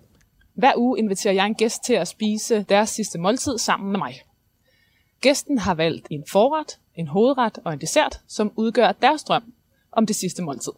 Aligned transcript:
Hver 0.54 0.72
uge 0.76 0.98
inviterer 0.98 1.34
jeg 1.34 1.46
en 1.46 1.54
gæst 1.54 1.84
til 1.84 1.94
at 1.94 2.08
spise 2.08 2.64
deres 2.68 2.90
sidste 2.90 3.18
måltid 3.18 3.58
sammen 3.58 3.90
med 3.90 3.98
mig. 3.98 4.22
Gæsten 5.20 5.58
har 5.58 5.74
valgt 5.74 6.06
en 6.10 6.24
forret, 6.30 6.78
en 6.94 7.08
hovedret 7.08 7.58
og 7.64 7.72
en 7.72 7.80
dessert, 7.80 8.20
som 8.28 8.52
udgør 8.56 8.92
deres 8.92 9.24
drøm 9.24 9.52
om 9.92 10.06
det 10.06 10.16
sidste 10.16 10.42
måltid. 10.42 10.72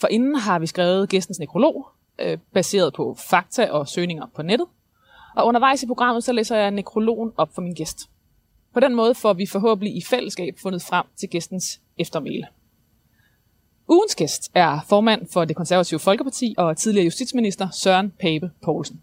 For 0.00 0.08
inden 0.08 0.34
har 0.34 0.58
vi 0.58 0.66
skrevet 0.66 1.08
gæstens 1.08 1.38
nekrolog, 1.38 1.86
øh, 2.18 2.38
baseret 2.52 2.94
på 2.94 3.16
fakta 3.28 3.70
og 3.70 3.88
søgninger 3.88 4.26
på 4.36 4.42
nettet. 4.42 4.66
Og 5.36 5.46
undervejs 5.46 5.82
i 5.82 5.86
programmet, 5.86 6.24
så 6.24 6.32
læser 6.32 6.56
jeg 6.56 6.70
nekrologen 6.70 7.32
op 7.36 7.54
for 7.54 7.62
min 7.62 7.74
gæst. 7.74 7.98
På 8.74 8.80
den 8.80 8.94
måde 8.94 9.14
får 9.14 9.32
vi 9.32 9.46
forhåbentlig 9.46 9.96
i 9.96 10.02
fællesskab 10.02 10.54
fundet 10.62 10.82
frem 10.82 11.06
til 11.16 11.28
gæstens 11.28 11.80
eftermæle. 11.98 12.46
Ugens 13.88 14.14
gæst 14.14 14.50
er 14.54 14.80
formand 14.88 15.26
for 15.32 15.44
det 15.44 15.56
konservative 15.56 16.00
Folkeparti 16.00 16.54
og 16.58 16.76
tidligere 16.76 17.04
justitsminister 17.04 17.70
Søren 17.70 18.10
Pape 18.20 18.50
Poulsen. 18.62 19.02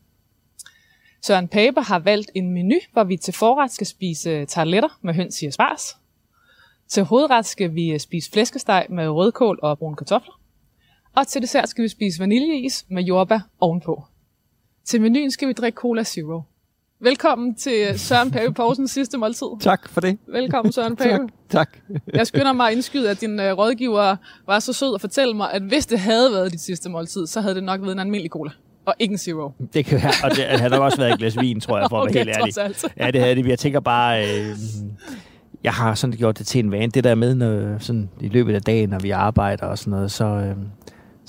Søren 1.21 1.47
Pape 1.47 1.81
har 1.81 1.99
valgt 1.99 2.31
en 2.35 2.53
menu, 2.53 2.75
hvor 2.93 3.03
vi 3.03 3.17
til 3.17 3.33
forret 3.33 3.71
skal 3.71 3.87
spise 3.87 4.45
tarletter 4.45 4.99
med 5.01 5.13
høns 5.13 5.41
i 5.41 5.45
asparges. 5.45 5.97
Til 6.87 7.03
hovedret 7.03 7.45
skal 7.45 7.75
vi 7.75 7.99
spise 7.99 8.31
flæskesteg 8.31 8.85
med 8.89 9.07
rødkål 9.09 9.59
og 9.61 9.79
brune 9.79 9.95
kartofler. 9.95 10.40
Og 11.15 11.27
til 11.27 11.41
dessert 11.41 11.69
skal 11.69 11.83
vi 11.83 11.87
spise 11.89 12.19
vaniljeis 12.19 12.85
med 12.89 13.03
jordbær 13.03 13.39
ovenpå. 13.59 14.03
Til 14.85 15.01
menuen 15.01 15.31
skal 15.31 15.47
vi 15.47 15.53
drikke 15.53 15.75
Cola 15.75 16.03
Zero. 16.03 16.41
Velkommen 16.99 17.55
til 17.55 17.99
Søren 17.99 18.31
Pape 18.31 18.53
Poulsens 18.53 18.91
sidste 18.91 19.17
måltid. 19.17 19.47
Tak 19.59 19.89
for 19.89 20.01
det. 20.01 20.17
Velkommen, 20.27 20.71
Søren 20.71 20.95
Pape. 21.01 21.09
tak, 21.09 21.29
tak. 21.49 21.69
Jeg 22.13 22.27
skynder 22.27 22.53
mig 22.53 22.67
at 22.67 22.73
indskyde, 22.73 23.09
at 23.09 23.21
din 23.21 23.39
uh, 23.39 23.45
rådgiver 23.45 24.15
var 24.47 24.59
så 24.59 24.73
sød 24.73 24.95
at 24.95 25.01
fortælle 25.01 25.33
mig, 25.33 25.53
at 25.53 25.61
hvis 25.61 25.85
det 25.85 25.99
havde 25.99 26.31
været 26.31 26.51
dit 26.51 26.61
sidste 26.61 26.89
måltid, 26.89 27.27
så 27.27 27.41
havde 27.41 27.55
det 27.55 27.63
nok 27.63 27.81
været 27.81 27.91
en 27.91 27.99
almindelig 27.99 28.31
cola. 28.31 28.51
Og 28.85 28.93
ikke 28.99 29.11
en 29.11 29.17
zero. 29.17 29.51
Det 29.73 29.85
kan 29.85 30.01
være, 30.03 30.11
og 30.23 30.31
det 30.35 30.45
havde 30.45 30.69
nok 30.69 30.81
også 30.81 30.97
været 30.97 31.13
et 31.13 31.19
glas 31.19 31.39
vin, 31.39 31.59
tror 31.59 31.77
jeg, 31.79 31.87
for 31.89 32.01
okay, 32.01 32.19
at 32.19 32.27
være 32.27 32.35
helt 32.45 32.57
ærlig. 32.57 32.75
Ja, 32.97 33.11
det 33.11 33.21
havde 33.21 33.35
det. 33.35 33.47
Jeg 33.47 33.59
tænker 33.59 33.79
bare, 33.79 34.23
øh, 34.23 34.55
jeg 35.63 35.73
har 35.73 35.93
sådan 35.95 36.17
gjort 36.17 36.37
det 36.37 36.47
til 36.47 36.59
en 36.59 36.71
vane. 36.71 36.91
Det 36.91 37.03
der 37.03 37.15
med, 37.15 37.35
når, 37.35 37.77
sådan, 37.79 38.09
i 38.21 38.27
løbet 38.27 38.55
af 38.55 38.61
dagen, 38.61 38.89
når 38.89 38.99
vi 38.99 39.09
arbejder 39.09 39.65
og 39.65 39.77
sådan 39.77 39.91
noget, 39.91 40.11
så, 40.11 40.25
øh, 40.25 40.55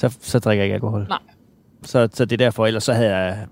så, 0.02 0.18
så 0.20 0.38
drikker 0.38 0.62
jeg 0.62 0.66
ikke 0.66 0.74
alkohol. 0.74 1.06
Nej. 1.08 1.18
Så, 1.82 2.08
så 2.12 2.24
det 2.24 2.32
er 2.32 2.44
derfor, 2.44 2.66
ellers 2.66 2.84
så 2.84 2.92
havde 2.92 3.16
jeg, 3.16 3.46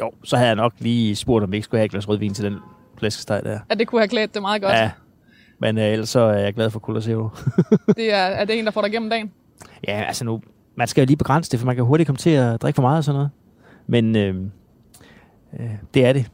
jo, 0.00 0.12
så 0.24 0.36
havde 0.36 0.48
jeg 0.48 0.56
nok 0.56 0.72
lige 0.78 1.16
spurgt, 1.16 1.44
om 1.44 1.52
vi 1.52 1.56
ikke 1.56 1.64
skulle 1.64 1.78
have 1.78 1.84
et 1.84 1.90
glas 1.90 2.08
rødvin 2.08 2.34
til 2.34 2.44
den 2.44 2.56
flæskesteg 2.98 3.40
der. 3.44 3.58
Ja, 3.70 3.74
det 3.74 3.86
kunne 3.86 4.00
have 4.00 4.08
klædt 4.08 4.34
det 4.34 4.42
meget 4.42 4.62
godt. 4.62 4.74
Ja, 4.74 4.90
men 5.60 5.78
øh, 5.78 5.84
ellers 5.84 6.08
så 6.08 6.20
er 6.20 6.38
jeg 6.38 6.54
glad 6.54 6.70
for 6.70 6.80
Cola 6.80 7.00
Zero. 7.00 7.28
det 7.96 8.12
er, 8.12 8.16
er 8.16 8.44
det 8.44 8.58
en, 8.58 8.64
der 8.64 8.70
får 8.70 8.80
dig 8.80 8.88
igennem 8.88 9.10
dagen? 9.10 9.30
Ja, 9.88 10.04
altså 10.06 10.24
nu, 10.24 10.40
man 10.76 10.88
skal 10.88 11.02
jo 11.02 11.06
lige 11.06 11.16
begrænse 11.16 11.50
det, 11.50 11.60
for 11.60 11.66
man 11.66 11.76
kan 11.76 11.84
hurtigt 11.84 12.06
komme 12.06 12.16
til 12.16 12.30
at 12.30 12.62
drikke 12.62 12.76
for 12.76 12.82
meget 12.82 12.98
og 12.98 13.04
sådan 13.04 13.16
noget. 13.16 13.30
Men 13.86 14.16
øh, 14.16 14.34
øh, 15.60 15.70
det 15.94 16.06
er 16.06 16.12
det. 16.12 16.26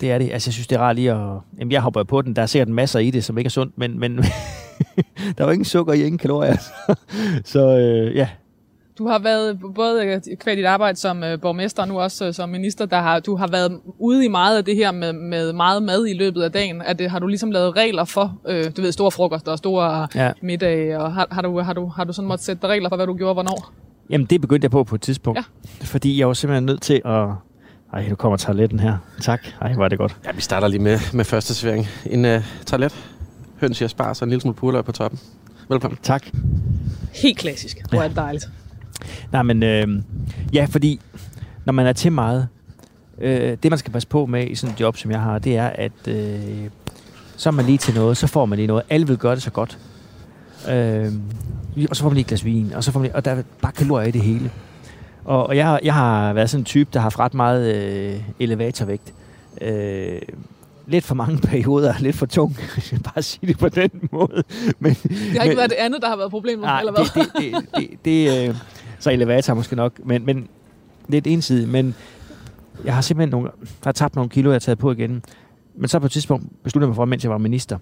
Det 0.00 0.12
er 0.12 0.18
det. 0.18 0.30
Altså, 0.32 0.48
jeg 0.48 0.54
synes, 0.54 0.66
det 0.66 0.76
er 0.76 0.80
rart 0.80 0.96
lige 0.96 1.12
at... 1.12 1.38
Jamen, 1.58 1.72
jeg 1.72 1.80
hopper 1.80 2.02
på 2.02 2.22
den. 2.22 2.36
Der 2.36 2.42
er 2.42 2.46
sikkert 2.46 2.68
masser 2.68 2.98
i 2.98 3.10
det, 3.10 3.24
som 3.24 3.38
ikke 3.38 3.48
er 3.48 3.50
sundt, 3.50 3.78
men, 3.78 3.98
men 3.98 4.16
der 5.36 5.38
er 5.38 5.44
jo 5.44 5.50
ingen 5.50 5.64
sukker 5.64 5.92
i, 5.92 6.00
ingen 6.00 6.18
kalorier. 6.18 6.56
så 7.52 7.78
øh, 7.78 8.16
ja, 8.16 8.28
du 8.98 9.08
har 9.08 9.18
været 9.18 9.58
både 9.74 10.20
kvæl 10.40 10.56
dit 10.56 10.64
arbejde 10.64 10.98
som 10.98 11.22
uh, 11.22 11.40
borgmester 11.40 11.82
og 11.82 11.88
nu 11.88 12.00
også 12.00 12.28
uh, 12.28 12.34
som 12.34 12.48
minister, 12.48 12.86
der 12.86 13.00
har, 13.00 13.20
du 13.20 13.36
har 13.36 13.46
været 13.46 13.80
ude 13.98 14.24
i 14.24 14.28
meget 14.28 14.56
af 14.56 14.64
det 14.64 14.76
her 14.76 14.92
med, 14.92 15.12
med 15.12 15.52
meget 15.52 15.82
mad 15.82 16.06
i 16.06 16.12
løbet 16.12 16.42
af 16.42 16.52
dagen. 16.52 16.82
At 16.82 16.98
det, 16.98 17.10
har 17.10 17.18
du 17.18 17.26
ligesom 17.26 17.50
lavet 17.50 17.76
regler 17.76 18.04
for, 18.04 18.38
uh, 18.48 18.64
du 18.76 18.82
ved, 18.82 18.92
store 18.92 19.10
frokoster 19.10 19.52
og 19.52 19.58
store 19.58 20.08
ja. 20.14 20.32
middage, 20.42 21.00
og 21.00 21.14
har, 21.14 21.26
har, 21.30 21.42
du, 21.42 21.60
har, 21.60 21.72
du, 21.72 21.86
har 21.86 22.04
du 22.04 22.12
sådan 22.12 22.28
måttet 22.28 22.46
sætte 22.46 22.66
regler 22.66 22.88
for, 22.88 22.96
hvad 22.96 23.06
du 23.06 23.14
gjorde 23.14 23.34
hvornår? 23.34 23.72
Jamen, 24.10 24.26
det 24.26 24.40
begyndte 24.40 24.64
jeg 24.64 24.70
på 24.70 24.84
på 24.84 24.94
et 24.94 25.00
tidspunkt. 25.00 25.38
Ja. 25.38 25.84
Fordi 25.84 26.18
jeg 26.18 26.28
var 26.28 26.34
simpelthen 26.34 26.66
nødt 26.66 26.82
til 26.82 27.02
at... 27.04 27.26
Ej, 27.92 28.08
nu 28.08 28.14
kommer 28.14 28.36
toiletten 28.36 28.80
her. 28.80 28.96
Tak. 29.20 29.46
Ej, 29.60 29.74
var 29.74 29.88
det 29.88 29.98
godt. 29.98 30.16
Ja, 30.26 30.32
vi 30.32 30.40
starter 30.40 30.68
lige 30.68 30.82
med, 30.82 30.98
med 31.12 31.24
første 31.24 31.54
servering. 31.54 31.86
En 32.06 32.24
uh, 32.24 32.30
toilet, 32.66 32.94
høns 33.60 33.80
i 33.80 33.88
spars 33.88 34.22
og 34.22 34.26
en 34.26 34.30
lille 34.30 34.40
smule 34.40 34.56
purløg 34.56 34.84
på 34.84 34.92
toppen. 34.92 35.20
Velkommen. 35.68 35.98
Tak. 36.02 36.26
Helt 37.22 37.38
klassisk. 37.38 37.78
Hvor 37.90 38.02
er 38.02 38.08
det 38.08 38.16
dejligt. 38.16 38.48
Nej, 39.32 39.42
men 39.42 39.62
øh, 39.62 39.88
ja, 40.52 40.66
fordi 40.70 41.00
når 41.64 41.72
man 41.72 41.86
er 41.86 41.92
til 41.92 42.12
meget, 42.12 42.48
øh, 43.18 43.56
det 43.62 43.70
man 43.70 43.78
skal 43.78 43.92
passe 43.92 44.08
på 44.08 44.26
med 44.26 44.46
i 44.46 44.54
sådan 44.54 44.74
et 44.74 44.80
job, 44.80 44.96
som 44.96 45.10
jeg 45.10 45.20
har, 45.20 45.38
det 45.38 45.56
er, 45.56 45.66
at 45.66 46.08
øh, 46.08 46.68
så 47.36 47.48
er 47.48 47.52
man 47.52 47.64
lige 47.64 47.78
til 47.78 47.94
noget, 47.94 48.16
så 48.16 48.26
får 48.26 48.46
man 48.46 48.56
lige 48.56 48.66
noget. 48.66 48.82
Alle 48.90 49.06
vil 49.06 49.16
gøre 49.18 49.34
det 49.34 49.42
så 49.42 49.50
godt. 49.50 49.78
Øh, 50.70 51.12
og 51.90 51.96
så 51.96 52.02
får 52.02 52.08
man 52.08 52.14
lige 52.14 52.20
et 52.20 52.26
glas 52.26 52.44
vin, 52.44 52.72
og 52.74 52.84
så 52.84 52.92
får 52.92 53.00
man 53.00 53.06
lige, 53.06 53.16
og 53.16 53.24
der 53.24 53.30
er 53.30 53.42
bare 53.62 53.72
kalorier 53.72 54.08
i 54.08 54.10
det 54.10 54.20
hele. 54.20 54.50
Og, 55.24 55.46
og 55.46 55.56
jeg, 55.56 55.80
jeg 55.82 55.94
har 55.94 56.32
været 56.32 56.50
sådan 56.50 56.60
en 56.60 56.64
type, 56.64 56.90
der 56.92 56.98
har 56.98 57.02
haft 57.02 57.18
ret 57.18 57.34
meget 57.34 57.74
øh, 57.74 58.20
elevatorvægt. 58.40 59.14
Øh, 59.60 60.20
lidt 60.86 61.04
for 61.04 61.14
mange 61.14 61.38
perioder, 61.48 61.94
lidt 62.00 62.16
for 62.16 62.26
tung. 62.26 62.56
Jeg 62.92 63.00
bare 63.14 63.22
sige 63.22 63.46
det 63.46 63.58
på 63.58 63.68
den 63.68 63.90
måde. 64.12 64.42
Men, 64.78 64.94
det 64.94 65.10
har 65.12 65.42
ikke 65.42 65.48
men, 65.48 65.56
været 65.56 65.70
det 65.70 65.76
andet, 65.76 66.02
der 66.02 66.08
har 66.08 66.16
været 66.16 66.30
problemet, 66.30 66.62
nej, 66.62 66.80
eller 66.80 66.92
hvad? 66.92 67.04
Det, 67.04 67.32
det, 67.36 67.54
det, 67.54 67.88
det, 68.04 68.04
det, 68.04 68.48
øh, 68.48 68.54
så 69.04 69.10
elevator 69.10 69.54
måske 69.54 69.76
nok, 69.76 70.00
men, 70.04 70.26
men 70.26 70.48
lidt 71.08 71.26
ensidigt. 71.26 71.68
Men 71.68 71.94
jeg 72.84 72.94
har 72.94 73.00
simpelthen 73.00 73.30
nogle, 73.30 73.50
jeg 73.60 73.68
har 73.84 73.92
tabt 73.92 74.14
nogle 74.14 74.30
kilo, 74.30 74.50
jeg 74.50 74.54
har 74.54 74.58
taget 74.58 74.78
på 74.78 74.92
igen. 74.92 75.22
Men 75.76 75.88
så 75.88 75.98
på 75.98 76.06
et 76.06 76.12
tidspunkt 76.12 76.62
besluttede 76.62 76.86
jeg 76.86 76.88
mig 76.88 76.96
for, 76.96 77.04
mens 77.04 77.24
jeg 77.24 77.30
var 77.30 77.38
minister, 77.38 77.78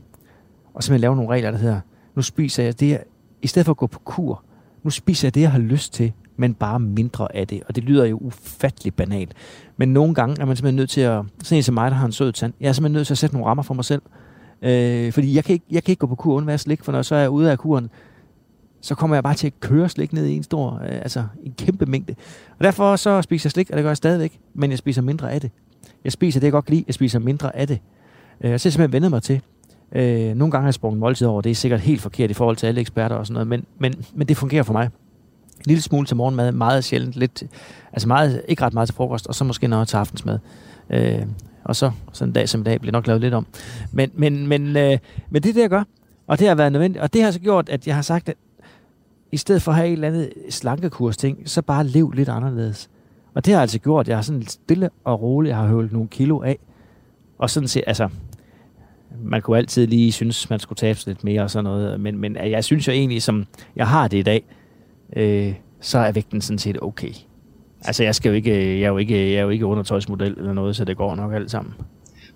og 0.75 0.83
simpelthen 0.83 1.01
lave 1.01 1.17
nogle 1.17 1.31
regler, 1.31 1.51
der 1.51 1.59
hedder, 1.59 1.81
nu 2.15 2.23
spiser 2.23 2.63
jeg 2.63 2.81
det, 2.81 2.89
jeg, 2.89 3.03
i 3.43 3.47
stedet 3.47 3.67
for 3.67 3.73
at 3.73 3.77
gå 3.77 3.87
på 3.87 3.99
kur, 3.99 4.43
nu 4.83 4.91
spiser 4.91 5.29
jeg 5.29 5.35
det, 5.35 5.41
jeg 5.41 5.51
har 5.51 5.59
lyst 5.59 5.93
til, 5.93 6.13
men 6.37 6.55
bare 6.55 6.81
mindre 6.81 7.37
af 7.37 7.47
det. 7.47 7.63
Og 7.69 7.77
det 7.77 7.85
lyder 7.85 8.05
jo 8.05 8.17
ufatteligt 8.17 8.97
banalt. 8.97 9.35
Men 9.77 9.89
nogle 9.89 10.15
gange 10.15 10.41
er 10.41 10.45
man 10.45 10.57
simpelthen 10.57 10.77
nødt 10.77 10.91
til 10.91 11.01
at, 11.01 11.25
sådan 11.43 11.57
en 11.57 11.63
som 11.63 11.75
mig, 11.75 11.91
der 11.91 11.97
har 11.97 12.07
en 12.07 12.13
sød 12.13 12.33
tand, 12.33 12.53
jeg 12.61 12.69
er 12.69 12.73
simpelthen 12.73 12.93
nødt 12.93 13.07
til 13.07 13.15
at 13.15 13.19
sætte 13.19 13.37
nogle 13.37 13.49
rammer 13.49 13.63
for 13.63 13.75
mig 13.75 13.85
selv. 13.85 14.03
Øh, 14.63 15.13
fordi 15.13 15.37
jeg 15.37 15.45
kan, 15.45 15.53
ikke, 15.53 15.67
jeg 15.71 15.85
kan 15.85 15.93
ikke 15.93 16.01
gå 16.01 16.07
på 16.07 16.15
kur 16.15 16.35
uden 16.35 16.49
at 16.49 16.61
slik, 16.61 16.85
for 16.85 16.93
når 16.93 17.03
så 17.03 17.15
er 17.15 17.29
ude 17.29 17.51
af 17.51 17.59
kuren, 17.59 17.91
så 18.83 18.95
kommer 18.95 19.17
jeg 19.17 19.23
bare 19.23 19.35
til 19.35 19.47
at 19.47 19.61
køre 19.61 19.89
slik 19.89 20.13
ned 20.13 20.27
i 20.27 20.37
en 20.37 20.43
stor, 20.43 20.81
øh, 20.85 20.97
altså 20.97 21.25
en 21.45 21.55
kæmpe 21.59 21.87
mængde. 21.87 22.15
Og 22.59 22.65
derfor 22.65 22.97
så 22.97 23.23
spiser 23.23 23.47
jeg 23.47 23.53
slik, 23.53 23.71
og 23.71 23.77
det 23.77 23.83
gør 23.83 23.91
jeg 23.91 23.97
stadigvæk, 23.97 24.39
men 24.55 24.71
jeg 24.71 24.79
spiser 24.79 25.03
mindre 25.03 25.33
af 25.33 25.41
det. 25.41 25.51
Jeg 26.05 26.13
spiser 26.13 26.41
det, 26.41 26.45
jeg 26.45 26.53
godt 26.53 26.65
kan 26.65 26.75
lide, 26.75 26.85
jeg 26.87 26.95
spiser 26.95 27.19
mindre 27.19 27.57
af 27.57 27.67
det. 27.67 27.79
Øh, 28.41 28.53
og 28.53 28.61
så 28.61 28.67
er 28.67 28.69
jeg 28.69 28.73
simpelthen 28.73 28.93
vendet 28.93 29.11
mig 29.11 29.23
til. 29.23 29.41
Øh, 29.93 30.35
nogle 30.35 30.51
gange 30.51 30.63
har 30.63 30.69
jeg 30.69 30.75
sprunget 30.75 31.01
måltid 31.01 31.27
over, 31.27 31.41
det 31.41 31.51
er 31.51 31.55
sikkert 31.55 31.81
helt 31.81 32.01
forkert 32.01 32.31
i 32.31 32.35
forhold 32.35 32.57
til 32.57 32.67
alle 32.67 32.81
eksperter 32.81 33.17
og 33.17 33.27
sådan 33.27 33.35
noget, 33.35 33.49
men, 33.49 33.65
men, 33.79 34.05
men 34.15 34.29
det 34.29 34.37
fungerer 34.37 34.63
for 34.63 34.73
mig. 34.73 34.85
En 35.57 35.65
lille 35.67 35.83
smule 35.83 36.07
til 36.07 36.17
morgenmad, 36.17 36.53
meget 36.53 36.85
sjældent, 36.85 37.15
lidt, 37.15 37.43
altså 37.93 38.09
meget, 38.09 38.43
ikke 38.49 38.63
ret 38.63 38.75
meget 38.75 38.89
til 38.89 38.95
frokost, 38.95 39.27
og 39.27 39.35
så 39.35 39.45
måske 39.45 39.69
noget 39.69 39.89
til 39.89 39.97
aftensmad. 39.97 40.39
Øh, 40.91 41.23
og 41.65 41.77
så 41.77 41.91
sådan 42.13 42.31
en 42.31 42.33
dag 42.33 42.49
som 42.49 42.61
i 42.61 42.65
dag 42.65 42.81
bliver 42.81 42.93
nok 42.93 43.07
lavet 43.07 43.21
lidt 43.21 43.35
om. 43.35 43.47
Men, 43.93 44.11
men, 44.15 44.47
men, 44.47 44.77
øh, 44.77 44.99
men 45.31 45.43
det 45.43 45.49
er 45.49 45.53
det, 45.53 45.61
jeg 45.61 45.71
gør. 45.71 45.83
Og 46.27 46.39
det 46.39 46.49
har 46.49 46.55
været 46.55 46.73
nødvendigt. 46.73 47.03
Og 47.03 47.13
det 47.13 47.23
har 47.23 47.31
så 47.31 47.41
gjort, 47.41 47.69
at 47.69 47.87
jeg 47.87 47.95
har 47.95 48.03
sagt, 48.03 48.29
at 48.29 48.35
i 49.33 49.37
stedet 49.37 49.63
for 49.63 49.73
at 49.73 49.77
have 49.77 49.89
et 49.89 49.93
eller 49.93 50.09
andet 50.09 50.33
slankekurs 50.51 51.17
ting, 51.17 51.51
så 51.51 51.63
bare 51.63 51.87
lev 51.87 52.11
lidt 52.11 52.29
anderledes. 52.29 52.91
Og 53.35 53.47
det 53.47 53.55
har 53.55 53.61
altså 53.61 53.79
gjort, 53.79 54.05
at 54.05 54.09
jeg 54.09 54.17
har 54.17 54.23
sådan 54.23 54.47
stille 54.47 54.91
og 55.05 55.23
roligt 55.23 55.55
har 55.55 55.67
høvlet 55.67 55.93
nogle 55.93 56.09
kilo 56.09 56.43
af. 56.43 56.59
Og 57.39 57.51
sådan 57.51 57.69
set, 57.69 57.85
altså, 57.87 58.09
man 59.23 59.43
kunne 59.43 59.59
altid 59.59 59.87
lige 59.87 60.13
synes, 60.13 60.51
man 60.51 60.59
skulle 60.59 60.77
tabe 60.77 60.99
lidt 61.07 61.25
mere 61.25 61.43
og 61.43 61.51
sådan 61.51 61.65
noget. 61.65 62.01
Men, 62.01 62.19
men 62.19 62.37
jeg 62.37 62.65
synes 62.65 62.89
jo 62.89 62.93
egentlig, 62.93 63.23
som 63.23 63.47
jeg 63.77 63.89
har 63.89 64.09
det 64.09 64.19
i 64.19 64.23
dag, 64.23 64.45
øh, 65.17 65.55
så 65.81 65.99
er 65.99 66.13
vægten 66.13 66.41
sådan 66.41 66.59
set 66.59 66.83
okay. 66.83 67.13
Altså, 67.85 68.05
jeg, 68.05 68.15
skal 68.15 68.29
jo 68.29 68.35
ikke, 68.35 68.73
øh, 68.73 68.81
jeg, 68.81 68.87
er 68.87 68.91
jo 68.91 68.97
ikke, 68.97 69.33
jeg 69.33 69.39
er 69.39 69.43
jo 69.43 69.49
ikke 69.49 69.67
undertøjsmodel 69.67 70.35
eller 70.39 70.53
noget, 70.53 70.77
så 70.77 70.85
det 70.85 70.97
går 70.97 71.15
nok 71.15 71.33
alt 71.33 71.51
sammen. 71.51 71.75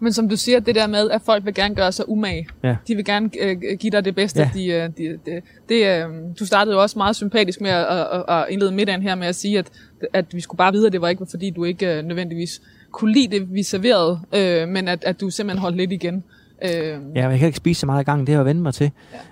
Men 0.01 0.13
som 0.13 0.29
du 0.29 0.37
siger, 0.37 0.61
det 0.61 0.75
der 0.75 0.87
med, 0.87 1.11
at 1.11 1.23
folk 1.23 1.45
vil 1.45 1.55
gerne 1.55 1.75
gøre 1.75 1.93
sig 1.93 2.09
umage. 2.09 2.49
Ja. 2.63 2.77
De 2.89 2.95
vil 2.97 3.05
gerne 3.05 3.31
øh, 3.41 3.57
give 3.79 3.91
dig 3.91 4.05
det 4.05 4.15
bedste. 4.15 4.41
Ja. 4.41 4.51
De, 4.55 4.67
øh, 4.67 4.91
de, 4.99 5.19
de, 5.27 5.41
det, 5.69 5.87
øh, 5.87 6.05
du 6.41 6.47
startede 6.47 6.77
jo 6.77 6.83
også 6.83 6.99
meget 6.99 7.17
sympatisk 7.17 7.61
med 7.61 7.71
at, 7.71 7.87
at, 7.87 8.25
at 8.29 8.45
indlede 8.51 8.73
middagen 8.73 9.03
her 9.03 9.15
med 9.15 9.27
at 9.27 9.35
sige, 9.35 9.59
at, 9.59 9.67
at 10.13 10.25
vi 10.33 10.41
skulle 10.41 10.59
bare 10.59 10.73
vide, 10.73 10.87
at 10.87 10.93
det 10.93 11.01
var 11.01 11.09
ikke 11.09 11.27
fordi, 11.31 11.51
du 11.51 11.65
ikke 11.65 11.99
øh, 11.99 12.05
nødvendigvis 12.05 12.63
kunne 12.91 13.13
lide 13.13 13.39
det, 13.39 13.55
vi 13.55 13.63
serverede, 13.63 14.21
øh, 14.33 14.69
men 14.69 14.89
at, 14.89 15.05
at 15.05 15.21
du 15.21 15.31
simpelthen 15.31 15.61
holdt 15.61 15.77
lidt 15.77 15.93
igen. 15.93 16.25
Øh, 16.65 16.71
ja, 16.71 17.29
jeg 17.29 17.39
kan 17.39 17.47
ikke 17.47 17.57
spise 17.57 17.81
så 17.81 17.87
meget 17.87 18.03
i 18.03 18.05
gang, 18.05 18.27
det 18.27 18.35
har 18.35 18.41
jeg 18.41 18.47
vendt 18.47 18.63
mig 18.63 18.75
til. 18.75 18.91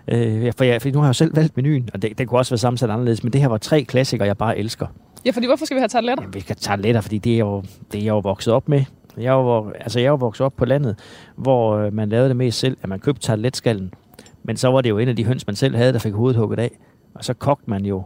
Ja. 0.09 0.19
Øh, 0.19 0.53
for, 0.57 0.65
jeg, 0.65 0.83
for 0.83 0.89
nu 0.89 0.99
har 0.99 1.05
jeg 1.05 1.09
jo 1.09 1.13
selv 1.13 1.37
valgt 1.37 1.57
menuen, 1.57 1.91
og 1.95 2.03
det, 2.03 2.19
det 2.19 2.29
kunne 2.29 2.39
også 2.39 2.51
være 2.51 2.59
sammensat 2.59 2.91
anderledes, 2.91 3.23
men 3.23 3.33
det 3.33 3.41
her 3.41 3.49
var 3.49 3.59
tre 3.59 3.85
klassikere, 3.85 4.27
jeg 4.27 4.37
bare 4.37 4.59
elsker. 4.59 4.87
Ja, 5.27 5.31
fordi 5.31 5.47
hvorfor 5.47 5.65
skal 5.65 5.75
vi 5.75 5.81
have 5.81 5.89
tarteletter? 5.89 6.23
Jamen, 6.23 6.35
vi 6.35 6.41
skal 6.41 6.57
tage 6.57 6.71
tarteletter, 6.71 7.01
fordi 7.01 7.19
det 7.19 7.35
er, 7.35 7.39
jo, 7.39 7.63
det 7.93 7.99
er 7.99 8.05
jeg 8.05 8.11
jo 8.11 8.19
vokset 8.19 8.55
op 8.55 8.69
med. 8.69 8.85
Jeg 9.17 9.31
jo, 9.31 9.71
altså 9.71 10.01
jeg 10.01 10.09
jo 10.09 10.15
vokset 10.15 10.45
op 10.45 10.57
på 10.57 10.65
landet, 10.65 10.99
hvor 11.37 11.77
øh, 11.77 11.93
man 11.93 12.09
lavede 12.09 12.29
det 12.29 12.37
mest 12.37 12.59
selv, 12.59 12.77
at 12.83 12.89
man 12.89 13.01
købte 13.01 13.23
tarteletskallen. 13.23 13.95
Men 14.43 14.57
så 14.57 14.69
var 14.69 14.81
det 14.81 14.91
jo 14.91 14.99
en 14.99 15.09
af 15.09 15.17
de 15.17 15.25
høns, 15.25 15.47
man 15.47 15.57
selv 15.57 15.77
havde, 15.77 15.93
der 15.93 15.99
fik 15.99 16.13
hovedet 16.13 16.41
hugget 16.41 16.59
af. 16.59 16.71
Og 17.15 17.25
så 17.25 17.35
kogte 17.35 17.71
man 17.71 17.85
jo 17.85 18.03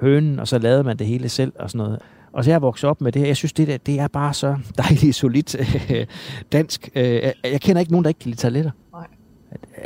hønen, 0.00 0.40
og 0.40 0.48
så 0.48 0.58
lavede 0.58 0.84
man 0.84 0.96
det 0.96 1.06
hele 1.06 1.28
selv 1.28 1.52
og 1.58 1.70
sådan 1.70 1.84
noget. 1.84 2.00
Og 2.32 2.44
så 2.44 2.50
jeg 2.50 2.62
vokset 2.62 2.90
op 2.90 3.00
med 3.00 3.12
det 3.12 3.20
her. 3.20 3.26
Jeg 3.26 3.36
synes, 3.36 3.52
det, 3.52 3.68
der, 3.68 3.76
det 3.76 4.00
er 4.00 4.08
bare 4.08 4.34
så 4.34 4.56
dejligt 4.78 5.16
solidt 5.16 5.56
øh, 5.90 6.06
dansk. 6.52 6.88
Øh, 6.94 7.32
jeg, 7.44 7.60
kender 7.60 7.80
ikke 7.80 7.92
nogen, 7.92 8.04
der 8.04 8.08
ikke 8.08 8.20
kan 8.20 8.30
lide 8.30 8.40
tarteletter. 8.40 8.70
Nej. 8.92 9.06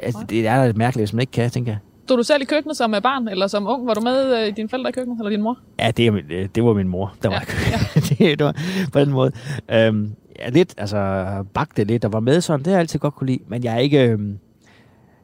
Altså, 0.03 0.20
det 0.29 0.47
er 0.47 0.67
da 0.67 0.73
mærkeligt, 0.76 1.08
hvis 1.08 1.12
man 1.12 1.20
ikke 1.20 1.31
kan, 1.31 1.50
tænker 1.50 1.73
jeg. 1.73 1.79
Stod 2.04 2.16
du 2.16 2.22
selv 2.22 2.43
i 2.43 2.44
køkkenet 2.44 2.76
som 2.76 2.94
øh, 2.94 3.02
barn, 3.02 3.28
eller 3.28 3.46
som 3.46 3.66
ung? 3.69 3.87
Var 3.87 3.94
du 3.94 4.00
med 4.00 4.40
øh, 4.43 4.49
i 4.49 4.50
dine 4.50 4.69
forældre 4.69 4.88
i 4.88 4.93
køkkenet, 4.93 5.19
eller 5.19 5.31
din 5.31 5.43
mor? 5.43 5.58
Ja, 5.78 5.90
det, 5.90 6.25
øh, 6.31 6.49
det 6.54 6.64
var 6.64 6.72
min 6.72 6.88
mor, 6.88 7.14
der 7.22 7.31
Ja, 7.31 7.37
var 7.37 7.44
det, 8.08 8.38
det 8.38 8.44
var 8.44 8.56
på 8.93 9.00
den 9.00 9.10
måde. 9.10 9.32
Øhm, 9.70 10.12
ja, 10.38 10.49
lidt, 10.50 10.75
altså 10.78 11.26
bagte 11.54 11.84
lidt 11.84 12.04
og 12.04 12.12
var 12.12 12.20
med 12.20 12.40
sådan, 12.40 12.58
det 12.60 12.66
har 12.66 12.72
jeg 12.72 12.81
altid 12.81 12.99
godt 12.99 13.14
kunne 13.14 13.26
lide, 13.26 13.38
men 13.49 13.64
jeg 13.64 13.75
er 13.75 13.78
ikke, 13.78 14.02
øhm, 14.08 14.38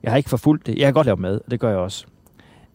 jeg 0.02 0.12
har 0.12 0.16
ikke 0.16 0.30
forfulgt 0.30 0.66
det. 0.66 0.78
Jeg 0.78 0.86
kan 0.86 0.94
godt 0.94 1.06
lave 1.06 1.16
mad, 1.16 1.40
og 1.44 1.50
det 1.50 1.60
gør 1.60 1.68
jeg 1.68 1.78
også. 1.78 2.04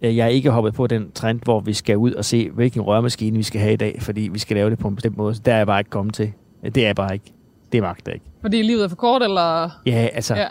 Øh, 0.02 0.18
Jeg 0.18 0.24
er 0.24 0.30
ikke 0.30 0.50
hoppet 0.52 0.74
på 0.74 0.88
den 0.88 1.12
trend, 1.12 1.40
hvor 1.44 1.60
vi 1.60 1.74
skal 1.74 1.98
ud 1.98 2.12
og 2.14 2.26
se, 2.26 2.50
hvilken 2.50 2.82
rørmaskine 2.82 3.38
vi 3.38 3.44
skal 3.44 3.62
have 3.62 3.74
i 3.74 3.78
dag, 3.78 3.98
fordi 4.02 4.22
vi 4.34 4.40
skal 4.40 4.56
lave 4.58 4.70
det 4.70 4.80
på 4.80 4.88
en 4.88 4.96
bestemt 4.96 5.18
måde. 5.18 5.36
Så 5.36 5.42
der 5.46 5.54
er 5.54 5.58
jeg 5.58 5.68
bare 5.68 5.80
ikke 5.80 5.90
kommet 5.90 6.14
til. 6.16 6.32
Det 6.64 6.78
er 6.78 6.86
jeg 6.88 6.96
bare 6.96 7.14
ikke. 7.14 7.34
Det 7.72 7.82
magter 7.82 8.12
jeg 8.12 8.16
ikke. 8.16 8.26
Fordi 8.42 8.62
livet 8.62 8.84
er 8.84 8.88
for 8.88 8.96
kort, 8.96 9.24
eller... 9.24 9.70
Ja, 9.86 10.08
altså, 10.14 10.36
Ja. 10.36 10.48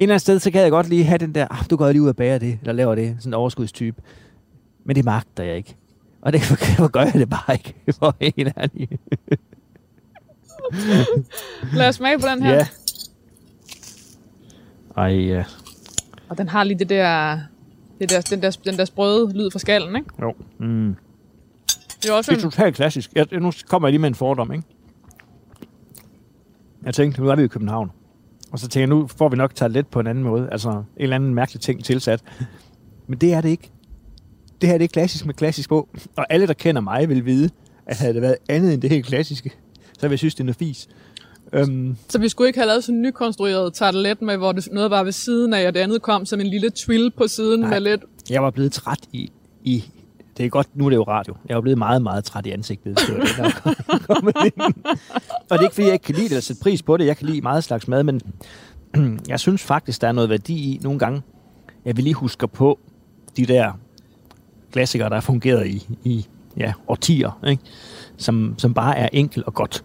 Eller 0.00 0.14
andet 0.14 0.20
sted, 0.20 0.38
så 0.38 0.50
kan 0.50 0.60
jeg 0.60 0.70
godt 0.70 0.88
lige 0.88 1.04
have 1.04 1.18
den 1.18 1.34
der, 1.34 1.46
ah, 1.50 1.64
du 1.70 1.76
går 1.76 1.92
lige 1.92 2.02
ud 2.02 2.08
og 2.08 2.16
bager 2.16 2.38
det, 2.38 2.58
eller 2.60 2.72
laver 2.72 2.94
det, 2.94 3.16
sådan 3.18 3.30
en 3.30 3.34
overskudstype. 3.34 4.02
Men 4.84 4.96
det 4.96 5.04
magter 5.04 5.44
jeg 5.44 5.56
ikke. 5.56 5.76
Og 6.22 6.32
det 6.32 6.40
hvor 6.78 6.88
gør 6.88 7.02
jeg 7.02 7.12
det 7.14 7.30
bare 7.30 7.54
ikke, 7.54 7.74
for 7.98 8.16
helt 8.20 8.52
ærlig. 8.56 8.88
Lad 11.78 11.88
os 11.88 11.94
smage 11.94 12.18
på 12.18 12.26
den 12.26 12.42
her. 12.42 12.54
Ja. 12.54 12.66
Ej, 14.96 15.14
ja. 15.14 15.44
Og 16.28 16.38
den 16.38 16.48
har 16.48 16.64
lige 16.64 16.78
det 16.78 16.88
der, 16.88 17.38
det 18.00 18.10
der, 18.10 18.20
den, 18.20 18.42
der, 18.42 18.58
den 18.64 18.76
der 18.76 18.84
sprøde 18.84 19.32
lyd 19.32 19.50
fra 19.50 19.58
skallen, 19.58 19.96
ikke? 19.96 20.08
Jo. 20.22 20.34
Mm. 20.58 20.96
Det 22.02 22.10
er 22.10 22.12
også 22.12 22.32
Det 22.32 22.42
er 22.42 22.44
en, 22.44 22.50
totalt 22.50 22.76
klassisk. 22.76 23.12
Jeg, 23.14 23.26
nu 23.32 23.52
kommer 23.68 23.88
jeg 23.88 23.92
lige 23.92 24.00
med 24.00 24.08
en 24.08 24.14
fordom, 24.14 24.52
ikke? 24.52 24.64
Jeg 26.82 26.94
tænkte, 26.94 27.20
nu 27.20 27.28
er 27.28 27.36
vi 27.36 27.44
i 27.44 27.46
København. 27.46 27.90
Og 28.52 28.58
så 28.58 28.68
tænker 28.68 28.80
jeg, 28.80 29.00
nu 29.00 29.06
får 29.06 29.28
vi 29.28 29.36
nok 29.36 29.54
taget 29.54 29.72
lidt 29.72 29.90
på 29.90 30.00
en 30.00 30.06
anden 30.06 30.24
måde. 30.24 30.48
Altså 30.52 30.70
en 30.70 30.84
eller 30.96 31.16
anden 31.16 31.34
mærkelig 31.34 31.60
ting 31.60 31.84
tilsat. 31.84 32.22
Men 33.06 33.18
det 33.18 33.32
er 33.32 33.40
det 33.40 33.48
ikke. 33.48 33.70
Det 34.60 34.68
her 34.68 34.78
det 34.78 34.84
er 34.84 34.88
klassisk 34.88 35.26
med 35.26 35.34
klassisk 35.34 35.68
på. 35.68 35.88
Og 36.16 36.26
alle, 36.30 36.46
der 36.46 36.52
kender 36.52 36.80
mig, 36.80 37.08
vil 37.08 37.24
vide, 37.24 37.50
at 37.86 37.98
havde 37.98 38.14
det 38.14 38.22
været 38.22 38.36
andet 38.48 38.74
end 38.74 38.82
det 38.82 38.90
helt 38.90 39.06
klassiske, 39.06 39.50
så 39.92 40.00
ville 40.02 40.12
jeg 40.12 40.18
synes, 40.18 40.34
det 40.34 40.40
er 40.40 40.44
noget 40.44 40.56
fis. 40.56 40.88
Øhm, 41.52 41.96
så 42.08 42.18
vi 42.18 42.28
skulle 42.28 42.48
ikke 42.48 42.58
have 42.58 42.66
lavet 42.66 42.84
sådan 42.84 42.96
en 42.96 43.02
nykonstrueret 43.02 43.74
tartelet 43.74 44.22
med, 44.22 44.36
hvor 44.36 44.52
det, 44.52 44.68
noget 44.72 44.90
var 44.90 45.02
ved 45.02 45.12
siden 45.12 45.54
af, 45.54 45.66
og 45.66 45.74
det 45.74 45.80
andet 45.80 46.02
kom 46.02 46.26
som 46.26 46.40
en 46.40 46.46
lille 46.46 46.70
twill 46.70 47.10
på 47.10 47.28
siden 47.28 47.60
Nej. 47.60 47.70
med 47.70 47.80
lidt... 47.80 48.00
jeg 48.30 48.42
var 48.42 48.50
blevet 48.50 48.72
træt 48.72 49.00
i, 49.12 49.32
i 49.64 49.84
det 50.38 50.46
er 50.46 50.50
godt, 50.50 50.76
nu 50.76 50.84
er 50.86 50.90
det 50.90 50.96
jo 50.96 51.02
radio. 51.02 51.34
Jeg 51.48 51.54
var 51.54 51.60
blevet 51.60 51.78
meget, 51.78 52.02
meget 52.02 52.24
træt 52.24 52.46
i 52.46 52.50
ansigtet. 52.50 52.92
hvis 52.92 53.30
det 53.36 53.44
var 53.88 53.98
kommet 54.14 54.34
ind. 54.44 54.74
Og 55.50 55.50
det 55.50 55.58
er 55.58 55.62
ikke, 55.62 55.74
fordi 55.74 55.86
jeg 55.86 55.92
ikke 55.92 56.04
kan 56.04 56.14
lide 56.14 56.24
det 56.24 56.30
eller 56.32 56.40
sætte 56.42 56.62
pris 56.62 56.82
på 56.82 56.96
det. 56.96 57.06
Jeg 57.06 57.16
kan 57.16 57.26
lide 57.26 57.40
meget 57.40 57.64
slags 57.64 57.88
mad, 57.88 58.02
men 58.02 58.20
jeg 59.28 59.40
synes 59.40 59.62
faktisk, 59.62 60.00
der 60.00 60.08
er 60.08 60.12
noget 60.12 60.30
værdi 60.30 60.54
i 60.74 60.78
nogle 60.82 60.98
gange. 60.98 61.22
Jeg 61.84 61.96
vil 61.96 62.04
lige 62.04 62.14
huske 62.14 62.48
på 62.48 62.78
de 63.36 63.46
der 63.46 63.72
klassikere, 64.72 65.08
der 65.08 65.14
har 65.16 65.20
fungeret 65.20 65.66
i, 65.66 65.88
i 66.04 66.26
ja, 66.56 66.72
årtier, 66.88 67.40
ikke? 67.46 67.62
Som, 68.16 68.54
som 68.58 68.74
bare 68.74 68.96
er 68.98 69.08
enkel 69.12 69.44
og 69.46 69.54
godt. 69.54 69.84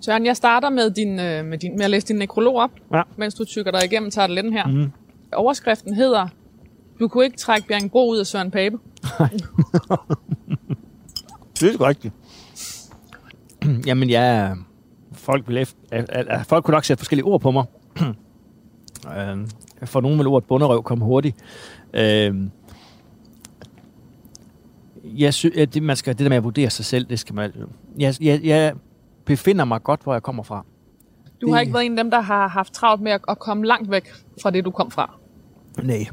Søren, 0.00 0.26
jeg 0.26 0.36
starter 0.36 0.70
med, 0.70 0.90
din, 0.90 1.20
øh, 1.20 1.44
med, 1.44 1.58
din, 1.58 1.76
med 1.76 1.84
at 1.84 1.90
læse 1.90 2.06
din 2.06 2.16
nekrolog 2.16 2.56
op, 2.56 2.70
Ja. 2.94 3.02
mens 3.16 3.34
du 3.34 3.44
tykker 3.44 3.70
dig 3.70 3.84
igennem 3.84 4.10
tarteletten 4.10 4.52
her. 4.52 4.66
Mhm. 4.66 4.92
Overskriften 5.32 5.94
hedder, 5.94 6.28
du 7.02 7.08
kunne 7.08 7.24
ikke 7.24 7.36
trække 7.36 7.68
Bjerringbro 7.68 8.10
ud 8.10 8.18
af 8.18 8.26
Søren 8.26 8.50
Pape. 8.50 8.78
Det 11.60 11.74
er 11.74 11.80
rigtigt. 11.88 12.14
Jamen, 13.86 14.10
ja, 14.10 14.54
folk, 15.12 15.48
vil 15.48 15.56
efter, 15.56 15.78
at, 15.90 16.10
at, 16.10 16.46
folk 16.46 16.64
kunne 16.64 16.72
nok 16.72 16.84
sætte 16.84 17.00
forskellige 17.00 17.24
ord 17.24 17.40
på 17.40 17.50
mig. 17.50 17.64
øh, 19.18 19.46
for 19.84 20.00
nogen 20.00 20.18
vil 20.18 20.26
ordet 20.26 20.48
bunderøv 20.48 20.82
komme 20.82 21.04
hurtigt. 21.04 21.36
Øh, 21.94 22.34
jeg 25.04 25.34
sy- 25.34 25.46
at 25.58 25.74
det, 25.74 25.82
man 25.82 25.96
skal, 25.96 26.12
det 26.18 26.24
der 26.24 26.28
med 26.28 26.36
at 26.36 26.44
vurdere 26.44 26.70
sig 26.70 26.84
selv, 26.84 27.06
det 27.06 27.18
skal 27.18 27.34
man... 27.34 27.52
Jeg, 27.98 28.14
jeg, 28.20 28.40
jeg 28.44 28.74
befinder 29.24 29.64
mig 29.64 29.82
godt, 29.82 30.02
hvor 30.02 30.12
jeg 30.12 30.22
kommer 30.22 30.42
fra. 30.42 30.64
Du 31.40 31.46
Det- 31.46 31.54
har 31.54 31.60
ikke 31.60 31.72
været 31.72 31.86
en 31.86 31.98
af 31.98 32.04
dem, 32.04 32.10
der 32.10 32.20
har 32.20 32.48
haft 32.48 32.72
travlt 32.72 33.02
med 33.02 33.12
at, 33.12 33.20
at 33.28 33.38
komme 33.38 33.66
langt 33.66 33.90
væk 33.90 34.08
fra 34.42 34.50
det, 34.50 34.64
du 34.64 34.70
kom 34.70 34.90
fra. 34.90 35.14
Nej. 35.82 36.06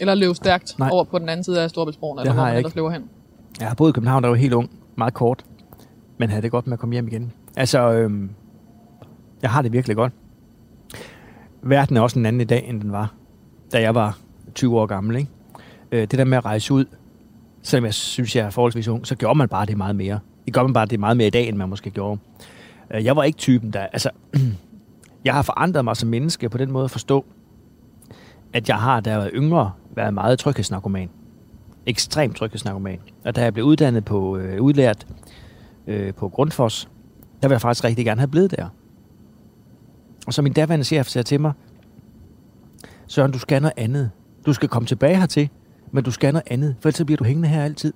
Eller 0.00 0.14
løbe 0.14 0.34
stærkt 0.34 0.78
Nej. 0.78 0.88
over 0.92 1.04
på 1.04 1.18
den 1.18 1.28
anden 1.28 1.44
side 1.44 1.62
af 1.62 1.70
Storbritannien, 1.70 2.18
eller 2.18 2.32
hvor 2.32 2.42
man 2.42 2.56
ellers 2.56 2.74
løber 2.74 2.90
hen. 2.90 3.04
Jeg 3.60 3.68
har 3.68 3.74
boet 3.74 3.90
i 3.90 3.92
København, 3.92 4.22
der 4.22 4.28
var 4.28 4.36
helt 4.36 4.52
ung. 4.52 4.70
Meget 4.96 5.14
kort. 5.14 5.44
Men 6.18 6.30
havde 6.30 6.42
det 6.42 6.50
godt 6.50 6.66
med 6.66 6.72
at 6.72 6.78
komme 6.78 6.92
hjem 6.92 7.08
igen. 7.08 7.32
Altså, 7.56 7.92
øhm, 7.92 8.30
jeg 9.42 9.50
har 9.50 9.62
det 9.62 9.72
virkelig 9.72 9.96
godt. 9.96 10.12
Verden 11.62 11.96
er 11.96 12.00
også 12.00 12.18
en 12.18 12.26
anden 12.26 12.40
i 12.40 12.44
dag, 12.44 12.68
end 12.68 12.80
den 12.80 12.92
var, 12.92 13.14
da 13.72 13.80
jeg 13.80 13.94
var 13.94 14.18
20 14.54 14.80
år 14.80 14.86
gammel. 14.86 15.16
Ikke? 15.16 15.30
Øh, 15.92 16.00
det 16.00 16.12
der 16.18 16.24
med 16.24 16.38
at 16.38 16.44
rejse 16.44 16.74
ud, 16.74 16.84
selvom 17.62 17.84
jeg 17.84 17.94
synes, 17.94 18.36
jeg 18.36 18.46
er 18.46 18.50
forholdsvis 18.50 18.88
ung, 18.88 19.06
så 19.06 19.14
gjorde 19.14 19.38
man 19.38 19.48
bare 19.48 19.66
det 19.66 19.76
meget 19.76 19.96
mere. 19.96 20.18
Det 20.44 20.54
gør 20.54 20.62
man 20.62 20.72
bare 20.72 20.86
det 20.86 21.00
meget 21.00 21.16
mere 21.16 21.26
i 21.26 21.30
dag, 21.30 21.48
end 21.48 21.56
man 21.56 21.68
måske 21.68 21.90
gjorde. 21.90 22.20
Øh, 22.94 23.04
jeg 23.04 23.16
var 23.16 23.22
ikke 23.22 23.38
typen, 23.38 23.72
der... 23.72 23.80
Altså, 23.80 24.10
jeg 25.24 25.34
har 25.34 25.42
forandret 25.42 25.84
mig 25.84 25.96
som 25.96 26.08
menneske 26.08 26.48
på 26.48 26.58
den 26.58 26.70
måde 26.70 26.84
at 26.84 26.90
forstå, 26.90 27.24
at 28.52 28.68
jeg 28.68 28.76
har, 28.76 29.00
da 29.00 29.10
jeg 29.10 29.18
var 29.18 29.30
yngre, 29.34 29.70
været 29.96 30.14
meget 30.14 30.38
tryghedsnarkoman 30.38 31.10
ekstremt 31.86 32.36
tryghedsnarkoman. 32.36 32.98
Og 33.24 33.36
da 33.36 33.42
jeg 33.42 33.52
blev 33.52 33.64
uddannet 33.64 34.04
på, 34.04 34.36
øh, 34.36 34.62
udlært 34.62 35.06
øh, 35.86 36.14
på 36.14 36.28
Grundfos, 36.28 36.88
der 37.42 37.48
ville 37.48 37.52
jeg 37.54 37.60
faktisk 37.60 37.84
rigtig 37.84 38.04
gerne 38.04 38.20
have 38.20 38.28
blevet 38.28 38.50
der. 38.50 38.68
Og 40.26 40.34
så 40.34 40.42
min 40.42 40.52
daværende 40.52 40.84
chef 40.84 41.06
sagde 41.06 41.22
til 41.22 41.40
mig, 41.40 41.52
Søren, 43.06 43.32
du 43.32 43.38
skal 43.38 43.62
noget 43.62 43.72
andet. 43.76 44.10
Du 44.46 44.52
skal 44.52 44.68
komme 44.68 44.86
tilbage 44.86 45.16
hertil, 45.16 45.48
men 45.92 46.04
du 46.04 46.10
skal 46.10 46.32
noget 46.32 46.46
andet, 46.50 46.76
for 46.80 46.88
ellers 46.88 47.04
bliver 47.04 47.16
du 47.16 47.24
hængende 47.24 47.48
her 47.48 47.64
altid. 47.64 47.92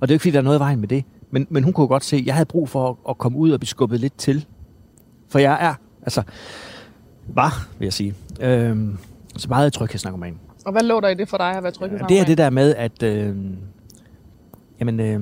Og 0.00 0.08
det 0.08 0.12
er 0.12 0.14
jo 0.14 0.16
ikke, 0.16 0.22
fordi 0.22 0.32
der 0.32 0.38
er 0.38 0.42
noget 0.42 0.58
i 0.58 0.60
vejen 0.60 0.80
med 0.80 0.88
det. 0.88 1.04
Men, 1.30 1.46
men 1.50 1.64
hun 1.64 1.72
kunne 1.72 1.88
godt 1.88 2.04
se, 2.04 2.16
at 2.16 2.26
jeg 2.26 2.34
havde 2.34 2.46
brug 2.46 2.68
for 2.68 2.90
at, 2.90 2.96
at 3.08 3.18
komme 3.18 3.38
ud 3.38 3.50
og 3.50 3.60
blive 3.60 3.68
skubbet 3.68 4.00
lidt 4.00 4.16
til. 4.18 4.46
For 5.28 5.38
jeg 5.38 5.58
er, 5.60 5.74
altså, 6.02 6.22
var, 7.28 7.68
vil 7.78 7.86
jeg 7.86 7.92
sige, 7.92 8.14
øh, 8.40 8.88
så 9.36 9.48
meget 9.48 9.72
tryghedsnarkoman. 9.72 10.38
Og 10.66 10.72
hvad 10.72 10.82
lå 10.82 11.00
der 11.00 11.08
i 11.08 11.14
det 11.14 11.28
for 11.28 11.36
dig 11.36 11.56
at 11.56 11.62
være 11.62 11.72
tryg 11.72 11.90
Det 12.08 12.20
er 12.20 12.24
det 12.24 12.38
der 12.38 12.50
med, 12.50 12.74
at 12.74 13.02
øh, 13.02 13.36
jamen, 14.80 15.00
øh, 15.00 15.20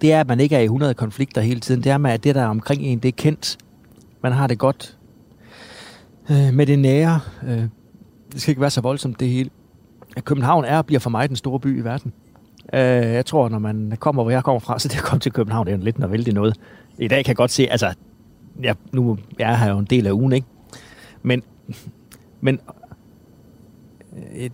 det 0.00 0.12
er, 0.12 0.20
at 0.20 0.28
man 0.28 0.40
ikke 0.40 0.56
er 0.56 0.60
i 0.60 0.64
100 0.64 0.94
konflikter 0.94 1.40
hele 1.40 1.60
tiden. 1.60 1.84
Det 1.84 1.92
er, 1.92 1.98
med, 1.98 2.10
at 2.10 2.24
det, 2.24 2.34
der 2.34 2.42
er 2.42 2.46
omkring 2.46 2.82
en, 2.82 2.98
det 2.98 3.08
er 3.08 3.12
kendt. 3.12 3.58
Man 4.22 4.32
har 4.32 4.46
det 4.46 4.58
godt 4.58 4.98
øh, 6.30 6.54
med 6.54 6.66
det 6.66 6.78
nære. 6.78 7.20
Øh, 7.46 7.64
det 8.32 8.40
skal 8.40 8.52
ikke 8.52 8.60
være 8.60 8.70
så 8.70 8.80
voldsomt, 8.80 9.20
det 9.20 9.28
hele. 9.28 9.50
København 10.24 10.64
er 10.64 10.78
og 10.78 10.86
bliver 10.86 11.00
for 11.00 11.10
mig 11.10 11.28
den 11.28 11.36
store 11.36 11.60
by 11.60 11.80
i 11.80 11.84
verden. 11.84 12.12
Øh, 12.74 12.80
jeg 13.14 13.26
tror, 13.26 13.48
når 13.48 13.58
man 13.58 13.96
kommer, 14.00 14.22
hvor 14.22 14.30
jeg 14.30 14.44
kommer 14.44 14.60
fra, 14.60 14.78
så 14.80 14.88
det 14.88 14.96
at 14.96 15.02
komme 15.02 15.20
til 15.20 15.32
København, 15.32 15.66
det 15.66 15.72
er 15.72 15.78
jo 15.78 15.84
lidt 15.84 15.98
noget 15.98 16.12
vældig 16.12 16.34
noget. 16.34 16.56
I 16.98 17.08
dag 17.08 17.24
kan 17.24 17.30
jeg 17.30 17.36
godt 17.36 17.50
se, 17.50 17.66
altså, 17.70 17.94
jeg, 18.62 18.76
nu 18.92 19.18
jeg 19.38 19.52
er 19.52 19.56
her 19.56 19.70
jo 19.70 19.78
en 19.78 19.84
del 19.84 20.06
af 20.06 20.12
ugen, 20.12 20.32
ikke? 20.32 20.46
Men, 21.22 21.42
men 22.40 22.60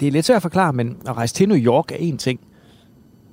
det 0.00 0.02
er 0.02 0.10
lidt 0.10 0.26
svært 0.26 0.36
at 0.36 0.42
forklare, 0.42 0.72
men 0.72 0.96
at 1.08 1.16
rejse 1.16 1.34
til 1.34 1.48
New 1.48 1.58
York 1.58 1.92
er 1.92 1.96
en 1.96 2.18
ting. 2.18 2.40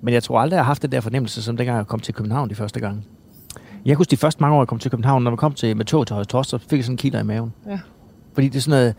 Men 0.02 0.14
jeg 0.14 0.24
tror 0.24 0.40
aldrig, 0.40 0.56
jeg 0.56 0.64
har 0.64 0.70
haft 0.70 0.82
den 0.82 0.92
der 0.92 1.02
fornemmelse, 1.02 1.44
som 1.44 1.58
dengang 1.58 1.78
jeg 1.78 1.88
kom 1.88 2.00
til 2.00 2.14
København 2.14 2.50
de 2.50 2.56
første 2.56 2.80
gange. 2.80 3.04
Jeg 3.86 3.92
kan 3.92 3.98
huske 3.98 4.12
de 4.12 4.18
første 4.18 4.42
mange 4.42 4.56
år, 4.56 4.62
jeg 4.62 4.68
kom 4.68 4.80
til 4.80 4.92
København, 4.92 5.24
når 5.24 5.32
man 5.32 5.38
kom 5.38 5.54
til, 5.54 5.78
med 5.78 5.86
tog 5.86 6.08
til 6.08 6.14
Høje 6.14 6.26
så 6.26 6.58
fik 6.70 6.78
jeg 6.78 6.84
sådan 6.84 6.94
en 6.94 6.98
kilder 6.98 7.20
i 7.20 7.24
maven. 7.24 7.54
Ja. 7.68 7.80
Fordi 8.34 8.50
det 8.50 8.56
er 8.56 8.62
sådan 8.62 8.80
noget, 8.80 8.96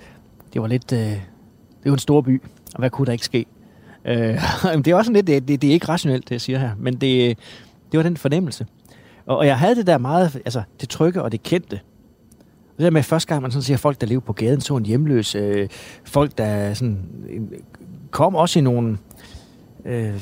det 0.53 0.63
var 0.63 0.69
lidt, 0.69 0.93
øh, 0.93 0.99
det 0.99 1.21
var 1.85 1.93
en 1.93 1.99
stor 1.99 2.21
by, 2.21 2.43
og 2.75 2.79
hvad 2.79 2.91
kunne 2.91 3.07
der 3.07 3.13
ikke 3.13 3.25
ske? 3.25 3.47
Øh, 4.05 4.17
det 4.85 4.89
er 4.89 4.95
også 4.95 5.13
lidt, 5.13 5.27
det, 5.27 5.49
det, 5.49 5.63
det 5.63 5.69
er 5.71 5.73
ikke 5.73 5.89
rationelt, 5.89 6.25
det 6.25 6.31
jeg 6.31 6.41
siger 6.41 6.59
her, 6.59 6.71
men 6.79 6.95
det, 6.95 7.39
det 7.93 7.99
var 7.99 8.03
den 8.03 8.17
fornemmelse. 8.17 8.67
Og, 9.27 9.37
og 9.37 9.47
jeg 9.47 9.59
havde 9.59 9.75
det 9.75 9.87
der 9.87 9.99
meget, 9.99 10.35
altså 10.35 10.63
det 10.81 10.89
trygge 10.89 11.23
og 11.23 11.33
det 11.33 11.43
kendte. 11.43 11.81
Det 12.79 12.85
der 12.85 12.91
med 12.91 13.03
første 13.03 13.29
gang, 13.29 13.43
man 13.43 13.51
sådan 13.51 13.63
ser 13.63 13.77
folk, 13.77 14.01
der 14.01 14.07
lever 14.07 14.21
på 14.21 14.33
gaden, 14.33 14.61
så 14.61 14.77
en 14.77 14.87
hjemløs, 14.87 15.35
øh, 15.35 15.69
folk, 16.05 16.39
der 16.39 16.75
sådan, 16.75 16.99
kom 18.11 18.35
også 18.35 18.59
i 18.59 18.63
nogle, 18.63 18.99
øh, 19.85 20.15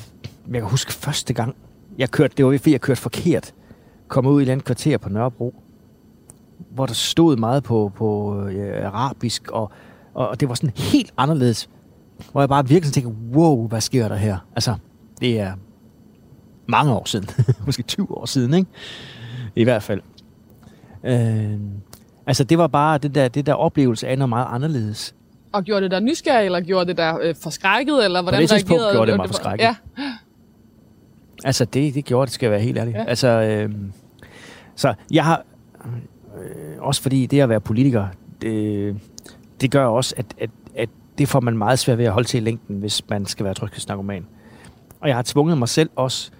jeg 0.52 0.60
kan 0.60 0.62
huske 0.62 0.92
første 0.92 1.34
gang, 1.34 1.56
jeg 1.98 2.10
kørte, 2.10 2.34
det 2.36 2.46
var 2.46 2.58
fordi 2.58 2.72
jeg 2.72 2.80
kørte 2.80 3.00
forkert, 3.00 3.54
kom 4.08 4.26
ud 4.26 4.40
i 4.40 4.42
et 4.44 4.48
andet 4.48 4.64
kvarter 4.64 4.98
på 4.98 5.08
Nørrebro, 5.08 5.54
hvor 6.70 6.86
der 6.86 6.94
stod 6.94 7.36
meget 7.36 7.62
på, 7.62 7.92
på 7.94 8.40
øh, 8.46 8.86
arabisk, 8.86 9.50
og, 9.50 9.70
og 10.14 10.40
det 10.40 10.48
var 10.48 10.54
sådan 10.54 10.76
helt 10.76 11.14
anderledes, 11.16 11.70
hvor 12.32 12.40
jeg 12.40 12.48
bare 12.48 12.68
virkelig 12.68 12.92
tænkte, 12.92 13.14
wow, 13.32 13.68
hvad 13.68 13.80
sker 13.80 14.08
der 14.08 14.16
her? 14.16 14.38
Altså, 14.54 14.74
det 15.20 15.40
er 15.40 15.52
mange 16.66 16.92
år 16.92 17.04
siden, 17.04 17.28
måske 17.66 17.82
20 17.82 18.18
år 18.18 18.26
siden, 18.26 18.54
ikke? 18.54 18.70
I 19.56 19.64
hvert 19.64 19.82
fald. 19.82 20.00
Øh, 21.04 21.58
altså, 22.26 22.44
det 22.44 22.58
var 22.58 22.66
bare 22.66 22.98
det 22.98 23.14
der, 23.14 23.28
det 23.28 23.46
der 23.46 23.54
oplevelse 23.54 24.08
af 24.08 24.18
noget 24.18 24.28
meget 24.28 24.46
anderledes. 24.50 25.14
Og 25.52 25.64
gjorde 25.64 25.82
det 25.82 25.90
der 25.90 26.00
nysgerrig, 26.00 26.46
eller 26.46 26.60
gjorde 26.60 26.86
det 26.86 26.96
der 26.96 27.18
øh, 27.22 27.34
forskrækket, 27.42 28.04
eller 28.04 28.22
hvordan 28.22 28.40
det 28.40 28.50
tidspunkt 28.50 28.82
reagerede 28.82 28.96
gjorde 28.96 29.10
det 29.10 29.16
mig 29.16 29.26
forskrækket. 29.26 29.64
Ja, 29.64 29.74
Altså, 31.44 31.64
det, 31.64 31.94
det 31.94 32.04
gjorde 32.04 32.26
det, 32.26 32.34
skal 32.34 32.46
jeg 32.46 32.50
være 32.50 32.60
helt 32.60 32.78
ærlig. 32.78 32.94
Ja. 32.94 33.04
Altså, 33.04 33.28
øh, 33.28 33.70
så 34.76 34.94
jeg 35.10 35.24
har... 35.24 35.44
Øh, 36.36 36.82
også 36.82 37.02
fordi 37.02 37.26
det 37.26 37.40
at 37.40 37.48
være 37.48 37.60
politiker, 37.60 38.06
det, 38.42 38.96
det 39.60 39.70
gør 39.70 39.84
også, 39.84 40.14
at, 40.16 40.26
at, 40.40 40.50
at 40.76 40.88
det 41.18 41.28
får 41.28 41.40
man 41.40 41.58
meget 41.58 41.78
svært 41.78 41.98
ved 41.98 42.04
at 42.04 42.12
holde 42.12 42.28
til 42.28 42.38
i 42.38 42.44
længden, 42.44 42.76
hvis 42.78 43.08
man 43.08 43.26
skal 43.26 43.44
være 43.44 43.54
tryghedsnarkoman. 43.54 44.26
Og 45.00 45.08
jeg 45.08 45.16
har 45.16 45.22
tvunget 45.22 45.58
mig 45.58 45.68
selv 45.68 45.90
også 45.96 46.30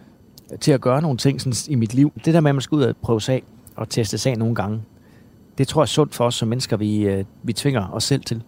til 0.60 0.72
at 0.72 0.80
gøre 0.80 1.02
nogle 1.02 1.18
ting 1.18 1.40
sådan, 1.40 1.72
i 1.72 1.74
mit 1.74 1.94
liv. 1.94 2.12
Det 2.24 2.34
der 2.34 2.40
med, 2.40 2.48
at 2.50 2.54
man 2.54 2.62
skal 2.62 2.76
ud 2.76 2.82
og 2.82 2.96
prøve 3.02 3.20
af 3.28 3.42
og 3.76 3.88
teste 3.88 4.18
sig 4.18 4.36
nogle 4.36 4.54
gange, 4.54 4.82
det 5.58 5.68
tror 5.68 5.80
jeg 5.80 5.84
er 5.84 5.86
sundt 5.86 6.14
for 6.14 6.24
os 6.24 6.34
som 6.34 6.48
mennesker, 6.48 6.76
vi, 6.76 7.02
øh, 7.02 7.24
vi 7.42 7.52
tvinger 7.52 7.88
os 7.92 8.04
selv 8.04 8.22
til. 8.22 8.42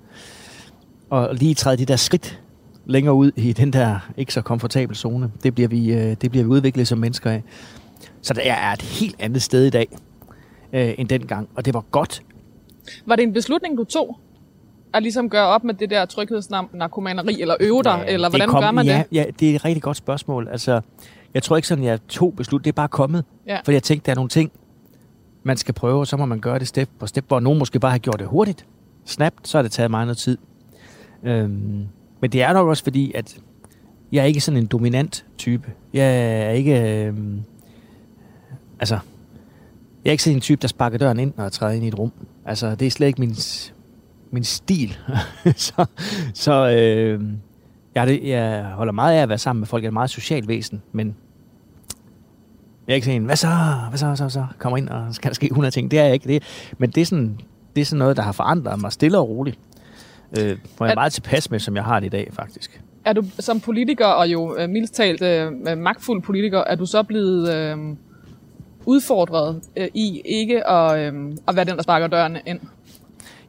Og 1.10 1.34
lige 1.34 1.54
træde 1.54 1.76
de 1.76 1.84
der 1.84 1.96
skridt 1.96 2.40
længere 2.86 3.14
ud 3.14 3.32
i 3.36 3.52
den 3.52 3.72
der 3.72 4.10
ikke 4.16 4.32
så 4.32 4.42
komfortable 4.42 4.96
zone, 4.96 5.32
det 5.42 5.54
bliver 5.54 5.68
vi, 5.68 5.92
øh, 5.92 6.16
det 6.20 6.30
bliver 6.30 6.44
vi 6.44 6.50
udviklet 6.50 6.88
som 6.88 6.98
mennesker 6.98 7.30
af. 7.30 7.42
Så 8.22 8.34
der 8.34 8.52
er 8.52 8.72
et 8.72 8.82
helt 8.82 9.16
andet 9.18 9.42
sted 9.42 9.66
i 9.66 9.70
dag, 9.70 9.88
øh, 10.72 10.94
end 10.98 11.08
dengang. 11.08 11.48
Og 11.54 11.64
det 11.64 11.74
var 11.74 11.80
godt. 11.80 12.22
Var 13.06 13.16
det 13.16 13.22
en 13.22 13.32
beslutning, 13.32 13.78
du 13.78 13.84
tog? 13.84 14.18
At 14.94 15.02
ligesom 15.02 15.30
gøre 15.30 15.46
op 15.46 15.64
med 15.64 15.74
det 15.74 15.90
der 15.90 16.04
tryghedsnarkomaneri, 16.04 17.40
eller 17.40 17.54
øve 17.60 17.82
dig, 17.82 18.04
ja, 18.06 18.12
eller 18.12 18.28
hvordan 18.28 18.48
kom, 18.48 18.62
gør 18.62 18.70
man 18.70 18.86
ja, 18.86 18.98
det? 18.98 19.16
Ja, 19.16 19.24
det 19.40 19.50
er 19.50 19.54
et 19.54 19.64
rigtig 19.64 19.82
godt 19.82 19.96
spørgsmål. 19.96 20.48
Altså, 20.50 20.80
jeg 21.34 21.42
tror 21.42 21.56
ikke 21.56 21.68
sådan, 21.68 21.84
jeg 21.84 21.98
tog 22.08 22.34
beslut. 22.36 22.64
Det 22.64 22.70
er 22.70 22.74
bare 22.74 22.88
kommet. 22.88 23.24
Ja. 23.46 23.58
Fordi 23.64 23.74
jeg 23.74 23.82
tænkte, 23.82 24.06
der 24.06 24.12
er 24.12 24.16
nogle 24.16 24.28
ting, 24.28 24.52
man 25.48 25.56
skal 25.56 25.74
prøve, 25.74 26.00
og 26.00 26.06
så 26.06 26.16
må 26.16 26.26
man 26.26 26.40
gøre 26.40 26.58
det 26.58 26.68
step 26.68 26.88
på 26.98 27.06
step, 27.06 27.24
hvor 27.28 27.40
nogen 27.40 27.58
måske 27.58 27.80
bare 27.80 27.90
har 27.90 27.98
gjort 27.98 28.18
det 28.18 28.26
hurtigt. 28.28 28.66
Snapt, 29.04 29.48
så 29.48 29.58
har 29.58 29.62
det 29.62 29.72
taget 29.72 29.90
meget 29.90 30.06
noget 30.06 30.18
tid. 30.18 30.38
Øhm, 31.22 31.84
men 32.20 32.32
det 32.32 32.42
er 32.42 32.52
nok 32.52 32.68
også 32.68 32.82
fordi, 32.84 33.12
at 33.14 33.38
jeg 34.12 34.20
er 34.20 34.24
ikke 34.24 34.40
sådan 34.40 34.60
en 34.60 34.66
dominant 34.66 35.24
type. 35.38 35.72
Jeg 35.92 36.16
er 36.46 36.50
ikke... 36.50 37.04
Øhm, 37.04 37.40
altså, 38.80 38.98
jeg 40.04 40.10
er 40.10 40.12
ikke 40.12 40.22
sådan 40.22 40.36
en 40.36 40.40
type, 40.40 40.62
der 40.62 40.68
sparker 40.68 40.98
døren 40.98 41.18
ind, 41.18 41.32
når 41.36 41.44
jeg 41.44 41.52
træder 41.52 41.72
ind 41.72 41.84
i 41.84 41.88
et 41.88 41.98
rum. 41.98 42.12
Altså, 42.44 42.74
det 42.74 42.86
er 42.86 42.90
slet 42.90 43.06
ikke 43.06 43.20
min, 43.20 43.34
min 44.30 44.44
stil. 44.44 44.98
så 45.56 45.84
så 46.34 46.70
øh, 46.70 47.22
jeg, 47.94 48.06
det- 48.06 48.28
jeg 48.28 48.64
holder 48.64 48.92
meget 48.92 49.14
af 49.18 49.22
at 49.22 49.28
være 49.28 49.38
sammen 49.38 49.60
med 49.60 49.66
folk. 49.66 49.82
Jeg 49.82 49.86
er 49.86 49.90
et 49.90 49.94
meget 49.94 50.10
socialt 50.10 50.48
væsen, 50.48 50.82
men 50.92 51.16
jeg 52.88 52.92
er 52.92 52.94
ikke 52.94 53.04
sådan 53.04 53.20
en, 53.20 53.26
hvad 53.26 53.36
så, 53.36 53.48
hvad 53.88 53.98
så, 53.98 54.06
hvad 54.06 54.16
så, 54.16 54.22
hvad 54.22 54.30
så, 54.30 54.46
kommer 54.58 54.76
ind, 54.76 54.88
og 54.88 55.14
skal 55.14 55.30
der 55.30 55.34
ske 55.34 55.46
100 55.46 55.74
ting. 55.74 55.90
Det 55.90 55.98
er 55.98 56.04
jeg 56.04 56.14
ikke. 56.14 56.28
Det, 56.28 56.42
men 56.78 56.90
det 56.90 57.00
er, 57.00 57.04
sådan, 57.04 57.40
det 57.76 57.80
er 57.80 57.84
sådan 57.84 57.98
noget, 57.98 58.16
der 58.16 58.22
har 58.22 58.32
forandret 58.32 58.80
mig 58.80 58.92
stille 58.92 59.18
og 59.18 59.28
roligt. 59.28 59.58
Øh, 60.38 60.58
hvor 60.76 60.86
jeg 60.86 60.92
er 60.92 60.94
meget 60.94 61.12
tilpas 61.12 61.50
med, 61.50 61.58
som 61.58 61.76
jeg 61.76 61.84
har 61.84 62.00
det 62.00 62.06
i 62.06 62.10
dag, 62.10 62.30
faktisk. 62.32 62.80
Er 63.04 63.12
du 63.12 63.24
som 63.38 63.60
politiker, 63.60 64.06
og 64.06 64.28
jo 64.28 64.56
øh, 64.58 64.68
mildt 64.68 64.92
talt 64.92 65.22
øh, 65.22 65.52
magtfuld 65.78 66.22
politiker, 66.22 66.58
er 66.58 66.74
du 66.74 66.86
så 66.86 67.02
blevet 67.02 67.54
øh, 67.54 67.76
udfordret 68.86 69.60
øh, 69.76 69.88
i 69.94 70.22
ikke 70.24 70.66
at, 70.66 70.98
øh, 70.98 71.32
at 71.48 71.56
være 71.56 71.64
den, 71.64 71.76
der 71.76 71.82
sparker 71.82 72.06
dørene 72.06 72.40
ind? 72.46 72.60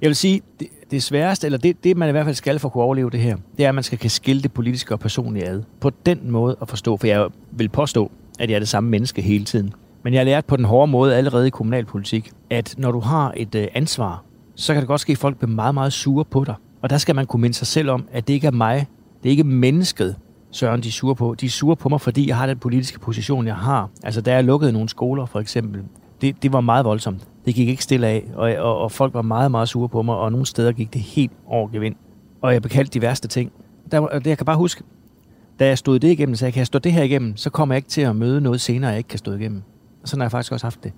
Jeg 0.02 0.08
vil 0.08 0.16
sige, 0.16 0.42
det, 0.60 0.68
det 0.92 1.04
sværeste, 1.04 1.48
eller 1.48 1.58
det, 1.58 1.84
det 1.84 1.98
man 1.98 2.10
i 2.10 2.12
hvert 2.12 2.26
fald 2.26 2.36
skal 2.36 2.60
for 2.60 2.68
at 2.68 2.74
kunne 2.74 2.84
overleve 2.84 3.10
det 3.10 3.20
her, 3.20 3.38
det 3.58 3.66
er, 3.66 3.70
at 3.70 3.76
man 3.76 3.84
skal 3.84 3.98
kan 3.98 4.10
skille 4.10 4.42
det 4.42 4.54
politiske 4.54 4.94
og 4.94 5.00
personlige 5.00 5.48
ad. 5.48 5.64
På 5.80 5.90
den 5.90 6.32
måde 6.32 6.58
at 6.62 6.70
forstå, 6.70 6.98
for 6.98 7.08
jeg 7.08 7.28
vil 7.52 7.70
påstå, 7.70 8.12
at 8.40 8.50
jeg 8.50 8.56
er 8.56 8.60
det 8.60 8.70
samme 8.70 8.90
menneske 8.90 9.22
hele 9.22 9.46
tiden. 9.46 9.74
Men 10.04 10.14
jeg 10.14 10.20
har 10.20 10.26
lært 10.26 10.46
på 10.46 10.58
den 10.58 10.66
hårde 10.66 10.92
måde 10.92 11.16
allerede 11.16 11.48
i 11.48 11.50
kommunalpolitik, 11.50 12.32
at 12.50 12.76
når 12.78 12.92
du 12.92 13.00
har 13.00 13.34
et 13.38 13.56
øh, 13.56 13.68
ansvar, 13.74 14.24
så 14.56 14.74
kan 14.74 14.82
det 14.82 14.88
godt 14.88 15.02
ske, 15.02 15.12
at 15.12 15.18
folk 15.18 15.38
bliver 15.38 15.52
meget, 15.52 15.74
meget 15.74 15.94
sure 15.94 16.26
på 16.26 16.44
dig. 16.44 16.56
Og 16.82 16.90
der 16.90 16.98
skal 16.98 17.16
man 17.16 17.26
kunne 17.26 17.42
minde 17.42 17.56
sig 17.56 17.68
selv 17.68 17.90
om, 17.90 18.08
at 18.12 18.28
det 18.28 18.34
ikke 18.34 18.48
er 18.48 18.52
mig, 18.52 18.88
det 19.24 19.30
er 19.30 19.32
ikke 19.32 19.44
mennesket, 19.44 20.16
Søren, 20.52 20.84
de 20.84 20.88
er 20.88 20.92
sure 20.92 21.16
på. 21.16 21.36
De 21.42 21.46
er 21.46 21.50
sure 21.50 21.76
på 21.76 21.90
mig, 21.90 22.02
fordi 22.02 22.28
jeg 22.28 22.38
har 22.38 22.46
den 22.46 22.58
politiske 22.58 23.00
position, 23.00 23.48
jeg 23.48 23.56
har. 23.56 23.90
Altså, 24.04 24.22
da 24.22 24.34
jeg 24.34 24.44
lukkede 24.44 24.72
nogle 24.72 24.90
skoler, 24.90 25.26
for 25.26 25.40
eksempel, 25.40 25.84
det, 26.22 26.44
det 26.44 26.54
var 26.54 26.62
meget 26.62 26.86
voldsomt. 26.86 27.28
Det 27.46 27.56
gik 27.56 27.70
ikke 27.70 27.84
stille 27.84 28.08
af, 28.08 28.24
og, 28.36 28.56
og, 28.56 28.78
og 28.78 28.92
folk 28.92 29.14
var 29.14 29.22
meget, 29.22 29.52
meget 29.52 29.70
sure 29.70 29.90
på 29.90 30.02
mig, 30.02 30.16
og 30.16 30.32
nogle 30.32 30.46
steder 30.46 30.72
gik 30.72 30.94
det 30.94 31.02
helt 31.02 31.32
over 31.48 31.68
gevind. 31.68 31.96
Og 32.42 32.54
jeg 32.54 32.62
bekaldte 32.62 32.92
de 32.94 33.02
værste 33.02 33.28
ting. 33.28 33.52
Der, 33.92 34.08
det, 34.08 34.28
jeg 34.28 34.38
kan 34.38 34.46
bare 34.46 34.58
huske, 34.58 34.84
da 35.60 35.68
jeg 35.68 35.78
stod 35.78 36.00
det 36.00 36.12
igennem, 36.12 36.36
så 36.36 36.46
jeg 36.46 36.54
kan 36.54 36.60
jeg 36.60 36.68
stå 36.68 36.80
det 36.80 36.94
her 36.94 37.04
igennem, 37.04 37.38
så 37.38 37.50
kommer 37.50 37.76
jeg 37.76 37.78
ikke 37.78 37.90
til 37.90 38.02
at 38.02 38.16
møde 38.16 38.42
noget 38.42 38.62
senere, 38.62 38.90
jeg 38.90 38.98
ikke 38.98 39.08
kan 39.08 39.20
stå 39.20 39.34
igennem. 39.34 39.62
Og 40.02 40.08
sådan 40.08 40.20
har 40.20 40.26
jeg 40.26 40.32
faktisk 40.32 40.52
også 40.52 40.66
haft 40.66 40.84
det. 40.84 40.94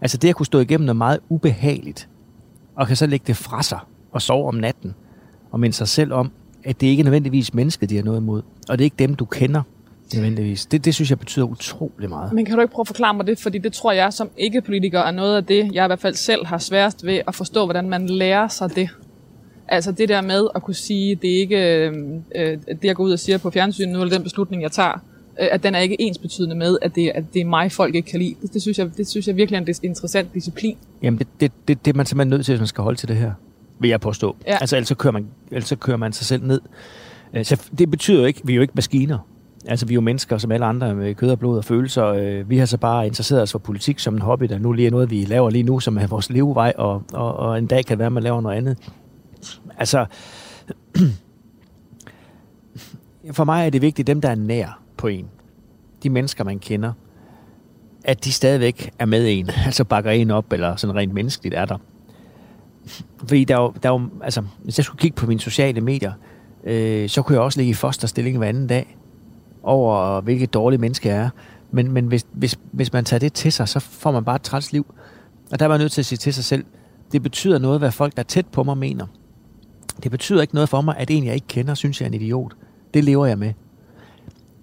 Altså 0.00 0.16
det 0.16 0.28
at 0.28 0.34
kunne 0.34 0.46
stå 0.46 0.58
igennem 0.58 0.86
noget 0.86 0.96
meget 0.96 1.20
ubehageligt, 1.28 2.08
og 2.76 2.86
kan 2.86 2.96
så 2.96 3.06
lægge 3.06 3.24
det 3.26 3.36
fra 3.36 3.62
sig 3.62 3.78
og 4.12 4.22
sove 4.22 4.48
om 4.48 4.54
natten, 4.54 4.94
og 5.50 5.60
minde 5.60 5.76
sig 5.76 5.88
selv 5.88 6.12
om, 6.12 6.30
at 6.64 6.80
det 6.80 6.86
ikke 6.86 7.00
er 7.00 7.04
nødvendigvis 7.04 7.54
mennesket, 7.54 7.90
de 7.90 7.96
har 7.96 8.02
noget 8.02 8.20
imod, 8.20 8.42
og 8.68 8.78
det 8.78 8.84
er 8.84 8.86
ikke 8.86 8.96
dem, 8.98 9.14
du 9.14 9.24
kender 9.24 9.62
nødvendigvis. 10.14 10.66
Det, 10.66 10.84
det 10.84 10.94
synes 10.94 11.10
jeg 11.10 11.18
betyder 11.18 11.46
utrolig 11.46 12.08
meget. 12.08 12.32
Men 12.32 12.44
kan 12.44 12.54
du 12.54 12.60
ikke 12.60 12.74
prøve 12.74 12.82
at 12.82 12.86
forklare 12.86 13.14
mig 13.14 13.26
det? 13.26 13.38
Fordi 13.38 13.58
det 13.58 13.72
tror 13.72 13.92
jeg 13.92 14.12
som 14.12 14.30
ikke-politiker 14.36 15.00
er 15.00 15.10
noget 15.10 15.36
af 15.36 15.44
det, 15.44 15.70
jeg 15.72 15.84
i 15.84 15.88
hvert 15.88 16.00
fald 16.00 16.14
selv 16.14 16.46
har 16.46 16.58
sværest 16.58 17.06
ved 17.06 17.20
at 17.28 17.34
forstå, 17.34 17.64
hvordan 17.64 17.88
man 17.88 18.06
lærer 18.06 18.48
sig 18.48 18.76
det. 18.76 18.88
Altså 19.68 19.92
det 19.92 20.08
der 20.08 20.20
med 20.20 20.48
at 20.54 20.62
kunne 20.62 20.74
sige, 20.74 21.14
det 21.14 21.36
er 21.36 21.40
ikke 21.40 21.86
øh, 21.86 21.92
øh, 22.34 22.58
det, 22.68 22.84
jeg 22.84 22.96
går 22.96 23.04
ud 23.04 23.12
og 23.12 23.18
siger 23.18 23.38
på 23.38 23.50
fjernsynet 23.50 23.92
nu, 23.92 24.02
eller 24.02 24.14
den 24.16 24.22
beslutning, 24.22 24.62
jeg 24.62 24.72
tager, 24.72 24.92
øh, 25.40 25.48
at 25.50 25.62
den 25.62 25.74
er 25.74 25.78
ikke 25.78 26.00
ensbetydende 26.00 26.56
med, 26.56 26.78
at 26.82 26.94
det, 26.94 27.12
at 27.14 27.24
det 27.34 27.40
er 27.40 27.44
mig, 27.44 27.72
folk 27.72 27.94
ikke 27.94 28.10
kan 28.10 28.20
lide. 28.20 28.34
Det, 28.42 28.52
det, 28.52 28.62
synes, 28.62 28.78
jeg, 28.78 28.90
det 28.96 29.08
synes 29.08 29.26
jeg 29.28 29.36
virkelig 29.36 29.56
er 29.56 29.60
en 29.60 29.74
interessant 29.82 30.34
disciplin. 30.34 30.76
Jamen, 31.02 31.18
det, 31.18 31.26
det, 31.40 31.52
det, 31.68 31.84
det 31.84 31.92
er 31.92 31.96
man 31.96 32.06
simpelthen 32.06 32.30
nødt 32.30 32.44
til, 32.46 32.52
hvis 32.52 32.60
man 32.60 32.66
skal 32.66 32.82
holde 32.84 32.98
til 32.98 33.08
det 33.08 33.16
her, 33.16 33.32
vil 33.78 33.90
jeg 33.90 34.00
påstå. 34.00 34.36
Ja. 34.46 34.56
Altså, 34.60 34.76
ellers 34.76 34.88
så, 34.88 34.94
kører 34.94 35.12
man, 35.12 35.26
ellers 35.50 35.68
så 35.68 35.76
kører 35.76 35.96
man 35.96 36.12
sig 36.12 36.26
selv 36.26 36.46
ned. 36.46 36.60
Øh, 37.34 37.44
Så 37.44 37.70
det 37.78 37.90
betyder 37.90 38.20
jo 38.20 38.26
ikke, 38.26 38.40
vi 38.44 38.52
er 38.52 38.56
jo 38.56 38.62
ikke 38.62 38.72
maskiner. 38.76 39.18
Altså, 39.68 39.86
vi 39.86 39.92
er 39.92 39.94
jo 39.94 40.00
mennesker 40.00 40.38
som 40.38 40.52
alle 40.52 40.66
andre 40.66 40.94
med 40.94 41.14
kød 41.14 41.30
og 41.30 41.38
blod 41.38 41.58
og 41.58 41.64
følelser. 41.64 42.06
Øh, 42.06 42.50
Vi 42.50 42.58
har 42.58 42.66
så 42.66 42.76
bare 42.78 43.06
interesseret 43.06 43.42
os 43.42 43.52
for 43.52 43.58
politik 43.58 43.98
som 43.98 44.14
en 44.14 44.22
hobby, 44.22 44.44
der 44.44 44.58
nu 44.58 44.72
lige 44.72 44.86
er 44.86 44.90
noget, 44.90 45.10
vi 45.10 45.24
laver 45.24 45.50
lige 45.50 45.62
nu, 45.62 45.80
som 45.80 45.98
er 45.98 46.06
vores 46.06 46.30
levevej, 46.30 46.72
og, 46.76 47.02
og, 47.12 47.36
og 47.36 47.58
en 47.58 47.66
dag 47.66 47.84
kan 47.84 47.92
det 47.94 47.98
være, 47.98 48.06
at 48.06 48.12
man 48.12 48.22
laver 48.22 48.40
noget 48.40 48.56
andet. 48.56 48.78
Altså, 49.78 50.06
for 53.32 53.44
mig 53.44 53.66
er 53.66 53.70
det 53.70 53.82
vigtigt, 53.82 54.06
dem, 54.06 54.20
der 54.20 54.28
er 54.28 54.34
nær 54.34 54.80
på 54.96 55.06
en, 55.06 55.28
de 56.02 56.10
mennesker, 56.10 56.44
man 56.44 56.58
kender, 56.58 56.92
at 58.04 58.24
de 58.24 58.32
stadigvæk 58.32 58.90
er 58.98 59.06
med 59.06 59.38
en, 59.38 59.50
altså 59.66 59.84
bakker 59.84 60.10
en 60.10 60.30
op, 60.30 60.52
eller 60.52 60.76
sådan 60.76 60.96
rent 60.96 61.14
menneskeligt 61.14 61.54
er 61.54 61.64
der. 61.64 61.78
Fordi 63.26 63.44
der 63.44 63.56
er 63.56 63.62
jo, 63.62 63.72
der 63.82 63.88
er 63.88 63.92
jo 63.92 64.08
altså, 64.22 64.42
hvis 64.64 64.78
jeg 64.78 64.84
skulle 64.84 65.00
kigge 65.00 65.14
på 65.14 65.26
mine 65.26 65.40
sociale 65.40 65.80
medier, 65.80 66.12
øh, 66.64 67.08
så 67.08 67.22
kunne 67.22 67.34
jeg 67.34 67.42
også 67.42 67.58
ligge 67.58 67.70
i 67.70 67.74
fosterstilling 67.74 68.38
hver 68.38 68.48
anden 68.48 68.66
dag, 68.66 68.96
over 69.62 70.20
hvilket 70.20 70.54
dårligt 70.54 70.80
menneske 70.80 71.08
jeg 71.08 71.16
er. 71.16 71.30
Men, 71.70 71.92
men 71.92 72.06
hvis, 72.06 72.26
hvis, 72.32 72.58
hvis 72.72 72.92
man 72.92 73.04
tager 73.04 73.18
det 73.18 73.32
til 73.32 73.52
sig, 73.52 73.68
så 73.68 73.80
får 73.80 74.12
man 74.12 74.24
bare 74.24 74.36
et 74.36 74.42
træls 74.42 74.72
liv. 74.72 74.94
Og 75.52 75.58
der 75.58 75.64
er 75.64 75.68
man 75.68 75.80
nødt 75.80 75.92
til 75.92 76.00
at 76.00 76.06
sige 76.06 76.16
til 76.16 76.34
sig 76.34 76.44
selv, 76.44 76.64
det 77.12 77.22
betyder 77.22 77.58
noget, 77.58 77.80
hvad 77.80 77.92
folk, 77.92 78.16
der 78.16 78.22
er 78.22 78.24
tæt 78.24 78.46
på 78.46 78.62
mig, 78.62 78.78
mener. 78.78 79.06
Det 80.02 80.10
betyder 80.10 80.42
ikke 80.42 80.54
noget 80.54 80.68
for 80.68 80.80
mig, 80.80 80.96
at 80.98 81.10
en, 81.10 81.24
jeg 81.24 81.34
ikke 81.34 81.46
kender, 81.46 81.74
synes, 81.74 82.00
jeg 82.00 82.06
er 82.06 82.10
en 82.10 82.14
idiot. 82.14 82.56
Det 82.94 83.04
lever 83.04 83.26
jeg 83.26 83.38
med. 83.38 83.52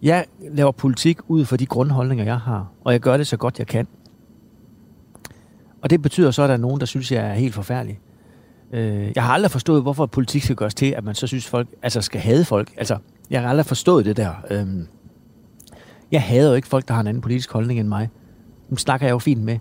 Jeg 0.01 0.25
laver 0.51 0.71
politik 0.71 1.17
ud 1.27 1.45
fra 1.45 1.57
de 1.57 1.65
grundholdninger, 1.65 2.25
jeg 2.25 2.39
har, 2.39 2.71
og 2.83 2.93
jeg 2.93 2.99
gør 2.99 3.17
det 3.17 3.27
så 3.27 3.37
godt, 3.37 3.59
jeg 3.59 3.67
kan. 3.67 3.87
Og 5.81 5.89
det 5.89 6.01
betyder 6.01 6.31
så, 6.31 6.43
at 6.43 6.49
der 6.49 6.53
er 6.53 6.59
nogen, 6.59 6.79
der 6.79 6.85
synes, 6.85 7.11
jeg 7.11 7.29
er 7.29 7.33
helt 7.33 7.53
forfærdelig. 7.53 7.99
Øh, 8.71 9.11
jeg 9.15 9.23
har 9.23 9.33
aldrig 9.33 9.51
forstået, 9.51 9.81
hvorfor 9.81 10.05
politik 10.05 10.43
skal 10.43 10.55
gøres 10.55 10.73
til, 10.73 10.85
at 10.85 11.03
man 11.03 11.15
så 11.15 11.27
synes, 11.27 11.47
folk 11.47 11.67
altså 11.81 12.01
skal 12.01 12.21
hade 12.21 12.45
folk. 12.45 12.73
Altså, 12.77 12.97
jeg 13.29 13.41
har 13.41 13.49
aldrig 13.49 13.65
forstået 13.65 14.05
det 14.05 14.17
der. 14.17 14.31
Øhm, 14.49 14.87
jeg 16.11 16.21
hader 16.21 16.49
jo 16.49 16.55
ikke 16.55 16.67
folk, 16.67 16.87
der 16.87 16.93
har 16.93 17.01
en 17.01 17.07
anden 17.07 17.21
politisk 17.21 17.51
holdning 17.51 17.79
end 17.79 17.87
mig. 17.87 18.09
Dem 18.69 18.77
snakker 18.77 19.07
jeg 19.07 19.13
jo 19.13 19.19
fint 19.19 19.43
med. 19.43 19.57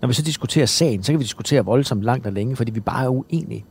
Når 0.00 0.08
vi 0.08 0.14
så 0.14 0.22
diskuterer 0.22 0.66
sagen, 0.66 1.02
så 1.02 1.12
kan 1.12 1.18
vi 1.18 1.24
diskutere 1.24 1.64
voldsomt 1.64 2.02
langt 2.02 2.26
og 2.26 2.32
længe, 2.32 2.56
fordi 2.56 2.70
vi 2.70 2.80
bare 2.80 3.04
er 3.04 3.08
uenige. 3.08 3.64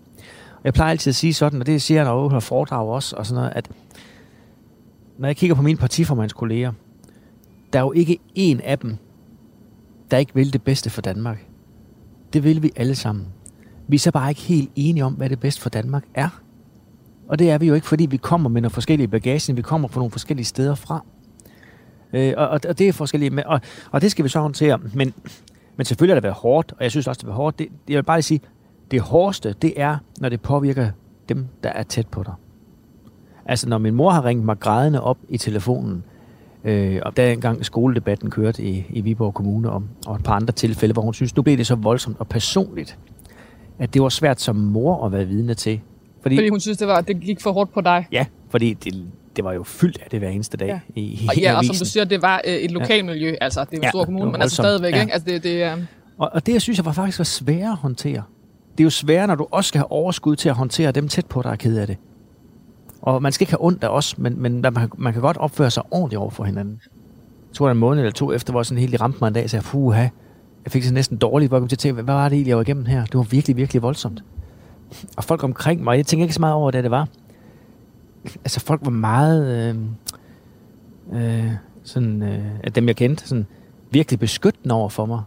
Jeg 0.65 0.73
plejer 0.73 0.91
altid 0.91 1.09
at 1.09 1.15
sige 1.15 1.33
sådan, 1.33 1.59
og 1.59 1.65
det 1.65 1.81
siger 1.81 1.97
jeg, 1.97 2.05
når 2.05 2.11
jeg 2.11 2.21
holder 2.21 2.39
foredrag 2.39 2.87
også, 2.87 3.15
og 3.15 3.25
sådan 3.25 3.35
noget, 3.35 3.53
at 3.55 3.69
når 5.17 5.27
jeg 5.27 5.35
kigger 5.35 5.55
på 5.55 5.61
mine 5.61 5.77
partiformandskolleger, 5.77 6.71
der 7.73 7.79
er 7.79 7.83
jo 7.83 7.91
ikke 7.91 8.17
en 8.35 8.61
af 8.61 8.79
dem, 8.79 8.97
der 10.11 10.17
ikke 10.17 10.33
vil 10.35 10.53
det 10.53 10.61
bedste 10.63 10.89
for 10.89 11.01
Danmark. 11.01 11.45
Det 12.33 12.43
vil 12.43 12.63
vi 12.63 12.71
alle 12.75 12.95
sammen. 12.95 13.27
Vi 13.87 13.95
er 13.95 13.99
så 13.99 14.11
bare 14.11 14.29
ikke 14.29 14.41
helt 14.41 14.71
enige 14.75 15.05
om, 15.05 15.13
hvad 15.13 15.29
det 15.29 15.39
bedste 15.39 15.61
for 15.61 15.69
Danmark 15.69 16.03
er. 16.13 16.29
Og 17.27 17.39
det 17.39 17.51
er 17.51 17.57
vi 17.57 17.67
jo 17.67 17.73
ikke, 17.73 17.87
fordi 17.87 18.05
vi 18.05 18.17
kommer 18.17 18.49
med 18.49 18.61
nogle 18.61 18.73
forskellige 18.73 19.07
bagage, 19.07 19.55
vi 19.55 19.61
kommer 19.61 19.87
fra 19.87 19.99
nogle 19.99 20.11
forskellige 20.11 20.45
steder 20.45 20.75
fra. 20.75 21.05
Øh, 22.13 22.33
og, 22.37 22.47
og, 22.47 22.59
og 22.69 22.79
det 22.79 22.87
er 22.87 22.93
forskellige, 22.93 23.29
med, 23.29 23.43
og, 23.45 23.61
og 23.91 24.01
det 24.01 24.11
skal 24.11 24.23
vi 24.25 24.29
så 24.29 24.39
håndtere. 24.39 24.79
Men, 24.93 25.13
men 25.77 25.85
selvfølgelig 25.85 26.13
har 26.13 26.19
det 26.19 26.23
været 26.23 26.35
hårdt, 26.35 26.71
og 26.71 26.83
jeg 26.83 26.91
synes 26.91 27.07
også, 27.07 27.19
det 27.19 27.23
har 27.23 27.29
været 27.29 27.37
hårdt. 27.37 27.59
Det, 27.59 27.67
jeg 27.89 27.95
vil 27.95 28.03
bare 28.03 28.17
lige 28.17 28.23
sige, 28.23 28.41
det 28.91 29.01
hårdeste, 29.01 29.55
det 29.61 29.73
er, 29.81 29.97
når 30.19 30.29
det 30.29 30.41
påvirker 30.41 30.89
dem, 31.29 31.45
der 31.63 31.69
er 31.69 31.83
tæt 31.83 32.07
på 32.07 32.23
dig. 32.23 32.33
Altså, 33.45 33.69
når 33.69 33.77
min 33.77 33.95
mor 33.95 34.09
har 34.11 34.25
ringet 34.25 34.45
mig 34.45 34.59
grædende 34.59 35.01
op 35.01 35.17
i 35.29 35.37
telefonen, 35.37 36.03
øh, 36.63 36.99
og 37.05 37.17
der 37.17 37.31
engang 37.31 37.65
skoledebatten 37.65 38.29
kørte 38.29 38.63
i, 38.63 38.85
i 38.89 39.01
Viborg 39.01 39.33
Kommune 39.33 39.69
om, 39.69 39.87
og 40.07 40.15
et 40.15 40.23
par 40.23 40.33
andre 40.35 40.51
tilfælde, 40.53 40.93
hvor 40.93 41.01
hun 41.01 41.13
synes, 41.13 41.35
nu 41.35 41.41
blev 41.41 41.57
det 41.57 41.67
så 41.67 41.75
voldsomt 41.75 42.15
og 42.19 42.27
personligt, 42.27 42.97
at 43.79 43.93
det 43.93 44.01
var 44.01 44.09
svært 44.09 44.41
som 44.41 44.55
mor 44.55 45.05
at 45.05 45.11
være 45.11 45.25
vidne 45.25 45.53
til. 45.53 45.81
Fordi, 46.21 46.35
Fordi 46.37 46.49
hun 46.49 46.59
synes, 46.59 46.77
det, 46.77 46.87
var, 46.87 47.01
det 47.01 47.19
gik 47.19 47.41
for 47.41 47.51
hårdt 47.51 47.73
på 47.73 47.81
dig. 47.81 48.07
Ja, 48.11 48.25
fordi 48.49 48.73
det, 48.73 49.05
det 49.35 49.43
var 49.43 49.53
jo 49.53 49.63
fyldt 49.63 49.97
af 50.03 50.07
det 50.11 50.19
hver 50.19 50.29
eneste 50.29 50.57
dag 50.57 50.67
Ja. 50.67 50.79
i, 50.95 51.01
i 51.01 51.27
Og 51.29 51.37
ja, 51.37 51.57
og 51.57 51.65
som 51.65 51.75
du 51.75 51.85
siger, 51.85 52.03
det 52.03 52.21
var 52.21 52.41
øh, 52.47 52.53
et 52.53 52.71
lokalmiljø. 52.71 53.29
Ja. 53.29 53.35
Altså, 53.41 53.59
det 53.63 53.67
er 53.73 53.77
jo 53.77 53.79
en 53.79 53.83
Ja, 53.83 53.89
stor 53.89 54.05
kommune, 54.05 54.31
men 54.31 54.41
altså 54.41 54.55
stadigvæk, 54.55 54.93
Ja. 54.93 55.01
ikke? 55.01 55.13
Altså, 55.13 55.29
det, 55.29 55.43
det 55.43 55.63
er... 55.63 55.77
Og, 56.17 56.29
og 56.33 56.45
det, 56.45 56.53
jeg 56.53 56.61
synes, 56.61 56.77
jeg 56.77 56.85
var 56.85 56.91
faktisk 56.91 57.19
var 57.19 57.23
sværere 57.23 57.71
at 57.71 57.77
håndtere. 57.77 58.23
Det 58.77 58.79
er 58.79 58.83
jo 58.83 58.89
sværere, 58.89 59.27
når 59.27 59.35
du 59.35 59.47
også 59.51 59.67
skal 59.67 59.79
have 59.79 59.91
overskud 59.91 60.35
til 60.35 60.49
at 60.49 60.55
håndtere 60.55 60.91
dem 60.91 61.07
tæt 61.07 61.25
på, 61.25 61.41
der 61.41 61.49
er 61.49 61.55
ked 61.55 61.77
af 61.77 61.87
det. 61.87 61.97
Og 63.01 63.21
man 63.21 63.31
skal 63.31 63.43
ikke 63.43 63.51
have 63.51 63.65
ondt 63.65 63.83
af 63.83 63.87
os, 63.87 64.17
men, 64.17 64.41
men 64.41 64.61
man, 64.61 64.89
man 64.97 65.13
kan 65.13 65.21
godt 65.21 65.37
opføre 65.37 65.71
sig 65.71 65.83
ordentligt 65.91 66.19
over 66.19 66.29
for 66.29 66.43
hinanden. 66.43 66.81
Jeg 67.49 67.55
tror, 67.55 67.71
en 67.71 67.77
måned 67.77 68.01
eller 68.01 68.11
to 68.11 68.33
efter, 68.33 68.53
hvor 68.53 68.63
sådan 68.63 68.79
helt 68.79 68.93
i 68.93 68.97
ramte 68.97 69.17
mig 69.21 69.27
en 69.27 69.33
dag, 69.33 69.43
og 69.43 69.49
sagde, 69.49 69.65
puha, 69.65 70.07
jeg 70.63 70.71
fik 70.71 70.83
så 70.83 70.93
næsten 70.93 71.17
dårligt, 71.17 71.49
hvor 71.49 71.57
jeg 71.57 71.61
kom 71.61 71.67
til 71.67 71.75
at 71.75 71.79
tænke, 71.79 72.01
hvad 72.01 72.13
var 72.13 72.29
det 72.29 72.35
egentlig, 72.35 72.49
jeg 72.49 72.57
var 72.57 72.63
igennem 72.63 72.85
her? 72.85 73.05
Det 73.05 73.17
var 73.17 73.23
virkelig, 73.23 73.57
virkelig 73.57 73.81
voldsomt. 73.81 74.23
Og 75.17 75.23
folk 75.23 75.43
omkring 75.43 75.83
mig, 75.83 75.97
jeg 75.97 76.05
tænker 76.05 76.23
ikke 76.23 76.33
så 76.33 76.41
meget 76.41 76.55
over, 76.55 76.71
hvad 76.71 76.83
det 76.83 76.91
var. 76.91 77.07
Altså, 78.35 78.59
folk 78.59 78.81
var 78.83 78.91
meget, 78.91 79.75
øh, 81.11 81.45
øh, 81.45 81.51
sådan, 81.83 82.23
øh, 82.23 82.45
at 82.63 82.75
dem 82.75 82.87
jeg 82.87 82.95
kendte, 82.95 83.27
sådan 83.27 83.45
virkelig 83.91 84.19
beskyttende 84.19 84.75
over 84.75 84.89
for 84.89 85.05
mig. 85.05 85.21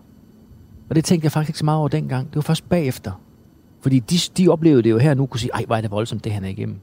Og 0.88 0.97
det 0.97 1.05
tænkte 1.05 1.25
jeg 1.25 1.33
faktisk 1.33 1.50
ikke 1.50 1.59
så 1.59 1.64
meget 1.64 1.78
over 1.78 1.88
dengang. 1.88 2.28
Det 2.28 2.37
var 2.37 2.43
først 2.43 2.69
bagefter. 2.69 3.12
Fordi 3.80 3.99
de, 3.99 4.18
de 4.37 4.49
oplevede 4.49 4.82
det 4.82 4.90
jo 4.90 4.99
her 4.99 5.14
nu, 5.14 5.26
kunne 5.26 5.40
sige, 5.40 5.50
ej, 5.54 5.64
hvor 5.66 5.76
er 5.76 5.80
det 5.80 5.90
voldsomt, 5.90 6.25
det 6.25 6.32
han 6.32 6.44
er 6.44 6.49
igennem. 6.49 6.76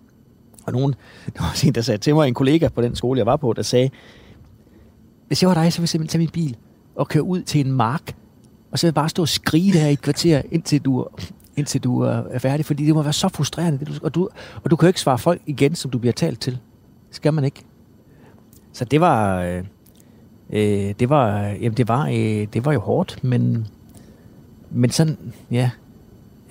Og 0.66 0.74
nogen, 0.74 0.96
der 1.36 1.42
var 1.42 1.50
også 1.50 1.68
en, 1.68 1.76
der 1.76 1.82
sagde 1.82 1.98
til 1.98 2.16
mig, 2.16 2.28
en 2.28 2.34
kollega 2.34 2.68
på 2.68 2.82
den 2.82 2.96
skole, 2.96 3.18
jeg 3.18 3.26
var 3.26 3.36
på, 3.36 3.54
der 3.54 3.62
sagde, 3.62 3.90
hvis 5.28 5.42
jeg 5.42 5.48
var 5.50 5.54
dig, 5.54 5.74
så 5.74 5.80
ville 5.80 5.84
jeg 5.84 5.90
simpelthen 5.90 6.08
tage 6.08 6.20
min 6.20 6.48
bil 6.48 6.58
og 6.96 7.08
køre 7.08 7.24
ud 7.24 7.42
til 7.42 7.66
en 7.66 7.72
mark, 7.72 8.16
og 8.72 8.80
så 8.80 8.88
vil 8.88 8.90
jeg 8.90 8.94
bare 8.96 9.10
stå 9.10 9.22
og 9.22 9.30
skrige 9.30 9.74
der 9.74 9.88
i 9.88 9.94
et 9.94 10.02
kvarter, 10.02 10.42
indtil 10.52 10.82
du, 10.82 11.08
indtil 11.56 11.84
du 11.84 12.00
er 12.00 12.40
færdig, 12.40 12.66
fordi 12.66 12.86
det 12.86 12.96
må 12.96 13.02
være 13.02 13.14
så 13.14 13.30
frustrerende. 13.30 13.80
Det, 13.80 13.88
du, 13.88 13.94
og, 14.04 14.16
du, 14.16 14.30
og 14.64 14.72
du 14.72 14.76
kan 14.76 14.86
jo 14.86 14.88
ikke 14.88 15.00
svare 15.00 15.18
folk 15.18 15.42
igen, 15.46 15.76
som 15.76 15.92
du 15.92 15.98
bliver 15.98 16.14
talt 16.14 16.42
til. 16.42 16.54
Det 17.08 17.16
skal 17.16 17.34
man 17.34 17.44
ikke. 17.44 17.64
Så 18.74 18.86
det 18.86 19.02
var, 19.02 19.42
øh, 19.42 19.64
øh, 20.50 20.94
det 21.00 21.10
var, 21.10 21.40
jamen 21.40 21.78
det 21.78 21.88
var, 21.88 22.08
øh, 22.08 22.48
det 22.54 22.66
var 22.66 22.74
jo 22.74 22.80
hårdt, 22.80 23.24
men, 23.24 23.68
men 24.70 24.90
sådan, 24.90 25.18
ja, 25.52 25.70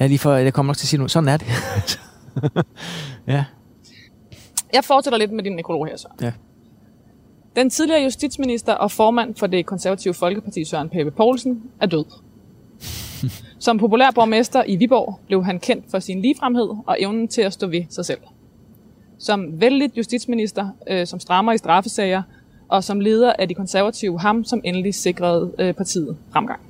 ja 0.01 0.07
lige 0.07 0.19
for, 0.19 0.35
jeg 0.35 0.55
kommer 0.55 0.69
nok 0.71 0.77
til 0.77 0.85
at 0.85 0.89
sige 0.89 1.01
nu, 1.01 1.09
sådan 1.09 1.29
er 1.29 1.37
det. 1.37 1.47
ja, 3.27 3.45
Jeg 4.73 4.85
fortsætter 4.85 5.19
lidt 5.19 5.33
med 5.33 5.45
din 5.45 5.53
nekrolog 5.53 5.87
her 5.87 5.97
så. 5.97 6.09
Ja. 6.21 6.33
Den 7.57 7.71
tidligere 7.71 8.03
justitsminister 8.03 8.73
og 8.73 8.91
formand 8.91 9.35
for 9.37 9.47
det 9.47 9.67
konservative 9.67 10.15
Folkeparti, 10.15 10.65
Søren 10.65 10.89
Pape 10.89 11.11
Poulsen, 11.11 11.63
er 11.81 11.87
død. 11.87 12.05
Som 13.59 13.79
populær 13.79 14.11
borgmester 14.15 14.65
i 14.67 14.77
Viborg 14.77 15.21
blev 15.27 15.45
han 15.45 15.61
kendt 15.61 15.85
for 15.91 15.99
sin 15.99 16.23
ligefremhed 16.23 16.69
og 16.87 16.97
evnen 16.99 17.29
til 17.29 17.43
at 17.43 17.53
stå 17.53 17.67
ved 17.67 17.83
sig 17.91 18.05
selv. 18.05 18.19
Som 19.19 19.61
vældigt 19.61 19.97
justitsminister, 19.97 20.69
øh, 20.91 21.07
som 21.07 21.21
strammer 21.21 21.53
i 21.53 21.59
straffesager, 21.59 22.23
og 22.69 22.85
som 22.85 23.01
leder 23.01 23.33
af 23.39 23.49
de 23.49 23.55
konservative 23.55 24.21
ham, 24.21 24.45
som 24.45 24.61
endelig 24.65 24.95
sikrede 24.95 25.53
øh, 25.59 25.75
partiet 25.75 26.17
fremgang. 26.33 26.61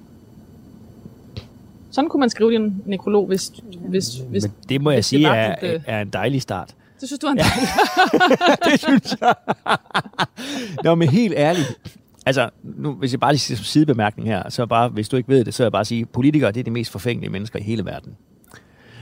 Sådan 1.95 2.11
kunne 2.11 2.21
man 2.21 2.31
skrive 2.31 2.53
din 2.53 2.83
nekrolog, 2.87 3.27
hvis, 3.27 3.53
hvis, 3.89 4.17
hvis 4.17 4.45
men 4.45 4.53
det 4.69 4.81
må 4.81 4.91
jeg 4.91 4.97
hvis 4.97 5.07
sige 5.07 5.29
var 5.29 5.35
er, 5.35 5.55
dit, 5.55 5.75
øh, 5.75 5.81
er 5.87 6.01
en 6.01 6.09
dejlig 6.09 6.43
start. 6.43 6.75
Det 7.01 7.09
synes 7.09 7.19
du 7.19 7.27
er 7.27 7.31
en 7.31 7.39
dejlig. 7.39 7.69
det 8.71 8.81
synes 8.81 9.17
jeg. 9.21 9.35
Nå, 10.85 10.95
men 10.95 11.09
helt 11.09 11.35
ærligt. 11.37 11.79
Altså, 12.27 12.51
nu, 12.63 12.93
hvis 12.93 13.13
jeg 13.13 13.21
bare 13.21 13.33
lige 13.33 13.41
siger 13.41 13.57
som 13.57 13.65
sidebemærkning 13.65 14.29
her, 14.29 14.51
så 14.51 14.67
bare, 14.67 14.89
hvis 14.89 15.09
du 15.09 15.17
ikke 15.17 15.29
ved 15.29 15.45
det, 15.45 15.55
så 15.55 15.63
vil 15.63 15.65
jeg 15.65 15.73
bare 15.73 15.85
sige, 15.85 16.07
politikere, 16.07 16.53
det 16.53 16.61
er 16.61 16.65
de 16.65 16.71
mest 16.71 16.91
forfængelige 16.91 17.31
mennesker 17.31 17.59
i 17.59 17.63
hele 17.63 17.85
verden. 17.85 18.17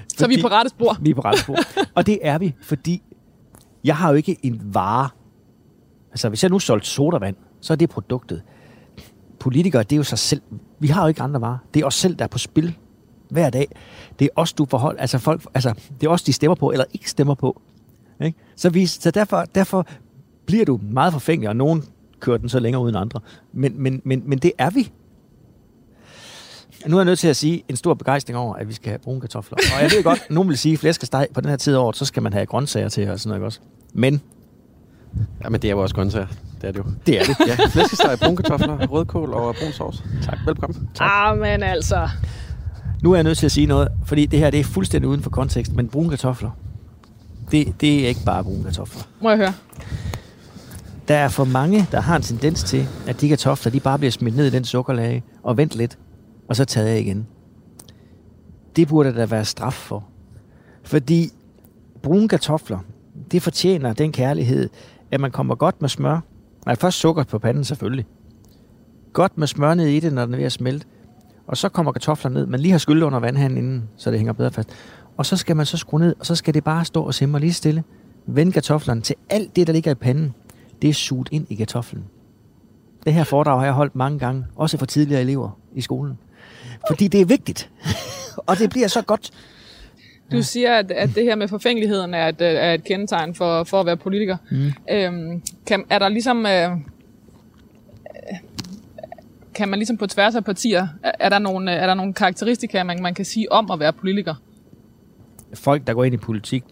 Så 0.09 0.27
vi 0.29 0.35
er 0.35 0.43
på 0.43 0.49
rette 0.49 0.69
spor. 0.69 0.97
Vi 1.01 1.11
er 1.11 1.15
på 1.15 1.21
rette 1.21 1.41
spor. 1.41 1.57
Og 1.95 2.07
det 2.07 2.19
er 2.23 2.39
vi, 2.39 2.55
fordi 2.63 3.03
jeg 3.85 3.97
har 3.97 4.11
jo 4.11 4.15
ikke 4.15 4.37
en 4.43 4.61
vare. 4.65 5.09
Altså, 6.11 6.29
hvis 6.29 6.43
jeg 6.43 6.51
nu 6.51 6.59
solgte 6.59 6.89
sodavand, 6.89 7.37
så 7.61 7.73
er 7.73 7.77
det 7.77 7.91
produktet. 7.91 8.43
Politikere, 9.43 9.83
det 9.83 9.93
er 9.93 9.97
jo 9.97 10.03
sig 10.03 10.19
selv. 10.19 10.43
Vi 10.79 10.89
har 10.89 11.03
jo 11.03 11.09
ikke 11.09 11.23
andre 11.23 11.41
varer. 11.41 11.59
Det 11.75 11.83
er 11.83 11.87
os 11.87 11.95
selv, 11.95 12.17
der 12.17 12.25
er 12.25 12.29
på 12.29 12.39
spil 12.39 12.77
hver 13.29 13.51
dag. 13.51 13.67
Det 14.19 14.25
er 14.25 14.29
os, 14.37 14.53
du 14.53 14.67
forhold, 14.71 14.97
altså 14.99 15.19
folk, 15.19 15.43
altså, 15.55 15.75
det 16.01 16.07
er 16.07 16.11
os, 16.11 16.23
de 16.23 16.33
stemmer 16.33 16.55
på, 16.55 16.71
eller 16.71 16.85
ikke 16.93 17.11
stemmer 17.11 17.35
på. 17.35 17.63
Ikke? 18.25 18.39
Så, 18.57 18.71
vi, 18.71 18.87
så 18.87 19.11
derfor, 19.11 19.45
derfor 19.55 19.87
bliver 20.47 20.65
du 20.65 20.81
meget 20.83 21.13
forfængelig, 21.13 21.49
og 21.49 21.57
nogen 21.57 21.85
kører 22.21 22.39
den 22.39 22.49
så 22.49 22.59
længere 22.59 22.83
uden 22.83 22.97
andre. 22.97 23.21
Men, 23.53 23.83
men, 23.83 24.03
men, 24.05 24.23
men 24.27 24.39
det 24.39 24.53
er 24.59 24.71
vi. 24.71 24.93
Nu 26.87 26.97
er 26.97 27.01
jeg 27.01 27.05
nødt 27.05 27.19
til 27.19 27.29
at 27.29 27.37
sige 27.37 27.65
en 27.69 27.77
stor 27.77 27.95
begejstring 27.95 28.39
over, 28.39 28.55
at 28.55 28.69
vi 28.69 28.73
skal 28.73 28.89
have 28.89 28.99
brune 28.99 29.21
kartofler. 29.21 29.59
Og 29.77 29.83
jeg 29.83 29.91
ved 29.91 30.03
godt, 30.05 30.27
nogen 30.31 30.49
vil 30.49 30.59
sige, 30.59 30.73
at 30.73 30.79
flæskesteg 30.79 31.29
på 31.35 31.41
den 31.41 31.51
her 31.51 31.57
tid 31.57 31.75
af 31.75 31.79
året, 31.79 31.97
så 31.97 32.05
skal 32.05 32.23
man 32.23 32.33
have 32.33 32.47
grøntsager 32.47 32.89
til 32.89 33.11
og 33.11 33.21
sådan 33.21 33.29
noget 33.29 33.39
ikke 33.39 33.47
også. 33.47 33.61
Men 33.93 34.23
Ja, 35.45 35.49
men 35.49 35.63
det 35.63 35.69
er 35.69 35.73
jo 35.73 35.83
også 35.83 35.95
grøntsager. 35.95 36.27
Det 36.61 36.69
er 36.69 36.73
det 36.73 36.79
jo. 36.79 36.85
det 37.07 37.21
er 37.21 37.25
det. 37.25 37.37
Ja, 37.47 37.67
flæskesteg, 37.67 38.19
brune 38.23 38.37
kartofler, 38.37 38.87
rødkål 38.87 39.35
og 39.35 39.55
brun 39.61 39.73
sovs. 39.73 40.05
Tak, 40.23 40.39
velkommen. 40.47 40.89
Ah, 41.01 41.39
men 41.39 41.63
altså. 41.63 42.09
Nu 43.03 43.13
er 43.13 43.17
jeg 43.17 43.25
nødt 43.25 43.39
til 43.39 43.47
at 43.47 43.53
sige 43.53 43.67
noget, 43.67 43.89
fordi 44.05 44.27
det 44.27 44.39
her 44.39 44.51
det 44.51 44.61
er 44.61 44.65
fuldstændig 44.65 45.09
uden 45.09 45.23
for 45.23 45.31
kontekst, 45.31 45.73
men 45.73 45.89
brune 45.89 46.11
kartofler, 46.11 46.51
det, 47.51 47.81
det 47.81 48.05
er 48.05 48.09
ikke 48.09 48.21
bare 48.27 48.45
brune 48.45 48.65
kartofler. 48.65 49.03
Må 49.23 49.29
jeg 49.31 49.39
høre? 49.39 49.53
Der 51.09 51.15
er 51.15 51.29
for 51.29 51.45
mange, 51.45 51.87
der 51.93 52.01
har 52.01 52.17
en 52.17 52.23
tendens 52.23 52.63
til, 52.65 52.89
at 53.07 53.21
de 53.21 53.29
kartofler, 53.29 53.73
de 53.73 53.81
bare 53.81 53.99
bliver 53.99 54.11
smidt 54.11 54.37
ned 54.37 54.47
i 54.47 54.51
den 54.51 54.65
sukkerlage 54.65 55.23
og 55.43 55.57
vent 55.57 55.75
lidt, 55.77 55.99
og 56.49 56.57
så 56.57 56.65
taget 56.65 56.87
af 56.89 56.99
igen. 56.99 57.27
Det 58.77 58.89
burde 58.89 59.15
der 59.15 59.27
være 59.27 59.45
straf 59.45 59.73
for. 59.73 60.05
Fordi 60.85 61.31
brune 62.03 62.29
kartofler, 62.29 62.79
det 63.33 63.43
fortjener 63.43 63.93
den 63.93 64.13
kærlighed, 64.13 64.69
at 65.13 65.21
man 65.21 65.31
kommer 65.31 65.55
godt 65.55 65.81
med 65.81 65.89
smør. 65.89 66.21
Nej, 66.67 66.77
først 66.77 66.99
sukker 66.99 67.25
på 67.25 67.39
panden 67.39 67.65
selvfølgelig. 67.65 68.07
Godt 69.13 69.39
med 69.39 69.47
smør 69.47 69.75
ned 69.75 69.87
i 69.87 70.01
det, 70.01 70.13
når 70.13 70.25
den 70.25 70.35
er 70.35 70.39
ved 70.39 70.47
at 70.47 70.53
smelte. 70.53 70.87
Og 71.47 71.57
så 71.57 71.69
kommer 71.69 71.93
kartoflerne 71.93 72.35
ned. 72.35 72.47
Man 72.47 72.61
lige 72.61 72.73
har 72.73 72.79
skyllet 72.79 73.07
under 73.07 73.19
vandhanen 73.19 73.59
inden, 73.59 73.89
så 73.97 74.11
det 74.11 74.19
hænger 74.19 74.33
bedre 74.33 74.51
fast. 74.51 74.69
Og 75.17 75.27
så 75.27 75.37
skal 75.37 75.57
man 75.57 75.67
så 75.67 75.77
skrue 75.77 76.01
ned, 76.01 76.15
og 76.21 76.27
så 76.27 76.35
skal 76.35 76.55
det 76.55 76.65
bare 76.65 76.85
stå 76.85 77.03
og 77.03 77.15
simre 77.15 77.41
lige 77.41 77.53
stille. 77.53 77.85
Vend 78.27 78.53
kartoflerne 78.53 79.01
til 79.01 79.17
alt 79.31 79.57
det, 79.57 79.67
der 79.67 79.73
ligger 79.73 79.91
i 79.91 79.95
panden. 79.95 80.35
Det 80.83 80.91
er 80.91 80.95
suget 80.95 81.29
ind 81.33 81.47
i 81.51 81.55
kartoflen. 81.55 82.05
Det 83.05 83.13
her 83.13 83.25
foredrag 83.25 83.59
har 83.59 83.65
jeg 83.65 83.75
holdt 83.75 83.97
mange 83.97 84.19
gange, 84.19 84.47
også 84.57 84.79
for 84.79 84.87
tidligere 84.87 85.21
elever 85.21 85.59
i 85.75 85.81
skolen. 85.81 86.19
Fordi 86.89 87.09
det 87.09 87.21
er 87.21 87.25
vigtigt. 87.25 87.71
og 88.47 88.59
det 88.59 88.71
bliver 88.71 88.89
så 88.89 89.03
godt. 89.03 89.31
Du 90.33 90.43
siger, 90.43 90.75
at, 90.75 90.91
at 90.91 91.11
det 91.15 91.25
her 91.25 91.37
med 91.37 91.49
forfængeligheden 91.49 92.15
er 92.15 92.29
et, 92.29 92.41
øh, 92.41 92.47
er 92.47 92.75
et 92.75 92.85
kendetegn 92.85 93.35
for, 93.35 93.65
for 93.65 93.81
at 93.81 93.87
være 93.87 93.97
politiker. 93.97 94.37
Mm. 94.51 94.73
Øhm, 94.91 95.43
kan, 95.67 95.85
er 95.91 95.99
der 95.99 96.09
ligesom... 96.09 96.47
Øh, 96.47 96.71
kan 99.55 99.69
man 99.69 99.79
ligesom 99.79 99.97
på 99.97 100.07
tværs 100.07 100.35
af 100.35 100.45
partier, 100.45 100.89
er, 101.03 101.13
er, 101.21 101.29
der, 101.29 101.39
nogle, 101.39 101.73
øh, 101.73 101.83
er 101.83 101.87
der 101.87 101.95
nogle 101.95 102.13
karakteristika, 102.13 102.83
man, 102.83 103.03
man 103.03 103.15
kan 103.15 103.25
sige 103.25 103.53
om 103.53 103.71
at 103.71 103.81
være 103.81 103.93
politiker? 103.93 104.35
folk, 105.55 105.87
der 105.87 105.95
går 105.95 106.05
ind 106.05 106.15
i 106.15 106.17
politik, 106.17 106.65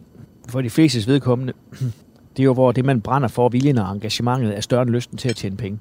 for 0.49 0.61
de 0.61 0.71
flestes 0.71 1.09
vedkommende, 1.09 1.53
det 2.37 2.41
er 2.41 2.45
jo, 2.45 2.55
hvor 2.55 2.73
det, 2.73 2.85
man 2.85 3.01
brænder 3.01 3.29
for, 3.29 3.49
viljen 3.49 3.79
og 3.79 3.93
engagementet, 3.93 4.57
er 4.57 4.61
større 4.61 4.83
end 4.83 4.91
lysten 4.91 5.19
til 5.19 5.29
at 5.29 5.37
tjene 5.37 5.57
penge. 5.57 5.79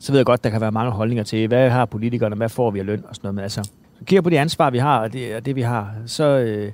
Så 0.00 0.12
ved 0.12 0.18
jeg 0.18 0.26
godt, 0.26 0.44
der 0.44 0.50
kan 0.50 0.60
være 0.60 0.72
mange 0.72 0.92
holdninger 0.92 1.24
til, 1.24 1.48
hvad 1.48 1.70
har 1.70 1.84
politikerne, 1.84 2.36
hvad 2.36 2.48
får 2.48 2.70
vi 2.70 2.78
af 2.78 2.86
løn 2.86 3.04
og 3.08 3.14
sådan 3.14 3.26
noget. 3.26 3.34
Men 3.34 3.42
altså, 3.42 3.62
så 3.98 4.04
kigger 4.04 4.22
på 4.22 4.30
de 4.30 4.40
ansvar, 4.40 4.70
vi 4.70 4.78
har, 4.78 4.98
og 4.98 5.12
det, 5.12 5.36
og 5.36 5.46
det 5.46 5.56
vi 5.56 5.62
har, 5.62 5.94
så, 6.06 6.24
øh, 6.24 6.72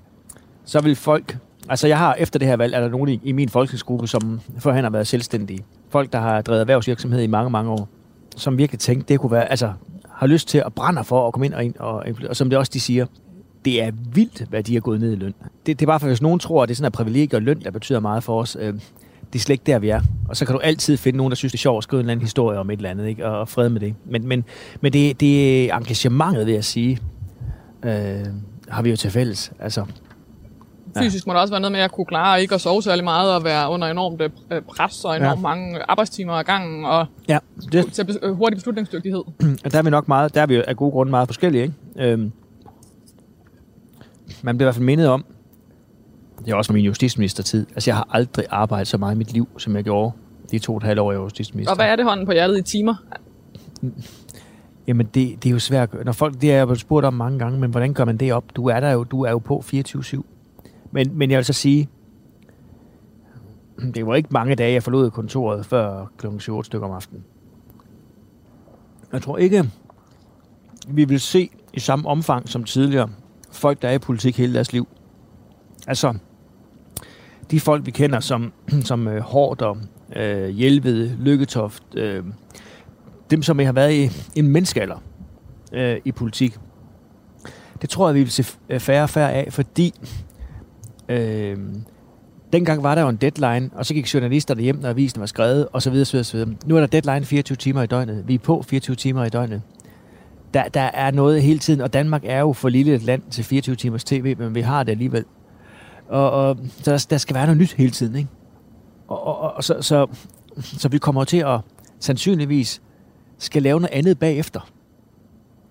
så 0.65 0.81
vil 0.81 0.97
folk... 0.97 1.39
Altså, 1.69 1.89
jeg 1.89 1.99
har 1.99 2.15
efter 2.15 2.39
det 2.39 2.49
her 2.49 2.57
valg, 2.57 2.75
er 2.75 2.81
der 2.81 2.89
nogen 2.89 3.09
i, 3.09 3.21
i 3.25 3.33
min 3.33 3.49
folketingsgruppe, 3.49 4.09
som 4.09 4.41
førhen 4.59 4.85
har 4.85 4.91
været 4.91 5.07
selvstændige. 5.07 5.65
Folk, 5.89 6.13
der 6.13 6.19
har 6.19 6.43
drevet 6.43 6.61
erhvervsvirksomhed 6.61 7.23
i 7.23 7.27
mange, 7.27 7.51
mange 7.51 7.71
år, 7.71 7.89
som 8.37 8.59
virkelig 8.59 8.79
tænkte, 8.79 9.13
det 9.13 9.21
kunne 9.21 9.33
være, 9.33 9.51
altså, 9.51 9.73
har 10.11 10.27
lyst 10.27 10.49
til 10.49 10.59
at 10.67 10.73
brænde 10.75 11.05
for 11.05 11.27
at 11.27 11.33
komme 11.33 11.47
ind 11.47 11.55
og, 11.55 11.65
ind 11.65 11.77
og, 11.77 12.05
og 12.29 12.37
som 12.37 12.51
det 12.51 12.59
også 12.59 12.71
de 12.75 12.81
siger, 12.81 13.07
det 13.65 13.83
er 13.83 13.91
vildt, 14.15 14.49
hvad 14.49 14.63
de 14.63 14.75
har 14.75 14.81
gået 14.81 15.01
ned 15.01 15.13
i 15.13 15.17
løn. 15.17 15.35
Det, 15.67 15.81
det 15.81 15.83
er 15.83 15.87
bare 15.87 16.01
for, 16.01 16.07
hvis 16.07 16.23
nogen 16.23 16.39
tror, 16.39 16.63
at 16.63 16.69
det 16.69 16.75
er 16.75 16.77
sådan 16.77 16.89
en 16.89 16.93
privilegie 16.93 17.39
og 17.39 17.43
løn, 17.43 17.61
der 17.61 17.71
betyder 17.71 18.01
meget 18.01 18.23
for 18.25 18.41
os. 18.41 18.57
Øh, 18.61 18.75
det 19.33 19.39
er 19.39 19.43
slet 19.43 19.55
ikke 19.55 19.65
der, 19.67 19.79
vi 19.79 19.89
er. 19.89 20.01
Og 20.29 20.37
så 20.37 20.47
kan 20.47 20.55
du 20.55 20.61
altid 20.61 20.97
finde 20.97 21.17
nogen, 21.17 21.31
der 21.31 21.35
synes, 21.35 21.53
det 21.53 21.59
er 21.59 21.61
sjovt 21.61 21.79
at 21.79 21.83
skrive 21.83 22.01
en 22.01 22.05
eller 22.05 22.13
anden 22.13 22.25
historie 22.25 22.59
om 22.59 22.71
et 22.71 22.77
eller 22.77 22.91
andet, 22.91 23.07
ikke? 23.07 23.27
Og, 23.27 23.41
og 23.41 23.49
fred 23.49 23.69
med 23.69 23.81
det. 23.81 23.95
Men, 24.05 24.29
men, 24.29 24.45
men 24.81 24.93
det, 24.93 25.21
det 25.21 25.65
engagementet, 25.73 26.47
vil 26.47 26.55
jeg 26.55 26.65
sige, 26.65 26.99
øh, 27.83 28.27
har 28.69 28.83
vi 28.83 28.91
jo 28.91 28.97
til 28.97 29.11
fælles. 29.11 29.53
Altså, 29.59 29.85
Fysisk 30.99 31.27
må 31.27 31.33
der 31.33 31.41
også 31.41 31.53
være 31.53 31.61
noget 31.61 31.73
med 31.73 31.81
at 31.81 31.93
kunne 31.93 32.07
klare 32.07 32.43
ikke 32.43 32.55
at 32.55 32.61
sove 32.61 32.83
særlig 32.83 33.05
meget 33.05 33.35
og 33.35 33.45
være 33.45 33.71
under 33.71 33.89
enormt 33.89 34.21
øh, 34.23 34.31
pres 34.63 35.05
og 35.05 35.17
enormt 35.17 35.43
Ja. 35.43 35.49
ja. 35.49 35.57
mange 35.57 35.79
arbejdstimer 35.89 36.33
ad 36.33 36.45
gangen 36.45 36.85
og 36.85 37.07
ja, 37.29 37.39
det, 37.73 38.01
bes- 38.11 38.19
øh, 38.27 38.33
hurtig 38.35 38.57
beslutningsdygtighed. 38.57 39.23
og 39.65 39.73
der 39.73 39.79
er 39.79 39.83
vi 39.83 39.91
nok 39.91 40.09
meget, 40.09 40.35
der 40.35 40.43
er 40.43 40.47
vi 40.47 40.63
af 40.69 40.77
gode 40.77 40.91
grunde 40.91 41.11
meget 41.11 41.29
forskellige, 41.29 41.63
ikke? 41.63 41.75
Øhm, 42.13 42.33
man 44.43 44.57
bliver 44.57 44.67
i 44.67 44.69
hvert 44.69 44.75
fald 44.75 44.85
mindet 44.85 45.09
om, 45.09 45.25
det 46.45 46.53
er 46.53 46.57
også 46.57 46.69
fra 46.69 46.75
min 46.75 46.85
justitsministertid, 46.85 47.67
altså 47.71 47.91
jeg 47.91 47.97
har 47.97 48.09
aldrig 48.11 48.45
arbejdet 48.51 48.89
så 48.89 48.99
meget 48.99 49.15
i 49.15 49.19
mit 49.19 49.33
liv, 49.33 49.49
som 49.59 49.77
jeg 49.77 49.85
gjorde 49.85 50.13
de 50.51 50.59
to 50.59 50.73
og 50.73 50.77
et 50.77 50.83
halvt 50.83 51.01
år, 51.01 51.13
jeg 51.13 51.21
var 51.21 51.25
justitsminister. 51.25 51.71
Og 51.71 51.77
hvad 51.77 51.87
er 51.87 51.97
det 51.97 52.05
hånden 52.05 52.27
på 52.27 52.33
hjertet 52.33 52.59
i 52.59 52.63
timer? 52.63 52.95
Jamen, 54.87 55.07
det, 55.07 55.43
det 55.43 55.47
er 55.47 55.51
jo 55.53 55.59
svært. 55.59 56.05
Når 56.05 56.13
folk, 56.13 56.41
det 56.41 56.51
har 56.51 56.57
jeg 56.67 56.77
spurgt 56.77 57.07
om 57.07 57.15
mange 57.15 57.39
gange, 57.39 57.61
men 57.61 57.71
hvordan 57.71 57.95
gør 57.95 58.05
man 58.05 58.17
det 58.17 58.33
op? 58.33 58.45
Du 58.57 58.67
er 58.69 58.81
der 58.81 58.91
jo, 58.91 59.05
du 59.05 59.23
er 59.23 59.31
jo 59.31 59.39
på 59.39 59.63
24-7. 59.75 60.23
Men, 60.93 61.19
men 61.19 61.31
jeg 61.31 61.37
vil 61.37 61.45
så 61.45 61.53
sige, 61.53 61.89
det 63.95 64.07
var 64.07 64.15
ikke 64.15 64.29
mange 64.33 64.55
dage, 64.55 64.73
jeg 64.73 64.83
forlod 64.83 65.11
kontoret 65.11 65.67
før 65.67 66.07
kl. 66.19 66.27
7 66.39 66.65
stykker 66.65 66.89
om 66.89 66.95
aftenen. 66.95 67.25
Jeg 69.13 69.23
tror 69.23 69.39
ikke, 69.39 69.71
vi 70.89 71.05
vil 71.05 71.21
se 71.21 71.51
i 71.73 71.81
samme 71.81 72.09
omfang 72.09 72.49
som 72.49 72.65
tidligere 72.65 73.11
folk, 73.53 73.83
der 73.83 73.89
er 73.89 73.93
i 73.93 73.99
politik 73.99 74.39
hele 74.39 74.55
deres 74.55 74.73
liv. 74.73 74.89
Altså, 75.87 76.15
de 77.51 77.61
folk, 77.61 77.87
vi 77.87 77.91
kender 77.91 78.21
som, 78.21 78.53
som 78.91 79.09
øh, 79.09 79.17
uh, 79.17 79.21
Hårder, 79.23 79.75
øh, 80.17 80.49
Hjelved, 80.49 81.11
Lykketoft, 81.19 81.83
øh, 81.95 82.25
dem, 83.31 83.43
som 83.43 83.59
har 83.59 83.73
været 83.73 83.93
i 83.93 84.11
en 84.39 84.49
menneskealder 84.49 85.03
øh, 85.73 86.01
i 86.05 86.13
politik, 86.13 86.59
det 87.83 87.91
tror 87.91 88.09
jeg, 88.09 88.15
vi 88.15 88.21
vil 88.21 88.31
se 88.31 88.45
færre 88.79 89.03
og 89.03 89.11
færre 89.11 89.33
af, 89.33 89.53
fordi 89.53 89.95
Øh, 91.09 91.57
dengang 92.53 92.83
var 92.83 92.95
der 92.95 93.03
jo 93.03 93.09
en 93.09 93.17
deadline, 93.17 93.71
og 93.75 93.87
så 93.87 93.95
gik 93.95 94.15
journalisterne 94.15 94.63
hjem, 94.63 94.77
når 94.77 94.89
avisen 94.89 95.21
var 95.21 95.27
skrevet, 95.27 95.69
og 95.73 95.83
så 95.83 95.91
videre, 95.91 96.05
så 96.05 96.13
videre, 96.13 96.25
så 96.25 96.37
videre. 96.37 96.55
Nu 96.67 96.77
er 96.77 96.81
der 96.81 96.87
deadline 96.87 97.25
24 97.25 97.57
timer 97.57 97.83
i 97.83 97.87
døgnet. 97.87 98.25
Vi 98.29 98.35
er 98.35 98.39
på 98.39 98.63
24 98.69 98.97
timer 98.97 99.25
i 99.25 99.29
døgnet. 99.29 99.63
Der, 100.55 100.69
der 100.69 100.81
er 100.81 101.11
noget 101.11 101.43
hele 101.43 101.59
tiden, 101.59 101.81
og 101.81 101.93
Danmark 101.93 102.23
er 102.25 102.41
jo 102.41 102.53
for 102.53 102.69
lille 102.69 102.95
et 102.95 103.03
land 103.03 103.23
til 103.31 103.45
24 103.45 103.77
timers 103.77 104.05
tv, 104.05 104.37
men 104.39 104.55
vi 104.55 104.61
har 104.61 104.83
det 104.83 104.93
alligevel. 104.93 105.25
Og, 106.09 106.31
og 106.31 106.59
så 106.83 106.91
der, 106.91 107.07
der 107.11 107.19
skal 107.19 107.35
være 107.35 107.47
noget 107.47 107.59
nyt 107.59 107.73
hele 107.73 107.91
tiden, 107.91 108.17
ikke? 108.17 108.29
Og, 109.09 109.27
og, 109.27 109.53
og 109.57 109.65
så, 109.65 109.77
så, 109.81 110.07
så 110.61 110.89
vi 110.89 110.99
kommer 110.99 111.25
til 111.25 111.37
at 111.37 111.61
sandsynligvis 112.01 112.83
skal 113.39 113.63
lave 113.63 113.81
noget 113.81 113.95
andet 113.95 114.19
bagefter. 114.19 114.61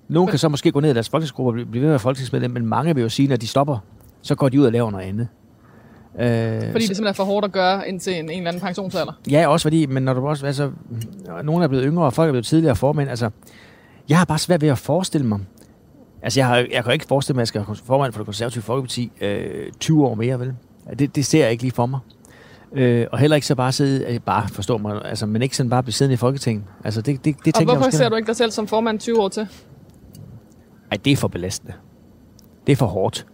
Nogle 0.08 0.30
kan 0.30 0.40
så 0.40 0.50
måske 0.50 0.72
gå 0.72 0.80
ned 0.80 0.90
i 0.90 0.94
deres 0.94 1.10
folketingsgruppe 1.10 1.62
og 1.62 1.68
blive 1.68 1.84
ved 1.84 1.92
med 1.92 2.00
folketingsmedlem, 2.00 2.52
men 2.52 2.66
mange 2.66 2.96
vil 2.96 3.02
jo 3.02 3.10
sige, 3.10 3.28
når 3.28 3.36
de 3.36 3.48
stopper, 3.48 3.78
så 4.22 4.36
går 4.36 4.50
de 4.50 4.60
ud 4.60 4.66
og 4.66 4.72
laver 4.72 4.92
noget 4.92 5.06
andet. 5.06 5.28
Øh, 6.20 6.72
fordi 6.72 6.74
det 6.74 6.82
simpelthen 6.82 7.06
er 7.08 7.14
for 7.14 7.24
hårdt 7.24 7.46
at 7.46 7.52
gøre 7.52 7.90
indtil 7.90 8.14
en, 8.14 8.20
en 8.20 8.30
eller 8.30 8.48
anden 8.48 8.62
pensionsalder? 8.62 9.14
Ja, 9.32 9.48
også 9.48 9.64
fordi, 9.64 9.86
men 9.86 10.04
når 10.04 10.14
du 10.14 10.28
også, 10.28 10.46
altså, 10.46 10.72
nogle 11.44 11.64
er 11.64 11.68
blevet 11.68 11.86
yngre, 11.88 12.06
og 12.06 12.14
folk 12.14 12.28
er 12.28 12.32
blevet 12.32 12.46
tidligere 12.46 12.76
formænd, 12.76 13.10
altså, 13.10 13.30
jeg 14.10 14.18
har 14.18 14.26
bare 14.26 14.38
svært 14.38 14.62
ved 14.62 14.70
at 14.70 14.78
forestille 14.78 15.28
mig, 15.28 15.40
altså 16.22 16.40
jeg, 16.40 16.48
har, 16.48 16.56
jeg 16.72 16.84
kan 16.84 16.94
ikke 16.94 17.06
forestille 17.06 17.36
mig, 17.36 17.42
at 17.42 17.56
jeg 17.56 17.64
skal 17.64 17.76
formand 17.86 18.14
for 18.14 18.20
det 18.20 18.26
konservative 18.26 18.62
Folkeparti 18.62 19.12
øh, 19.22 19.72
20 19.80 20.06
år 20.06 20.16
mere, 20.16 20.40
vel? 20.40 20.54
Det, 21.00 21.16
det 21.16 21.26
ser 21.26 21.44
jeg 21.44 21.52
ikke 21.52 21.64
lige 21.64 21.74
for 21.74 21.86
mig. 21.86 22.00
Øh, 22.74 23.08
og 23.12 23.20
heller 23.20 23.36
ikke 23.36 23.48
så 23.48 23.56
bare 23.56 23.72
sidde, 23.72 24.14
øh, 24.14 24.20
bare 24.20 24.48
forstå 24.48 24.78
mig, 24.78 25.06
altså, 25.06 25.26
men 25.26 25.42
ikke 25.42 25.58
sådan 25.58 25.70
bare 25.70 25.84
blive 25.84 25.94
siddende 25.94 26.14
i 26.14 26.18
Folketinget. 26.18 26.64
Altså, 26.84 27.02
det, 27.02 27.26
det, 27.26 27.36
det 27.46 27.58
og 27.58 27.64
hvorfor 27.64 27.84
jeg 27.84 27.94
ser 27.94 28.10
du 28.10 28.16
ikke 28.16 28.28
dig 28.28 28.36
selv 28.36 28.52
som 28.52 28.68
formand 28.68 29.00
20 29.00 29.22
år 29.22 29.30
til? 29.30 29.48
Ej, 30.92 30.98
det 31.06 31.14
er 31.14 31.18
for 31.18 31.28
belastende. 31.28 31.74
Det 32.68 32.72
er 32.72 32.76
for 32.76 32.86
hårdt. 32.86 33.26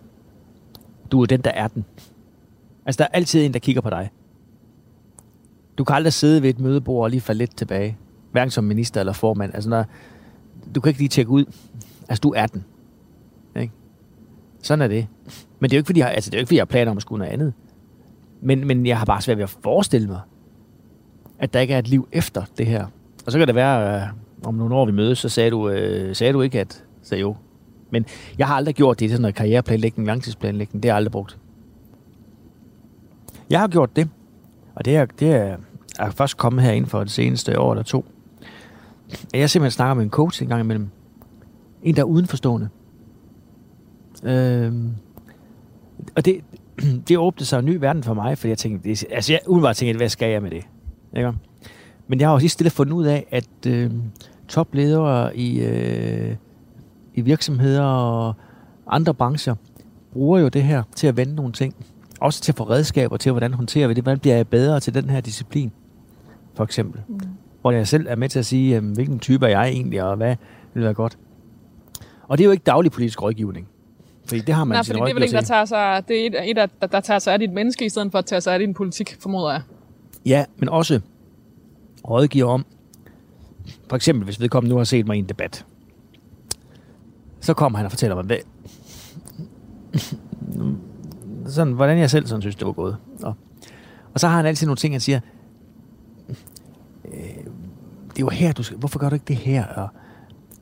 Du 1.12 1.22
er 1.22 1.26
den, 1.26 1.41
der 1.41 1.52
er 1.52 1.67
den. 1.67 1.86
Altså, 2.86 2.98
der 2.98 3.04
er 3.04 3.17
altid 3.17 3.46
en, 3.46 3.54
der 3.54 3.60
kigger 3.60 3.82
på 3.82 3.89
dig. 3.89 4.10
Du 5.78 5.84
kan 5.84 5.96
aldrig 5.96 6.13
sidde 6.13 6.41
ved 6.41 6.50
et 6.50 6.60
mødebord 6.60 7.04
og 7.04 7.10
lige 7.10 7.22
falde 7.22 7.39
lidt 7.39 7.58
tilbage. 7.58 7.98
Hverken 8.32 8.52
som 8.52 8.63
minister 8.63 9.00
eller 9.00 9.13
formand. 9.13 9.54
Altså, 9.54 9.70
når, 9.70 9.86
du 10.76 10.82
kan 10.82 10.89
ikke 10.89 11.00
lige 11.00 11.10
tjekke 11.10 11.32
ud. 11.32 11.46
Altså, 12.10 12.22
du 12.22 12.34
er 12.38 12.48
den. 12.48 12.65
Ikke? 13.56 13.74
Sådan 14.62 14.82
er 14.82 14.88
det. 14.88 15.08
Men 15.60 15.70
det 15.70 15.76
er 15.76 15.78
jo 15.78 15.80
ikke, 15.80 15.88
fordi 15.88 16.00
jeg, 16.00 16.12
altså, 16.12 16.30
det 16.30 16.36
er 16.36 16.39
jo 16.39 16.41
ikke, 16.41 16.48
fordi 16.48 16.58
jeg 16.58 16.62
har 16.62 16.65
planer 16.65 16.91
om 16.91 16.98
at 16.98 17.02
skulle 17.02 17.20
noget 17.20 17.34
andet. 17.34 17.54
Men, 18.41 18.67
men 18.67 18.86
jeg 18.86 18.98
har 18.98 19.06
bare 19.06 19.22
svært 19.22 19.38
ved 19.38 19.43
at 19.43 19.50
forestille 19.50 20.08
mig, 20.08 20.20
at 21.39 21.54
der 21.54 21.60
ikke 21.60 21.74
er 21.74 21.80
et 21.80 21.88
liv 21.88 22.08
efter 22.12 22.43
det 22.58 22.65
her. 22.65 22.86
Og 23.26 23.32
så 23.32 23.38
kan 23.38 23.48
det 23.48 23.56
være, 23.56 24.02
øh, 24.02 24.08
om 24.43 24.56
nogle 24.56 24.76
år 24.76 24.86
vi 24.86 24.91
mødes, 24.91 25.20
så 25.20 25.30
sagde 25.30 25.52
du, 25.52 25.70
øh, 25.70 26.15
sagde 26.15 26.34
du 26.34 26.41
ikke, 26.41 26.60
at 26.60 26.84
sagde 27.02 27.22
jo. 27.22 27.36
Men 27.89 28.06
jeg 28.38 28.47
har 28.47 28.56
aldrig 28.56 28.76
gjort 28.76 29.00
det 29.00 29.06
i 29.06 29.10
sådan 29.10 29.21
noget 29.21 29.36
karriereplanlægning, 29.36 30.08
langtidsplanlægning. 30.08 30.84
Det 30.84 30.89
har 30.89 30.93
jeg 30.93 30.97
aldrig 30.97 31.12
brugt. 31.12 31.38
Jeg 33.50 33.60
har 33.60 33.67
gjort 33.67 33.95
det, 33.95 34.10
og 34.76 34.86
det 34.86 34.95
er, 34.95 35.06
det 35.06 35.32
er, 35.32 35.58
er 36.00 36.10
først 36.10 36.38
kommet 36.38 36.63
her 36.63 36.71
inden 36.71 36.89
for 36.89 37.00
det 37.00 37.12
seneste 37.12 37.60
år 37.60 37.71
eller 37.71 37.84
to. 37.84 38.06
Jeg 39.34 39.50
simpelthen 39.50 39.71
snakker 39.71 39.93
med 39.93 40.04
en 40.04 40.10
coach 40.10 40.43
en 40.43 40.50
gang 40.50 40.62
imellem. 40.62 40.89
En, 41.84 41.95
der 41.95 42.02
er 42.02 42.06
udenforstående. 42.06 42.69
Øhm, 44.23 44.91
og 46.15 46.26
det, 46.26 46.41
det 47.08 47.17
åbnede 47.17 47.45
sig 47.45 47.60
en 47.60 47.65
ny 47.65 47.76
verden 47.76 48.04
for 48.04 48.13
mig, 48.13 48.38
fordi 48.38 48.50
jeg 48.50 48.58
tænkte, 48.58 48.89
det, 48.89 49.06
altså 49.12 49.34
jeg 49.34 49.39
umiddelbart 49.47 49.76
tænkte, 49.76 49.97
hvad 49.97 50.10
skal 50.10 50.32
jeg 50.32 50.41
med 50.41 50.52
det? 50.52 50.63
Ikke? 51.17 51.34
Men 52.08 52.19
jeg 52.19 52.28
har 52.28 52.34
også 52.34 52.43
lige 52.43 52.50
stille 52.50 52.69
fundet 52.69 52.93
ud 52.93 53.06
af, 53.06 53.28
at 53.32 53.67
øh, 53.67 53.91
topledere 54.47 55.38
i, 55.38 55.62
øh, 55.62 56.36
i 57.17 57.21
virksomheder 57.21 57.84
og 57.84 58.36
andre 58.88 59.13
brancher 59.13 59.56
bruger 60.13 60.39
jo 60.39 60.47
det 60.47 60.63
her 60.63 60.84
til 60.95 61.08
at 61.08 61.17
vende 61.17 61.36
nogle 61.36 61.51
ting 61.51 61.75
også 62.19 62.41
til 62.41 62.51
at 62.51 62.56
få 62.56 62.63
redskaber 62.63 63.17
til, 63.17 63.32
hvordan 63.32 63.53
håndterer 63.53 63.88
vi 63.88 63.93
det. 63.93 64.03
Hvordan 64.03 64.19
bliver 64.19 64.36
jeg 64.36 64.47
bedre 64.47 64.80
til 64.80 64.93
den 64.93 65.10
her 65.10 65.21
disciplin, 65.21 65.71
for 66.56 66.63
eksempel. 66.63 67.01
Mm. 67.08 67.19
Hvor 67.62 67.71
jeg 67.71 67.88
selv 67.88 68.06
er 68.10 68.15
med 68.15 68.30
til 68.30 68.39
at 68.39 68.45
sige, 68.45 68.80
hvilken 68.80 69.19
type 69.19 69.45
er 69.45 69.49
jeg 69.49 69.69
egentlig, 69.69 70.03
og 70.03 70.15
hvad 70.15 70.36
vil 70.73 70.84
være 70.84 70.93
godt. 70.93 71.17
Og 72.27 72.38
det 72.38 72.43
er 72.43 72.45
jo 72.45 72.51
ikke 72.51 72.63
daglig 72.63 72.91
politisk 72.91 73.21
rådgivning. 73.21 73.67
Fordi 74.25 74.41
det 74.41 74.56
har 74.56 74.63
man 74.63 74.75
Nej, 74.75 74.84
fordi 74.84 74.99
det 74.99 75.10
er 75.10 75.13
vel 75.13 75.23
ikke, 75.23 75.36
der 75.36 75.41
tager 75.41 75.65
sig, 75.65 76.03
det 76.08 76.21
er 76.21 76.27
et, 76.27 76.49
et 76.49 76.56
der, 76.56 76.88
der 76.88 76.99
tager 76.99 77.19
sig 77.19 77.34
af 77.34 77.39
dit 77.39 77.53
menneske, 77.53 77.86
i 77.86 77.89
stedet 77.89 78.12
for 78.12 78.19
at 78.19 78.25
tage 78.25 78.41
sig 78.41 78.53
af 78.53 78.60
din 78.60 78.73
politik, 78.73 79.17
formoder 79.19 79.51
jeg. 79.51 79.62
Ja, 80.25 80.45
men 80.58 80.69
også 80.69 80.99
rådgiver 82.10 82.49
om, 82.49 82.65
for 83.89 83.95
eksempel 83.95 84.25
hvis 84.25 84.39
vedkommende 84.39 84.73
nu 84.73 84.77
har 84.77 84.84
set 84.84 85.08
mig 85.08 85.15
i 85.15 85.19
en 85.19 85.30
debat, 85.30 85.65
så 87.47 87.53
kommer 87.53 87.77
han 87.77 87.86
og 87.86 87.91
fortæller 87.91 88.15
mig, 88.15 88.25
hvad, 88.25 88.38
sådan, 91.45 91.73
hvordan 91.73 91.97
jeg 91.97 92.10
selv 92.10 92.27
sådan 92.27 92.41
synes, 92.41 92.55
det 92.55 92.67
var 92.67 92.73
gået. 92.73 92.97
Og, 93.23 93.36
og 94.13 94.19
så 94.19 94.27
har 94.27 94.36
han 94.36 94.45
altid 94.45 94.67
nogle 94.67 94.77
ting, 94.77 94.93
han 94.93 95.01
siger, 95.01 95.19
øh, 97.05 97.13
det 98.10 98.17
er 98.17 98.19
jo 98.19 98.29
her, 98.29 98.51
du 98.51 98.63
skal, 98.63 98.77
hvorfor 98.77 98.99
gør 98.99 99.10
du 99.10 99.15
ikke 99.15 99.25
det 99.27 99.36
her? 99.36 99.65
Og 99.65 99.89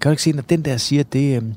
kan 0.02 0.10
du 0.10 0.12
ikke 0.12 0.24
se, 0.24 0.32
når 0.32 0.42
den 0.42 0.62
der 0.62 0.78
siger 0.78 1.04
det, 1.04 1.44
øh, 1.44 1.54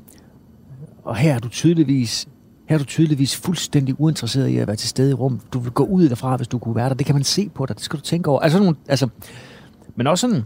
og 1.03 1.15
her 1.15 1.35
er 1.35 1.39
du 1.39 1.49
tydeligvis, 1.49 2.27
her 2.65 2.75
er 2.75 2.79
du 2.79 2.85
tydeligvis 2.85 3.35
fuldstændig 3.35 3.99
uinteresseret 3.99 4.47
i 4.47 4.57
at 4.57 4.67
være 4.67 4.75
til 4.75 4.89
stede 4.89 5.11
i 5.11 5.13
rum. 5.13 5.41
Du 5.53 5.59
vil 5.59 5.71
gå 5.71 5.83
ud 5.83 6.09
derfra, 6.09 6.37
hvis 6.37 6.47
du 6.47 6.59
kunne 6.59 6.75
være 6.75 6.89
der. 6.89 6.95
Det 6.95 7.05
kan 7.05 7.15
man 7.15 7.23
se 7.23 7.49
på 7.49 7.65
dig. 7.65 7.75
Det 7.75 7.83
skal 7.83 7.99
du 7.99 8.03
tænke 8.03 8.29
over. 8.29 8.39
Altså, 8.39 8.59
nogle, 8.59 8.75
altså, 8.87 9.09
men 9.95 10.07
også 10.07 10.27
sådan, 10.27 10.43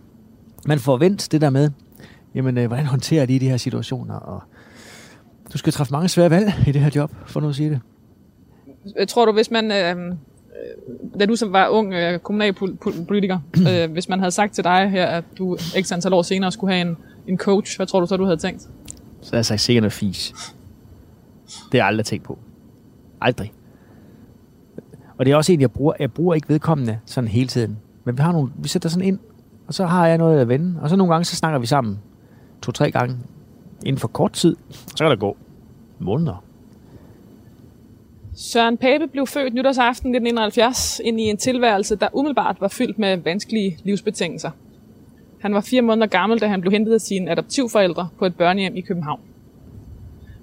man 0.68 0.80
får 0.80 0.98
vendt 0.98 1.32
det 1.32 1.42
der 1.42 1.50
med, 1.50 1.70
jamen, 2.36 2.58
øh, 2.58 2.68
hvordan 2.68 2.86
håndterer 2.86 3.26
de 3.26 3.40
de 3.40 3.50
her 3.50 3.58
situationer? 3.58 4.16
Og 4.16 4.44
du 5.54 5.58
skal 5.58 5.74
træffe 5.74 5.92
mange 5.94 6.10
svære 6.10 6.30
valg 6.30 6.54
i 6.68 6.72
det 6.72 6.82
her 6.82 6.90
job, 6.96 7.12
for 7.26 7.40
nu 7.40 7.50
at 7.50 7.56
sige 7.56 7.70
det. 7.70 7.80
Øh, 8.98 9.08
tror 9.08 9.26
du, 9.26 9.32
hvis 9.32 9.52
man, 9.52 9.72
øh, 9.72 10.08
øh, 10.08 11.20
da 11.20 11.26
du 11.26 11.36
som 11.36 11.54
var 11.54 11.68
ung 11.68 11.94
øh, 11.94 12.20
kommunalpolitiker, 12.20 13.40
øh, 13.70 13.92
hvis 13.92 14.10
man 14.10 14.20
havde 14.20 14.32
sagt 14.32 14.54
til 14.54 14.64
dig 14.64 14.90
her, 14.90 15.06
at 15.06 15.24
du 15.38 15.58
ikke 15.76 15.94
antal 15.94 16.14
år 16.14 16.22
senere 16.22 16.52
skulle 16.52 16.74
have 16.74 16.90
en, 16.90 16.98
en 17.28 17.38
coach, 17.38 17.78
hvad 17.78 17.88
tror 17.88 18.00
du 18.00 18.06
så, 18.06 18.18
du 18.18 18.24
havde 18.24 18.38
tænkt? 18.38 18.62
Så 18.62 19.30
havde 19.30 19.38
jeg 19.38 19.46
sagt 19.46 19.62
sikkert 19.62 19.82
noget 19.82 19.94
fis. 19.94 20.34
Det 21.46 21.56
har 21.72 21.78
jeg 21.78 21.88
aldrig 21.88 22.06
tænkt 22.06 22.26
på. 22.26 22.40
Aldrig. 23.22 23.54
Og 25.18 25.26
det 25.26 25.32
er 25.32 25.36
også 25.36 25.54
en, 25.54 25.62
jeg 25.62 25.72
bruger. 25.72 25.94
Jeg 26.00 26.12
bruger 26.12 26.36
ikke 26.36 26.50
vedkommende 26.50 27.00
sådan 27.06 27.28
hele 27.28 27.48
tiden. 27.48 27.78
Men 28.04 28.18
vi, 28.18 28.22
har 28.22 28.32
nogle, 28.32 28.52
vi 28.56 28.68
sætter 28.68 28.90
sådan 28.90 29.08
ind, 29.08 29.20
og 29.68 29.74
så 29.74 29.86
har 29.86 30.08
jeg 30.08 30.18
noget 30.18 30.40
at 30.40 30.48
vende. 30.48 30.82
Og 30.82 30.90
så 30.90 30.96
nogle 30.96 31.14
gange, 31.14 31.26
så 31.26 31.36
snakker 31.36 31.60
vi 31.60 31.66
sammen 31.66 32.00
to-tre 32.62 32.92
gange 32.92 33.18
inden 33.86 34.00
for 34.00 34.08
kort 34.08 34.34
tid. 34.34 34.56
Så 34.70 34.98
kan 34.98 35.10
der 35.10 35.16
gå 35.16 35.38
måneder. 36.00 36.44
Søren 38.36 38.78
Pape 38.78 39.08
blev 39.08 39.28
født 39.28 39.54
nytårsaften 39.54 40.16
1971 40.16 41.02
ind 41.04 41.20
i 41.20 41.24
en 41.24 41.38
tilværelse, 41.38 41.96
der 41.96 42.08
umiddelbart 42.14 42.62
var 42.62 42.68
fyldt 42.68 43.00
med 43.00 43.18
vanskelige 43.18 43.78
livsbetingelser. 43.84 44.52
Han 45.42 45.54
var 45.54 45.62
fire 45.62 45.82
måneder 45.82 46.08
gammel, 46.08 46.42
da 46.42 46.48
han 46.48 46.62
blev 46.62 46.72
hentet 46.72 46.94
af 46.94 47.02
sine 47.02 47.32
adoptivforældre 47.32 48.10
på 48.20 48.26
et 48.26 48.36
børnehjem 48.36 48.76
i 48.76 48.82
København. 48.82 49.20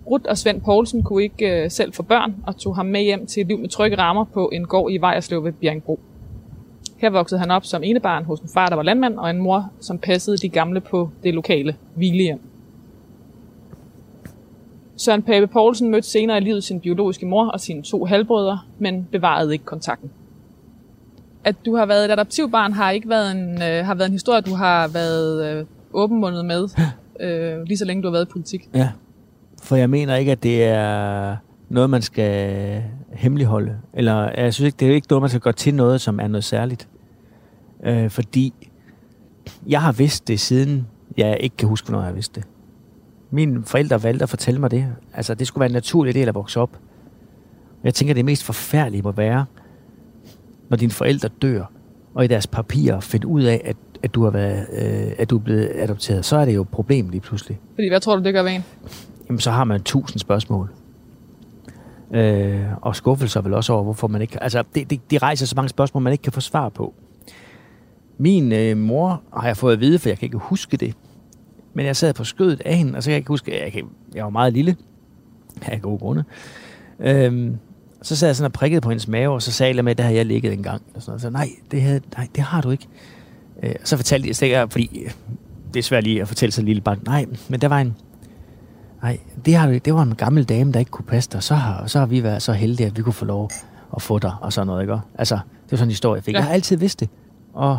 Ruth 0.07 0.25
og 0.29 0.39
Svend 0.39 0.61
Poulsen 0.61 1.03
kunne 1.03 1.23
ikke 1.23 1.65
øh, 1.65 1.71
selv 1.71 1.93
få 1.93 2.03
børn 2.03 2.35
og 2.47 2.57
tog 2.57 2.77
ham 2.77 2.87
med 2.87 3.03
hjem 3.03 3.27
til 3.27 3.41
et 3.41 3.47
liv 3.47 3.59
med 3.59 3.69
trygge 3.69 3.99
rammer 3.99 4.25
på 4.25 4.51
en 4.53 4.67
gård 4.67 4.93
i 4.93 4.97
Vejerslev 4.97 5.45
ved 5.45 5.53
Bjergbro. 5.53 6.01
Her 6.99 7.11
voksede 7.11 7.41
han 7.41 7.51
op 7.51 7.65
som 7.65 7.83
enebarn 7.83 8.25
hos 8.25 8.41
en 8.41 8.49
far, 8.55 8.69
der 8.69 8.77
var 8.77 8.83
landmand, 8.83 9.19
og 9.19 9.31
en 9.31 9.39
mor, 9.39 9.73
som 9.81 9.99
passede 9.99 10.37
de 10.37 10.49
gamle 10.49 10.81
på 10.81 11.11
det 11.23 11.35
lokale 11.35 11.77
hvilehjem. 11.95 12.41
Søren 15.01 15.23
Pape 15.23 15.47
Poulsen 15.47 15.91
mødte 15.91 16.09
senere 16.09 16.39
i 16.39 16.41
livet 16.41 16.65
sin 16.65 16.81
biologiske 16.81 17.27
mor 17.27 17.47
og 17.47 17.61
sine 17.61 17.83
to 17.83 18.05
halvbrødre, 18.05 18.61
men 18.79 19.09
bevarede 19.13 19.53
ikke 19.53 19.65
kontakten. 19.65 20.11
At 21.45 21.57
du 21.67 21.77
har 21.77 21.87
været 21.87 22.05
et 22.05 22.11
adoptivbarn 22.11 22.73
har 22.73 22.91
ikke 22.91 23.09
været 23.09 23.31
en, 23.31 23.63
øh, 23.63 23.87
har 23.87 23.95
været 23.95 24.07
en 24.07 24.13
historie, 24.13 24.41
du 24.41 24.55
har 24.55 24.89
været 24.89 25.47
øh, 25.47 25.67
åbenmundet 25.93 26.45
med, 26.45 26.69
øh, 27.27 27.63
lige 27.63 27.79
så 27.79 27.85
længe 27.85 28.03
du 28.03 28.09
har 28.09 28.13
været 28.13 28.25
i 28.27 28.33
politik. 28.33 28.69
Ja, 28.75 28.91
for 29.63 29.77
jeg 29.77 29.91
mener 29.91 30.17
ikke, 30.17 30.33
at 30.33 30.43
det 30.43 30.65
er 30.65 31.37
noget, 31.69 31.91
man 31.91 32.03
skal 32.03 32.83
hemmeligholde. 33.13 33.77
Eller 33.95 34.31
jeg 34.37 34.55
synes 34.55 34.67
ikke, 34.67 34.77
det 34.77 34.91
er 34.91 34.95
ikke 34.95 35.07
noget, 35.11 35.23
man 35.23 35.29
skal 35.29 35.41
gøre 35.41 35.53
til 35.53 35.75
noget, 35.75 36.01
som 36.01 36.21
er 36.21 36.29
noget 36.29 36.45
særligt. 36.45 36.89
Øh, 37.85 38.11
fordi 38.11 38.53
jeg 39.69 39.83
har 39.83 39.93
vidst 39.93 40.29
det 40.29 40.41
siden, 40.41 40.87
jeg 41.17 41.37
ikke 41.41 41.57
kan 41.57 41.69
huske, 41.69 41.89
hvornår 41.89 42.03
jeg 42.03 42.09
har 42.09 42.15
vidst 42.15 42.35
det. 42.35 42.45
Mine 43.31 43.65
forældre 43.65 44.03
valgte 44.03 44.23
at 44.23 44.29
fortælle 44.29 44.61
mig 44.61 44.71
det. 44.71 44.87
Altså, 45.15 45.35
det 45.35 45.47
skulle 45.47 45.61
være 45.61 45.69
en 45.69 45.75
naturlig 45.75 46.15
del 46.15 46.29
at 46.29 46.35
vokse 46.35 46.61
op. 46.61 46.79
Jeg 47.85 47.95
tænker, 47.95 48.15
det 48.15 48.25
mest 48.25 48.45
forfærdelige 48.45 49.03
må 49.03 49.13
være, 49.13 49.45
når 50.69 50.77
dine 50.77 50.93
forældre 50.93 51.29
dør, 51.43 51.65
og 52.15 52.25
i 52.25 52.27
deres 52.27 52.47
papirer 52.47 53.01
finder 53.01 53.29
ud 53.29 53.43
af, 53.43 53.63
at, 53.65 53.77
at, 54.03 54.15
du 54.15 54.25
har 54.25 54.31
været, 54.31 54.67
øh, 54.73 55.13
at 55.19 55.31
du 55.31 55.37
er 55.37 55.41
blevet 55.41 55.71
adopteret, 55.75 56.25
så 56.25 56.37
er 56.37 56.45
det 56.45 56.55
jo 56.55 56.63
et 56.63 56.69
problem 56.69 57.09
lige 57.09 57.21
pludselig. 57.21 57.59
Fordi 57.75 57.89
hvad 57.89 58.01
tror 58.01 58.17
du, 58.17 58.23
det 58.23 58.35
gør 58.35 58.43
ved 58.43 58.53
en? 58.53 58.65
Jamen, 59.29 59.41
så 59.41 59.51
har 59.51 59.65
man 59.65 59.83
tusind 59.83 60.21
spørgsmål. 60.21 60.71
Øh, 62.15 62.61
og 62.81 62.97
skuffelser 62.97 63.41
vel 63.41 63.55
også 63.55 63.73
over, 63.73 63.83
hvorfor 63.83 64.09
man 64.09 64.23
ikke... 64.23 64.43
Altså, 64.43 64.65
det, 64.75 64.91
det, 64.91 65.11
de 65.11 65.19
rejser 65.19 65.47
så 65.47 65.57
mange 65.57 65.69
spørgsmål, 65.69 66.03
man 66.03 66.13
ikke 66.13 66.23
kan 66.23 66.33
få 66.33 66.41
svar 66.41 66.69
på. 66.69 66.95
Min 68.19 68.53
øh, 68.53 68.77
mor 68.77 69.23
har 69.37 69.47
jeg 69.47 69.57
fået 69.57 69.73
at 69.73 69.81
vide, 69.81 69.99
for 69.99 70.09
jeg 70.09 70.19
kan 70.19 70.27
ikke 70.27 70.39
huske 70.39 70.77
det. 70.77 70.95
Men 71.75 71.87
jeg 71.87 71.97
sad 71.97 72.15
på 72.15 72.25
skødet 72.25 72.63
af 72.65 72.77
hende, 72.77 72.97
og 72.97 73.03
så 73.03 73.07
kan 73.07 73.13
jeg 73.13 73.19
ikke 73.19 73.29
huske... 73.29 73.65
Jeg, 73.65 73.73
kan, 73.73 73.85
jeg 74.15 74.25
var 74.25 74.31
meget 74.31 74.53
lille. 74.53 74.77
Af 75.63 75.83
gode 75.83 75.99
grunde. 75.99 76.25
Øh, 77.01 77.51
så 78.03 78.17
sad 78.17 78.29
jeg 78.29 78.37
sådan 78.37 78.47
og 78.47 78.53
prikkede 78.53 78.81
på 78.81 78.89
hendes 78.89 79.09
mave, 79.09 79.35
og 79.35 79.43
så 79.43 79.53
sagde 79.53 79.77
jeg 79.77 79.85
med, 79.85 79.91
at 79.91 79.99
det 79.99 80.07
har 80.07 80.13
jeg 80.13 80.27
ligget 80.27 80.53
en 80.53 80.63
gang. 80.63 80.83
Og 80.95 81.03
sådan 81.03 81.11
noget. 81.11 81.23
Så 81.23 81.31
nej, 81.31 81.49
det, 81.71 81.83
havde, 81.83 82.01
nej, 82.17 82.29
det 82.35 82.43
har 82.43 82.61
du 82.61 82.71
ikke. 82.71 82.89
Øh, 83.63 83.75
og 83.81 83.89
så 83.89 83.97
fortalte 83.97 84.29
jeg, 84.29 84.37
sikkert, 84.37 84.73
fordi 84.73 85.03
øh, 85.05 85.11
det 85.75 85.79
er 85.79 85.83
svært 85.83 86.05
lige 86.05 86.21
at 86.21 86.29
fortælle 86.29 86.53
sig 86.53 86.65
lille 86.65 86.83
barn. 86.83 87.01
Nej, 87.07 87.27
men 87.49 87.61
der 87.61 87.69
var 87.69 87.81
en, 87.81 87.97
Nej, 89.03 89.19
det, 89.47 89.55
har, 89.55 89.69
det 89.69 89.95
var 89.95 90.03
en 90.03 90.15
gammel 90.15 90.45
dame, 90.45 90.73
der 90.73 90.79
ikke 90.79 90.91
kunne 90.91 91.05
passe 91.05 91.31
dig. 91.33 91.43
Så 91.43 91.55
har, 91.55 91.87
så 91.87 91.99
har 91.99 92.07
vi 92.07 92.23
været 92.23 92.43
så 92.43 92.53
heldige, 92.53 92.87
at 92.87 92.97
vi 92.97 93.03
kunne 93.03 93.13
få 93.13 93.25
lov 93.25 93.51
at 93.97 94.03
få 94.03 94.19
dig 94.19 94.33
og 94.41 94.53
sådan 94.53 94.67
noget, 94.67 94.83
ikke? 94.83 94.99
Altså, 95.19 95.35
det 95.35 95.73
var 95.73 95.77
sådan 95.77 95.87
en 95.89 95.91
historie, 95.91 96.17
jeg 96.17 96.25
fik. 96.25 96.35
Ja. 96.35 96.39
Jeg 96.39 96.47
har 96.47 96.53
altid 96.53 96.77
vidst 96.77 97.01
det. 97.01 97.09
Og 97.53 97.79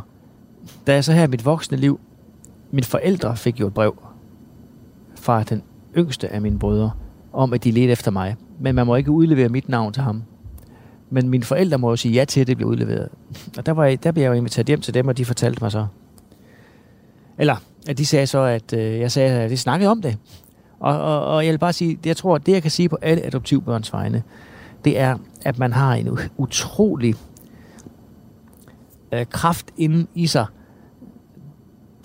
da 0.87 0.93
jeg 0.93 1.03
så 1.03 1.13
her 1.13 1.23
i 1.23 1.27
mit 1.27 1.45
voksne 1.45 1.77
liv, 1.77 1.99
mine 2.71 2.85
forældre 2.85 3.37
fik 3.37 3.59
jo 3.59 3.67
et 3.67 3.73
brev 3.73 4.03
fra 5.15 5.43
den 5.43 5.63
yngste 5.97 6.27
af 6.27 6.41
mine 6.41 6.59
brødre, 6.59 6.91
om 7.33 7.53
at 7.53 7.63
de 7.63 7.71
ledte 7.71 7.91
efter 7.91 8.11
mig. 8.11 8.35
Men 8.59 8.75
man 8.75 8.85
må 8.85 8.95
ikke 8.95 9.11
udlevere 9.11 9.49
mit 9.49 9.69
navn 9.69 9.93
til 9.93 10.03
ham. 10.03 10.23
Men 11.09 11.29
mine 11.29 11.43
forældre 11.43 11.77
må 11.77 11.89
jo 11.89 11.95
sige 11.95 12.13
ja 12.13 12.25
til, 12.25 12.41
at 12.41 12.47
det 12.47 12.57
bliver 12.57 12.69
udleveret. 12.69 13.09
Og 13.57 13.65
der, 13.65 13.71
var 13.71 13.85
jeg, 13.85 14.03
der 14.03 14.11
blev 14.11 14.23
jeg 14.23 14.29
jo 14.29 14.33
inviteret 14.33 14.67
hjem 14.67 14.81
til 14.81 14.93
dem, 14.93 15.07
og 15.07 15.17
de 15.17 15.25
fortalte 15.25 15.63
mig 15.63 15.71
så. 15.71 15.87
Eller, 17.37 17.55
at 17.87 17.97
de 17.97 18.05
sagde 18.05 18.27
så, 18.27 18.39
at 18.39 18.73
øh, 18.73 18.99
jeg 18.99 19.11
sagde, 19.11 19.31
at 19.31 19.51
vi 19.51 19.55
snakkede 19.55 19.91
om 19.91 20.01
det. 20.01 20.17
Og, 20.79 21.01
og, 21.01 21.25
og 21.25 21.45
jeg 21.45 21.51
vil 21.51 21.57
bare 21.59 21.73
sige, 21.73 21.99
jeg 22.05 22.17
tror, 22.17 22.35
at 22.35 22.45
det 22.45 22.51
jeg 22.51 22.61
kan 22.61 22.71
sige 22.71 22.89
på 22.89 22.97
alle 23.01 23.25
adoptivbørns 23.25 23.93
vegne, 23.93 24.23
det 24.85 24.99
er, 24.99 25.17
at 25.45 25.59
man 25.59 25.73
har 25.73 25.93
en 25.93 26.17
utrolig 26.37 27.15
øh, 29.11 29.25
kraft 29.25 29.65
inden 29.77 30.07
i 30.15 30.27
sig, 30.27 30.45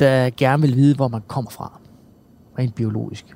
der 0.00 0.30
gerne 0.36 0.62
vil 0.62 0.76
vide, 0.76 0.94
hvor 0.94 1.08
man 1.08 1.22
kommer 1.26 1.50
fra. 1.50 1.80
Rent 2.58 2.74
biologisk. 2.74 3.26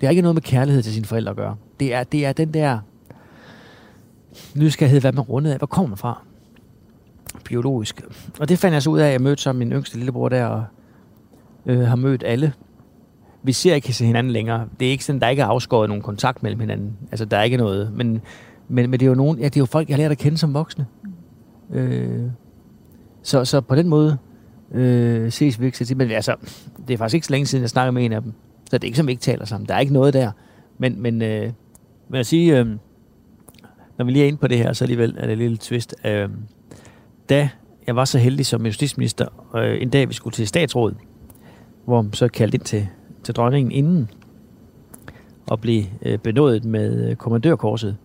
Det 0.00 0.06
har 0.06 0.10
ikke 0.10 0.22
noget 0.22 0.34
med 0.34 0.42
kærlighed 0.42 0.82
til 0.82 0.92
sine 0.92 1.06
forældre 1.06 1.30
at 1.30 1.36
gøre. 1.36 1.56
Det 1.80 1.94
er, 1.94 2.04
det 2.04 2.26
er 2.26 2.32
den 2.32 2.54
der 2.54 2.78
nysgerrighed, 4.54 5.00
hvad 5.00 5.12
man 5.12 5.24
rundet 5.24 5.50
af. 5.50 5.58
Hvor 5.58 5.66
kommer 5.66 5.88
man 5.88 5.98
fra? 5.98 6.22
Biologisk. 7.44 8.02
Og 8.40 8.48
det 8.48 8.58
fandt 8.58 8.74
jeg 8.74 8.82
så 8.82 8.90
ud 8.90 8.98
af, 8.98 9.06
at 9.06 9.12
jeg 9.12 9.20
mødte 9.20 9.42
som 9.42 9.56
min 9.56 9.72
yngste 9.72 9.96
lillebror 9.96 10.28
der, 10.28 10.46
og 10.46 10.64
øh, 11.66 11.80
har 11.80 11.96
mødt 11.96 12.24
alle 12.26 12.52
vi 13.42 13.52
ser 13.52 13.74
ikke 13.74 13.92
se 13.92 14.04
hinanden 14.04 14.32
længere. 14.32 14.66
Det 14.80 14.86
er 14.86 14.90
ikke 14.90 15.04
sådan, 15.04 15.20
der 15.20 15.26
er 15.26 15.30
ikke 15.30 15.42
er 15.42 15.46
afskåret 15.46 15.88
nogen 15.88 16.02
kontakt 16.02 16.42
mellem 16.42 16.60
hinanden. 16.60 16.96
Altså, 17.10 17.24
der 17.24 17.36
er 17.36 17.42
ikke 17.42 17.56
noget. 17.56 17.92
Men, 17.92 18.20
men, 18.68 18.90
men 18.90 19.00
det 19.00 19.02
er 19.02 19.08
jo 19.08 19.14
nogen, 19.14 19.38
ja, 19.38 19.44
det 19.44 19.56
er 19.56 19.60
jo 19.60 19.66
folk, 19.66 19.88
jeg 19.88 19.96
har 19.96 20.02
lært 20.02 20.10
at 20.10 20.18
kende 20.18 20.38
som 20.38 20.54
voksne. 20.54 20.86
Øh, 21.72 22.22
så, 23.22 23.44
så 23.44 23.60
på 23.60 23.74
den 23.74 23.88
måde 23.88 24.18
øh, 24.74 25.32
ses 25.32 25.60
vi 25.60 25.66
ikke 25.66 25.84
så 25.84 25.94
Men 25.94 26.10
altså, 26.10 26.36
det 26.88 26.94
er 26.94 26.98
faktisk 26.98 27.14
ikke 27.14 27.26
så 27.26 27.32
længe 27.32 27.46
siden, 27.46 27.62
jeg 27.62 27.70
snakkede 27.70 27.92
med 27.92 28.04
en 28.04 28.12
af 28.12 28.22
dem. 28.22 28.32
Så 28.70 28.78
det 28.78 28.84
er 28.84 28.86
ikke 28.86 28.96
som, 28.96 29.06
vi 29.06 29.12
ikke 29.12 29.22
taler 29.22 29.44
sammen. 29.44 29.68
Der 29.68 29.74
er 29.74 29.78
ikke 29.78 29.92
noget 29.92 30.14
der. 30.14 30.30
Men, 30.78 31.02
men, 31.02 31.22
øh, 31.22 31.52
men 32.08 32.20
at 32.20 32.26
sige, 32.26 32.58
øh, 32.58 32.66
når 33.98 34.04
vi 34.04 34.10
lige 34.10 34.24
er 34.24 34.28
inde 34.28 34.38
på 34.38 34.48
det 34.48 34.58
her, 34.58 34.72
så 34.72 34.84
alligevel 34.84 35.14
er 35.18 35.26
det 35.26 35.32
et 35.32 35.38
lille 35.38 35.56
twist. 35.56 35.94
Øh, 36.04 36.28
da 37.28 37.48
jeg 37.86 37.96
var 37.96 38.04
så 38.04 38.18
heldig 38.18 38.46
som 38.46 38.66
justitsminister, 38.66 39.26
øh, 39.56 39.82
en 39.82 39.90
dag 39.90 40.08
vi 40.08 40.14
skulle 40.14 40.34
til 40.34 40.48
statsrådet, 40.48 40.96
hvor 41.84 42.06
så 42.12 42.28
kaldte 42.28 42.54
ind 42.54 42.64
til 42.64 42.88
til 43.24 43.34
dronningen 43.34 43.72
inden 43.72 44.10
og 45.46 45.60
blev 45.60 45.84
øh, 46.02 46.18
benådet 46.18 46.64
med 46.64 47.10
øh, 47.10 47.16
kommandørkorset. 47.16 47.96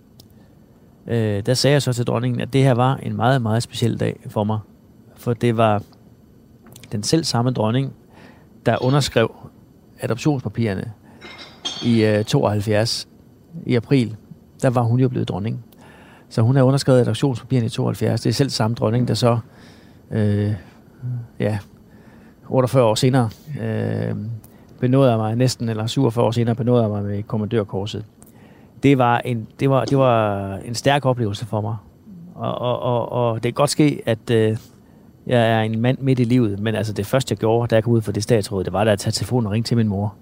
Øh, 1.08 1.46
der 1.46 1.54
sagde 1.54 1.74
jeg 1.74 1.82
så 1.82 1.94
til 1.94 2.06
dronningen, 2.06 2.42
at 2.42 2.54
det 2.54 2.64
her 2.64 2.74
var 2.74 2.96
en 2.96 3.16
meget, 3.16 3.42
meget 3.42 3.64
speciel 3.64 4.00
dag 4.00 4.20
for 4.28 4.44
mig. 4.44 4.60
For 5.16 5.34
det 5.34 5.58
var 5.58 5.84
den 6.92 7.04
selv 7.04 7.24
samme 7.24 7.52
dronning, 7.52 7.94
der 8.66 8.84
underskrev 8.84 9.36
adoptionspapirerne 10.00 10.92
i 11.84 12.04
øh, 12.04 12.24
72 12.24 13.08
i 13.66 13.76
april. 13.76 14.16
Der 14.62 14.70
var 14.70 14.82
hun 14.82 15.00
jo 15.00 15.10
blevet 15.10 15.30
dronning. 15.30 15.66
Så 16.30 16.42
hun 16.42 16.56
har 16.56 16.64
underskrevet 16.64 17.00
adoptionspapirerne 17.02 17.66
i 17.66 17.70
72. 17.70 18.22
Det 18.22 18.30
er 18.30 18.34
selv 18.34 18.50
samme 18.50 18.76
dronning, 18.76 19.08
der 19.08 19.14
så 19.14 19.40
øh, 20.12 20.54
ja, 21.40 21.60
48 22.50 22.84
år 22.84 22.96
senere 22.96 23.30
øh, 23.62 24.16
benåede 24.80 25.18
mig 25.18 25.36
næsten, 25.36 25.70
eller 25.70 25.88
47 25.88 26.26
år 26.26 26.32
senere, 26.32 26.56
benåede 26.56 26.90
mig 26.90 27.04
med 27.04 27.24
kommandørkorset. 27.24 28.06
Det 28.84 28.98
var 28.98 29.18
en, 29.18 29.48
det 29.60 29.70
var, 29.70 29.86
det 29.86 29.98
var 29.98 30.56
en 30.56 30.76
stærk 30.76 31.06
oplevelse 31.06 31.46
for 31.46 31.62
mig. 31.62 31.76
Og, 32.36 32.56
og, 32.56 32.80
og, 32.80 33.12
og 33.12 33.36
det 33.36 33.44
kan 33.44 33.54
godt 33.54 33.70
ske, 33.70 34.02
at 34.06 34.30
øh, 34.32 34.58
jeg 35.28 35.52
er 35.52 35.62
en 35.62 35.80
mand 35.80 35.98
midt 36.02 36.20
i 36.20 36.24
livet, 36.24 36.60
men 36.60 36.76
altså 36.76 36.94
det 36.94 37.06
første, 37.06 37.32
jeg 37.32 37.38
gjorde, 37.38 37.68
da 37.68 37.76
jeg 37.76 37.84
kom 37.84 37.94
ud 37.94 38.02
fra 38.02 38.12
det 38.12 38.24
statsråd, 38.24 38.64
det 38.64 38.74
var 38.74 38.84
da 38.84 38.92
at 38.92 39.00
tage 39.00 39.12
telefonen 39.12 39.46
og 39.46 39.52
ringe 39.52 39.64
til 39.64 39.78
min 39.78 39.88
mor. 39.88 40.16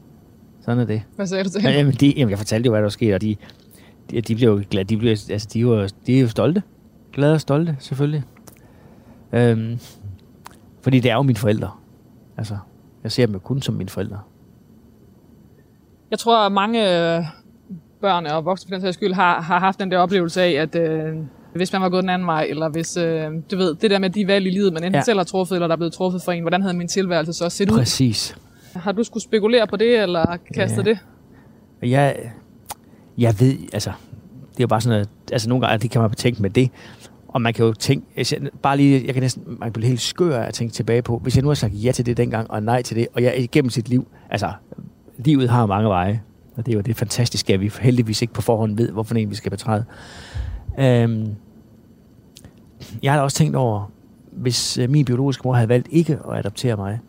Sådan 0.62 0.80
er 0.80 0.86
det. 0.86 1.02
Hvad 1.16 1.28
sagde 1.28 1.44
du 1.44 1.50
til 1.50 1.62
hende? 1.62 1.78
Jamen, 1.78 1.94
de, 1.94 2.14
jamen, 2.18 2.30
jeg 2.30 2.38
fortalte 2.38 2.68
jo, 2.68 2.72
hvad 2.72 2.80
der 2.80 2.86
var 2.86 2.90
sket, 2.90 3.14
og 3.14 3.22
de, 3.22 3.36
de, 4.12 4.22
de 4.22 4.36
blev 4.36 4.50
jo 4.50 4.64
glade. 4.70 4.84
De, 4.84 4.98
blev, 4.98 5.10
altså, 5.10 5.50
de, 5.54 5.68
var, 5.68 5.90
de 6.08 6.18
er 6.18 6.22
jo 6.22 6.28
stolte. 6.28 6.64
Glade 7.14 7.34
og 7.34 7.42
stolte, 7.42 7.76
selvfølgelig. 7.80 8.24
Øhm, 9.34 9.80
fordi 10.82 11.00
det 11.00 11.12
er 11.12 11.16
jo 11.16 11.22
mine 11.22 11.38
forældre. 11.38 11.72
Altså, 12.38 12.58
jeg 13.04 13.12
ser 13.12 13.26
dem 13.26 13.34
jo 13.34 13.40
kun 13.40 13.62
som 13.62 13.76
mine 13.76 13.90
forældre. 13.90 14.20
Jeg 16.12 16.20
tror, 16.20 16.46
at 16.46 16.52
mange 16.52 16.80
øh, 16.84 17.24
børn 18.02 18.26
og 18.26 18.46
voksne 18.46 18.70
for 18.70 18.76
den 18.76 18.82
sags 18.82 18.98
skyld 18.98 19.14
har, 19.14 19.42
har 19.42 19.60
haft 19.60 19.80
den 19.80 19.92
der 19.92 19.98
oplevelse 19.98 20.42
af, 20.42 20.52
at 20.52 20.76
øh, 20.76 21.16
hvis 21.56 21.74
man 21.74 21.82
var 21.82 21.90
gået 21.90 22.02
den 22.02 22.10
anden 22.10 22.28
vej, 22.28 22.48
eller 22.50 22.70
hvis, 22.70 22.98
øh, 22.98 23.32
du 23.52 23.58
ved, 23.58 23.76
det 23.76 23.92
der 23.92 24.00
med 24.00 24.10
de 24.10 24.28
valg 24.28 24.48
i 24.48 24.50
livet, 24.50 24.74
man 24.74 24.84
enten 24.84 25.00
ja. 25.00 25.04
selv 25.04 25.20
har 25.20 25.24
truffet, 25.24 25.56
eller 25.56 25.68
der 25.68 25.74
er 25.74 25.78
blevet 25.78 25.94
truffet 25.94 26.22
for 26.22 26.32
en, 26.32 26.42
hvordan 26.42 26.62
havde 26.62 26.74
min 26.78 26.88
tilværelse 26.88 27.34
så 27.34 27.50
set 27.50 27.72
ud? 27.72 27.78
Præcis. 27.78 28.36
Har 28.74 28.92
du 28.92 29.04
skulle 29.04 29.24
spekulere 29.24 29.68
på 29.68 29.76
det, 29.76 30.00
eller 30.00 30.38
kastet 30.54 30.86
ja. 30.86 30.90
det? 30.90 31.00
Jeg, 31.90 32.16
jeg 33.18 33.36
ved, 33.40 33.58
altså, 33.74 33.92
det 34.52 34.60
er 34.60 34.64
jo 34.64 34.68
bare 34.68 34.82
sådan, 34.82 35.00
at 35.00 35.10
altså, 35.32 35.50
nogle 35.50 35.68
gange 35.68 35.82
det 35.82 35.92
kan 35.92 36.02
man 36.02 36.10
betænke 36.10 36.42
med 36.42 36.50
det, 36.50 36.70
og 37.28 37.42
man 37.42 37.54
kan 37.54 37.66
jo 37.66 37.74
tænke, 37.74 38.06
jeg, 38.18 38.50
bare 38.62 38.78
lige, 38.78 39.04
jeg 39.06 39.14
kan 39.14 39.24
næsten, 39.24 39.44
man 39.48 39.60
kan 39.60 39.74
blive 39.74 39.88
helt 39.88 40.02
skør 40.02 40.40
at 40.40 40.54
tænke 40.54 40.74
tilbage 40.74 41.02
på, 41.02 41.18
hvis 41.18 41.36
jeg 41.36 41.42
nu 41.42 41.48
har 41.48 41.56
sagt 41.56 41.74
ja 41.74 41.92
til 41.92 42.06
det 42.06 42.18
dengang, 42.18 42.52
og 42.52 42.64
nej 42.64 42.82
til 42.82 42.96
det, 42.98 43.08
og 43.14 43.24
jeg 43.24 43.38
igennem 43.38 43.70
sit 43.70 43.90
liv, 43.90 44.08
altså 44.30 44.52
livet 45.18 45.50
har 45.50 45.66
mange 45.66 45.90
veje, 45.90 46.22
og 46.56 46.66
det 46.66 46.72
er 46.72 46.76
jo 46.76 46.82
det 46.82 46.96
fantastiske, 46.96 47.54
at 47.54 47.62
vi 47.62 47.72
heldigvis 47.82 48.22
ikke 48.22 48.34
på 48.34 48.42
forhånd 48.42 48.78
ved, 48.78 48.90
hvorfor 48.92 49.16
en 49.16 49.30
vi 49.30 49.36
skal 49.36 49.52
betræde. 49.52 49.86
Øhm, 50.80 51.36
jeg 53.04 53.14
har 53.14 53.22
også 53.22 53.38
tænkt 53.38 53.56
over, 53.56 53.92
hvis 54.32 54.78
øh, 54.78 54.90
min 54.90 55.06
biologiske 55.06 55.42
mor 55.46 55.54
havde 55.54 55.70
valgt 55.70 55.88
ikke 55.92 56.20
at 56.32 56.38
adoptere 56.38 56.76
mig, 56.76 57.00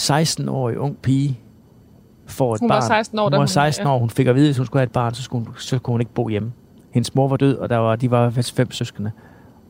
16-årig 0.00 0.78
ung 0.78 0.96
pige 1.02 1.40
får 2.26 2.54
et 2.54 2.60
hun 2.60 2.68
barn. 2.68 2.76
Var 2.76 2.86
16 2.86 3.18
år, 3.18 3.30
hun 3.30 3.38
var 3.38 3.46
16 3.46 3.86
år, 3.86 3.98
hun 3.98 4.10
fik 4.10 4.26
at 4.26 4.34
vide, 4.34 4.44
at 4.44 4.48
hvis 4.48 4.56
hun 4.56 4.66
skulle 4.66 4.80
have 4.80 4.86
et 4.86 4.92
barn, 4.92 5.14
så 5.14 5.22
skulle 5.22 5.46
hun, 5.46 5.54
så 5.56 5.78
kunne 5.78 5.92
hun 5.92 6.00
ikke 6.00 6.12
bo 6.12 6.28
hjemme. 6.28 6.52
Hendes 6.90 7.14
mor 7.14 7.28
var 7.28 7.36
død, 7.36 7.56
og 7.56 7.70
der 7.70 7.76
var, 7.76 7.96
de 7.96 8.10
var 8.10 8.30
fem 8.30 8.70
søskende. 8.70 9.10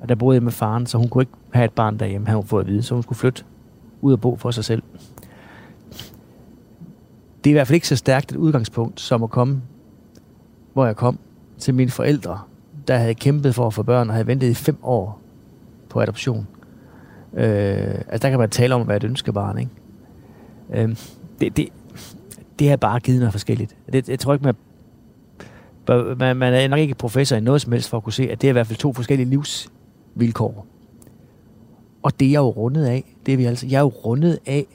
Og 0.01 0.09
der 0.09 0.15
boede 0.15 0.35
jeg 0.35 0.43
med 0.43 0.53
faren, 0.53 0.87
så 0.87 0.99
hun 0.99 1.09
kunne 1.09 1.23
ikke 1.23 1.33
have 1.53 1.65
et 1.65 1.73
barn 1.73 1.99
derhjemme, 1.99 2.27
havde 2.27 2.37
hun 2.37 2.47
fået 2.47 2.61
at 2.61 2.67
vide. 2.67 2.83
Så 2.83 2.95
hun 2.95 3.03
skulle 3.03 3.19
flytte 3.19 3.45
ud 4.01 4.13
og 4.13 4.21
bo 4.21 4.37
for 4.37 4.51
sig 4.51 4.65
selv 4.65 4.83
det 7.45 7.51
er 7.51 7.53
i 7.53 7.57
hvert 7.59 7.67
fald 7.67 7.75
ikke 7.75 7.89
så 7.89 7.97
stærkt 7.97 8.33
et 8.33 8.37
udgangspunkt, 8.37 9.01
som 9.01 9.23
at 9.23 9.31
komme, 9.31 9.63
hvor 10.73 10.87
jeg 10.87 10.97
kom, 10.97 11.19
til 11.59 11.75
mine 11.75 11.91
forældre, 11.91 12.41
der 12.89 12.97
havde 12.97 13.15
kæmpet 13.15 13.55
for 13.55 13.67
at 13.67 13.75
få 13.75 13.83
børn, 13.83 14.09
og 14.09 14.15
havde 14.15 14.27
ventet 14.27 14.49
i 14.49 14.55
fem 14.55 14.77
år 14.83 15.21
på 15.89 16.01
adoption. 16.01 16.47
Øh, 17.35 17.95
altså 18.09 18.19
der 18.23 18.31
kan 18.31 18.39
man 18.39 18.51
tale 18.51 18.75
om 18.75 18.81
at 18.81 18.89
være 18.89 18.97
et 18.97 19.05
ønskebarn, 19.05 19.59
ikke? 19.59 19.71
Øh, 20.75 20.97
det, 21.41 21.57
det, 21.57 21.69
det 22.59 22.69
har 22.69 22.77
bare 22.77 23.01
givet 23.01 23.19
noget 23.19 23.33
forskelligt. 23.33 23.77
Det, 23.93 24.09
jeg 24.09 24.19
tror 24.19 24.35
ikke, 24.35 24.45
man, 24.45 24.55
man, 26.19 26.37
man 26.37 26.55
er 26.55 26.69
nok 26.69 26.79
ikke 26.79 26.95
professor 26.95 27.37
i 27.37 27.41
noget 27.41 27.61
som 27.61 27.73
helst 27.73 27.89
for 27.89 27.97
at 27.97 28.05
kunne 28.05 28.13
se, 28.13 28.31
at 28.31 28.43
det 28.43 28.49
er 28.49 28.51
i 28.51 28.53
hvert 28.53 28.67
fald 28.67 28.79
to 28.79 28.93
forskellige 28.93 29.31
livsvilkår. 29.31 30.67
Og 32.03 32.21
det 32.21 32.27
er 32.27 32.33
jeg 32.33 32.39
jo 32.39 32.49
rundet 32.49 32.85
af. 32.85 33.15
Det 33.27 33.33
er 33.33 33.37
vi 33.37 33.45
altså. 33.45 33.67
Jeg 33.67 33.77
er 33.77 33.81
jo 33.81 33.89
rundet 33.89 34.39
af 34.47 34.67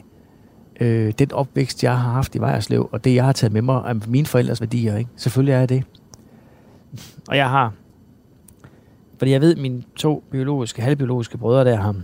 øh, 0.80 1.14
den 1.20 1.32
opvækst, 1.32 1.84
jeg 1.84 1.98
har 1.98 2.12
haft 2.12 2.36
i 2.36 2.40
Vejerslev, 2.40 2.90
og 2.92 3.04
det, 3.04 3.16
jeg 3.16 3.26
har 3.26 3.32
taget 3.32 3.54
med 3.54 3.62
mig 3.62 3.86
af 3.86 4.08
mine 4.08 4.26
forældres 4.26 4.62
værdier. 4.62 4.98
Ikke? 4.98 5.10
Selvfølgelig 5.16 5.54
er 5.54 5.60
jeg 5.60 5.70
det. 5.70 5.84
Og 7.28 7.38
jeg 7.38 7.50
har, 7.50 7.74
fordi 9.18 9.32
jeg 9.32 9.42
ved, 9.42 9.52
at 9.52 9.62
mine 9.62 9.84
to 9.96 10.24
biologiske, 10.32 10.82
halvbiologiske 10.82 11.38
brødre 11.38 11.66
der 11.66 11.76
har, 11.76 11.96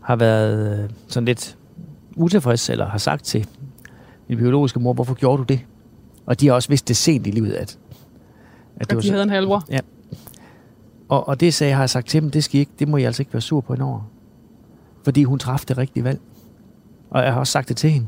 har 0.00 0.16
været 0.16 0.82
øh, 0.84 0.90
sådan 1.08 1.24
lidt 1.24 1.58
utilfredse, 2.16 2.72
eller 2.72 2.86
har 2.86 2.98
sagt 2.98 3.24
til 3.24 3.48
min 4.28 4.38
biologiske 4.38 4.80
mor, 4.80 4.92
hvorfor 4.92 5.14
gjorde 5.14 5.38
du 5.38 5.42
det? 5.42 5.60
Og 6.26 6.40
de 6.40 6.46
har 6.46 6.54
også 6.54 6.68
vidst 6.68 6.88
det 6.88 6.96
sent 6.96 7.26
i 7.26 7.30
livet, 7.30 7.52
at, 7.52 7.60
at, 7.60 7.76
at 8.76 8.90
det 8.90 8.96
var 8.96 9.02
de 9.02 9.10
havde 9.10 9.22
en 9.22 9.30
halvbror? 9.30 9.64
Ja. 9.70 9.78
Og, 11.08 11.28
og 11.28 11.40
det 11.40 11.54
sagde, 11.54 11.72
har 11.72 11.82
jeg 11.82 11.90
sagt 11.90 12.08
til 12.08 12.22
dem, 12.22 12.30
det, 12.30 12.44
skal 12.44 12.56
I 12.56 12.60
ikke, 12.60 12.72
det 12.78 12.88
må 12.88 12.96
I 12.96 13.02
altså 13.02 13.22
ikke 13.22 13.32
være 13.32 13.40
sur 13.40 13.60
på 13.60 13.72
en 13.72 13.80
over. 13.80 14.10
Fordi 15.04 15.24
hun 15.24 15.38
træffede 15.38 15.68
det 15.68 15.78
rigtige 15.78 16.04
valg. 16.04 16.20
Og 17.10 17.22
jeg 17.22 17.32
har 17.32 17.40
også 17.40 17.50
sagt 17.50 17.68
det 17.68 17.76
til 17.76 17.90
hende. 17.90 18.06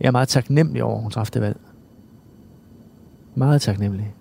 Jeg 0.00 0.06
er 0.06 0.10
meget 0.10 0.28
taknemmelig 0.28 0.84
over, 0.84 0.96
at 0.96 1.02
hun 1.02 1.10
træffede 1.10 1.34
det 1.34 1.42
valg. 1.42 1.60
Meget 3.34 3.62
taknemmelig. 3.62 4.14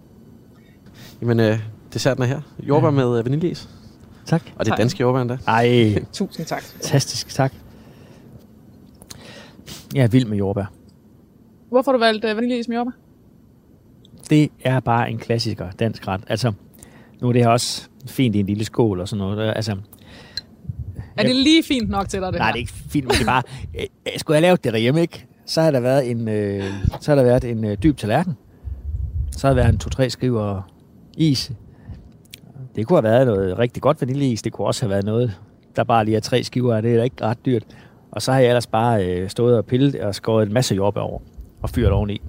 Jamen, 1.22 1.40
øh, 1.40 1.60
desserten 1.94 2.24
er 2.24 2.28
her. 2.28 2.42
Jordbær 2.64 2.88
Ja. 2.88 2.92
med 2.92 3.20
øh, 3.20 3.26
vaniljeis. 3.26 3.70
Tak. 4.26 4.42
Og 4.56 4.66
det 4.66 4.72
er 4.72 4.76
danske 4.76 5.02
jordbær 5.02 5.22
endda. 5.22 5.38
Ej, 5.48 5.96
Tusind 6.14 6.46
tak. 6.46 6.62
fantastisk. 6.64 7.30
Tak. 7.30 7.54
Jeg 9.96 10.04
er 10.04 10.08
vild 10.08 10.26
med 10.26 10.38
jordbær. 10.38 10.66
Hvorfor 11.70 11.92
har 11.92 11.98
du 11.98 12.04
valgt 12.04 12.26
uh, 12.26 12.36
vaniljeis 12.36 12.68
med 12.68 12.78
jordbær? 12.78 12.92
Det 14.30 14.52
er 14.64 14.80
bare 14.80 15.12
en 15.12 15.18
klassiker, 15.18 15.72
dansk 15.72 16.08
ret. 16.08 16.22
Altså, 16.28 16.54
nu 17.22 17.28
er 17.30 17.34
det 17.34 17.42
her 17.44 17.50
også 17.50 17.88
fint 18.08 18.36
i 18.36 18.40
en 18.40 18.46
lille 18.46 18.66
skål 18.66 19.00
og 19.00 19.08
sådan 19.08 19.18
noget. 19.26 19.54
Altså, 19.56 19.78
Er 21.18 21.24
det 21.24 21.36
lige 21.36 21.64
fint 21.64 21.90
nok 21.90 22.10
til 22.10 22.22
dig, 22.22 22.34
det 22.34 22.40
Nej, 22.40 22.48
her? 22.48 22.54
det 22.54 22.58
er 22.60 22.62
ikke 22.62 22.72
fint, 22.74 23.06
men 23.06 23.12
det 23.12 23.22
er 23.22 23.26
bare... 23.26 23.44
Øh, 23.80 23.86
skulle 24.18 24.36
jeg 24.36 24.42
lave 24.42 24.58
det 24.64 24.74
derhjemme, 24.74 25.02
ikke? 25.02 25.26
Så 25.46 25.62
har 25.62 25.72
der 25.72 25.80
været 25.80 26.12
en, 26.12 26.28
øh, 26.28 26.64
så 27.02 27.12
har 27.12 27.16
der 27.16 27.24
været 27.24 27.44
en 27.44 27.66
øh, 27.66 27.78
dyb 27.84 27.98
tallerken. 27.98 28.34
Så 29.32 29.48
har 29.48 29.54
der 29.54 29.62
været 29.62 29.74
en 29.74 29.80
to-tre 29.80 30.10
skiver 30.10 30.62
is. 31.18 31.52
Det 32.80 32.88
kunne 32.88 32.98
have 32.98 33.04
været 33.04 33.28
noget 33.28 33.60
rigtig 33.60 33.82
godt 33.84 34.02
vaniljeis. 34.02 34.42
Det 34.42 34.54
kunne 34.54 34.68
også 34.68 34.82
have 34.86 34.90
været 34.90 35.06
noget, 35.06 35.40
der 35.76 35.84
bare 35.84 36.06
lige 36.06 36.18
er 36.18 36.22
tre 36.22 36.44
skiver 36.44 36.76
af. 36.76 36.82
Det 36.82 36.92
er 36.94 36.98
da 36.98 37.04
ikke 37.04 37.16
ret 37.22 37.46
dyrt. 37.46 37.64
Og 38.12 38.22
så 38.22 38.32
har 38.32 38.40
jeg 38.40 38.48
ellers 38.48 38.68
bare 38.68 39.06
øh, 39.08 39.30
stået 39.30 39.58
og 39.58 39.66
pillet 39.66 39.96
og 39.96 40.16
skåret 40.16 40.48
en 40.48 40.54
masse 40.54 40.76
jordbær 40.76 41.02
over 41.02 41.20
og 41.62 41.70
fyret 41.70 41.92
oveni. 41.92 42.22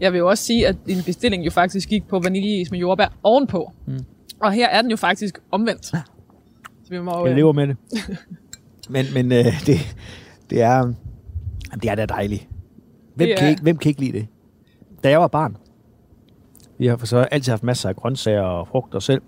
Jeg 0.00 0.12
vil 0.12 0.18
jo 0.18 0.28
også 0.28 0.44
sige, 0.44 0.68
at 0.68 0.76
din 0.86 0.96
bestilling 1.06 1.44
jo 1.44 1.50
faktisk 1.50 1.88
gik 1.88 2.08
på 2.08 2.20
vaniljeis 2.20 2.70
med 2.70 2.78
jordbær 2.78 3.06
ovenpå. 3.22 3.72
Mm. 3.86 3.98
Og 4.40 4.52
her 4.52 4.68
er 4.68 4.82
den 4.82 4.90
jo 4.90 4.96
faktisk 4.96 5.38
omvendt. 5.50 5.84
Så 5.86 5.96
vi 6.90 6.98
må, 7.00 7.24
Jeg 7.24 7.30
øh, 7.30 7.36
lever 7.36 7.52
med 7.52 7.66
det. 7.66 7.76
Men, 8.90 9.04
men 9.14 9.32
øh, 9.32 9.44
det, 9.66 9.96
det, 10.50 10.62
er, 10.62 10.92
det 11.82 11.90
er 11.90 11.94
da 11.94 12.06
dejligt. 12.06 12.48
Hvem, 13.14 13.28
Det 13.28 13.36
kan 13.38 13.46
er- 13.46 13.50
ikke, 13.50 13.62
hvem 13.62 13.76
kan 13.76 13.88
ikke 13.88 14.00
lide 14.00 14.12
det? 14.18 14.26
Da 15.04 15.10
jeg 15.10 15.20
var 15.20 15.28
barn, 15.28 15.56
vi 16.78 16.86
har 16.86 16.96
for 16.96 17.06
så 17.06 17.16
altid 17.18 17.52
haft 17.52 17.62
masser 17.62 17.88
af 17.88 17.96
grøntsager 17.96 18.42
og 18.42 18.68
frugter 18.68 18.98
selv. 18.98 19.22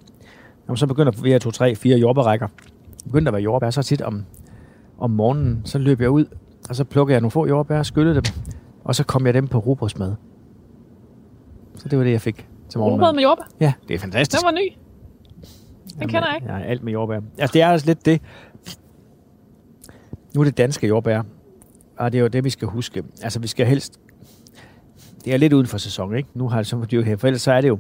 Når 0.67 0.73
man 0.73 0.77
så 0.77 0.87
begynder 0.87 1.35
at 1.35 1.41
to, 1.41 1.51
tre, 1.51 1.75
fire 1.75 1.99
jordbærrækker, 1.99 2.49
begyndte 3.05 3.29
at 3.29 3.33
være 3.33 3.43
jordbær, 3.43 3.71
så 3.71 3.83
tit 3.83 4.03
om, 4.03 4.25
om 4.99 5.11
morgenen, 5.11 5.63
så 5.65 5.79
løb 5.79 6.01
jeg 6.01 6.11
ud, 6.11 6.25
og 6.69 6.77
så 6.77 6.85
plukkede 6.85 7.15
jeg 7.15 7.21
nogle 7.21 7.31
få 7.31 7.47
jordbær, 7.47 7.83
skyllede 7.83 8.15
dem, 8.15 8.25
og 8.85 8.95
så 8.95 9.05
kom 9.05 9.27
jeg 9.27 9.35
dem 9.35 9.49
på 9.49 9.59
rugbrødsmad. 9.59 10.15
Så 11.75 11.89
det 11.89 11.99
var 11.99 12.05
det, 12.05 12.13
jeg 12.13 12.21
fik 12.21 12.49
til 12.69 12.81
Rugbrød 12.81 12.99
morgenmad. 12.99 13.15
med 13.15 13.23
jordbær. 13.23 13.45
Ja, 13.61 13.73
det 13.89 13.95
er 13.95 13.99
fantastisk. 13.99 14.43
Den 14.43 14.47
var 14.47 14.53
ny. 14.53 14.73
Den 15.99 16.09
kender 16.09 16.29
jeg 16.29 16.37
ikke. 16.37 16.53
Ja, 16.53 16.61
alt 16.61 16.83
med 16.83 16.93
jordbær. 16.93 17.21
Altså, 17.39 17.53
det 17.53 17.63
er 17.63 17.73
også 17.73 17.87
lidt 17.87 18.07
det. 18.07 18.21
Nu 20.35 20.41
er 20.41 20.45
det 20.45 20.59
danske 20.59 20.87
jordbær, 20.87 21.23
og 21.99 22.13
det 22.13 22.19
er 22.19 22.23
jo 22.23 22.29
det, 22.29 22.45
vi 22.45 22.51
skal 22.51 22.69
huske. 22.69 23.03
Altså, 23.23 23.41
vi 23.41 23.47
skal 23.47 23.67
helst... 23.67 24.01
Det 25.25 25.35
er 25.35 25.39
lidt 25.39 25.53
uden 25.53 25.67
for 25.67 25.79
sæson, 25.79 26.17
ikke? 26.17 26.29
Nu 26.35 26.49
har 26.49 26.57
det 26.57 26.67
så 26.67 26.79
for 26.79 27.03
her, 27.03 27.17
for 27.17 27.27
ellers 27.27 27.43
så 27.43 27.53
er 27.53 27.61
det 27.61 27.69
jo... 27.69 27.79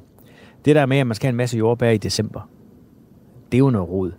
Det 0.64 0.76
der 0.76 0.86
med, 0.86 0.98
at 0.98 1.06
man 1.06 1.14
skal 1.14 1.26
have 1.26 1.30
en 1.32 1.36
masse 1.36 1.58
jordbær 1.58 1.90
i 1.90 1.96
december, 1.96 2.48
det 3.52 3.54
er 3.54 3.58
jo 3.58 3.70
noget 3.70 3.88
rod. 3.88 4.10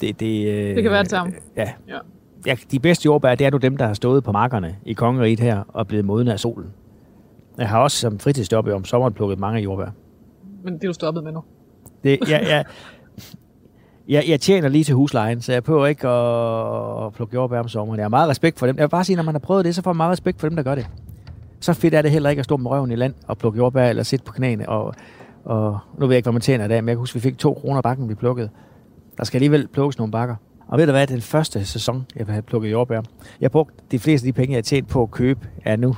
Det, 0.00 0.20
det, 0.20 0.46
øh, 0.48 0.74
Det 0.74 0.82
kan 0.82 0.92
være 0.92 1.02
det 1.02 1.10
samme. 1.10 1.32
Ja. 1.56 1.70
Ja. 1.88 1.98
ja. 2.46 2.56
De 2.70 2.78
bedste 2.78 3.06
jordbær, 3.06 3.34
det 3.34 3.46
er 3.46 3.50
nu 3.50 3.56
dem, 3.56 3.76
der 3.76 3.86
har 3.86 3.94
stået 3.94 4.24
på 4.24 4.32
markerne 4.32 4.76
i 4.84 4.92
kongeriget 4.92 5.40
her 5.40 5.62
og 5.68 5.80
er 5.80 5.84
blevet 5.84 6.04
modne 6.04 6.32
af 6.32 6.40
solen. 6.40 6.66
Jeg 7.58 7.68
har 7.68 7.78
også 7.80 7.96
som 7.96 8.18
fritidsjob 8.18 8.66
om 8.66 8.84
sommeren 8.84 9.12
plukket 9.14 9.38
mange 9.38 9.60
jordbær. 9.60 9.86
Men 10.64 10.74
det 10.74 10.84
er 10.84 10.88
du 10.88 10.92
stoppet 10.92 11.24
med 11.24 11.32
nu. 11.32 11.42
Det, 12.04 12.18
jeg, 12.28 12.46
jeg, 12.48 12.64
jeg, 14.08 14.24
jeg 14.28 14.40
tjener 14.40 14.68
lige 14.68 14.84
til 14.84 14.94
huslejen, 14.94 15.40
så 15.40 15.52
jeg 15.52 15.64
prøver 15.64 15.86
ikke 15.86 16.08
at, 16.08 17.06
at 17.06 17.12
plukke 17.12 17.34
jordbær 17.34 17.60
om 17.60 17.68
sommeren. 17.68 17.98
Jeg 17.98 18.04
har 18.04 18.08
meget 18.08 18.28
respekt 18.28 18.58
for 18.58 18.66
dem. 18.66 18.76
Jeg 18.76 18.82
vil 18.82 18.88
bare 18.88 19.04
sige, 19.04 19.16
når 19.16 19.22
man 19.22 19.34
har 19.34 19.38
prøvet 19.38 19.64
det, 19.64 19.74
så 19.74 19.82
får 19.82 19.92
man 19.92 19.96
meget 19.96 20.12
respekt 20.12 20.40
for 20.40 20.48
dem, 20.48 20.56
der 20.56 20.62
gør 20.62 20.74
det. 20.74 20.86
Så 21.60 21.72
fedt 21.72 21.94
er 21.94 22.02
det 22.02 22.10
heller 22.10 22.30
ikke 22.30 22.40
at 22.40 22.44
stå 22.44 22.56
med 22.56 22.70
røven 22.70 22.90
i 22.92 22.96
land 22.96 23.14
og 23.26 23.38
plukke 23.38 23.56
jordbær 23.56 23.88
eller 23.88 24.02
sidde 24.02 24.24
på 24.24 24.32
knæene. 24.32 24.68
Og, 24.68 24.94
og 25.44 25.78
nu 25.98 26.06
ved 26.06 26.14
jeg 26.14 26.16
ikke, 26.16 26.24
hvad 26.24 26.32
man 26.32 26.42
tjener 26.42 26.64
i 26.64 26.68
dag, 26.68 26.84
men 26.84 26.88
jeg 26.88 26.94
kan 26.94 26.98
huske, 26.98 27.14
vi 27.14 27.20
fik 27.20 27.38
to 27.38 27.54
kroner 27.54 27.80
bakken, 27.80 28.08
vi 28.08 28.14
plukkede. 28.14 28.48
Der 29.18 29.24
skal 29.24 29.36
alligevel 29.36 29.68
plukkes 29.68 29.98
nogle 29.98 30.10
bakker. 30.10 30.36
Og 30.68 30.78
ved 30.78 30.86
du 30.86 30.92
hvad, 30.92 31.06
den 31.06 31.20
første 31.20 31.64
sæson, 31.64 32.06
jeg 32.16 32.26
havde 32.26 32.42
plukket 32.42 32.70
jordbær, 32.70 33.00
jeg 33.40 33.50
brugte 33.50 33.74
de 33.90 33.98
fleste 33.98 34.26
af 34.28 34.32
de 34.32 34.36
penge, 34.36 34.52
jeg 34.52 34.56
har 34.56 34.62
tjent 34.62 34.88
på 34.88 35.02
at 35.02 35.10
købe, 35.10 35.48
er 35.64 35.76
nu 35.76 35.96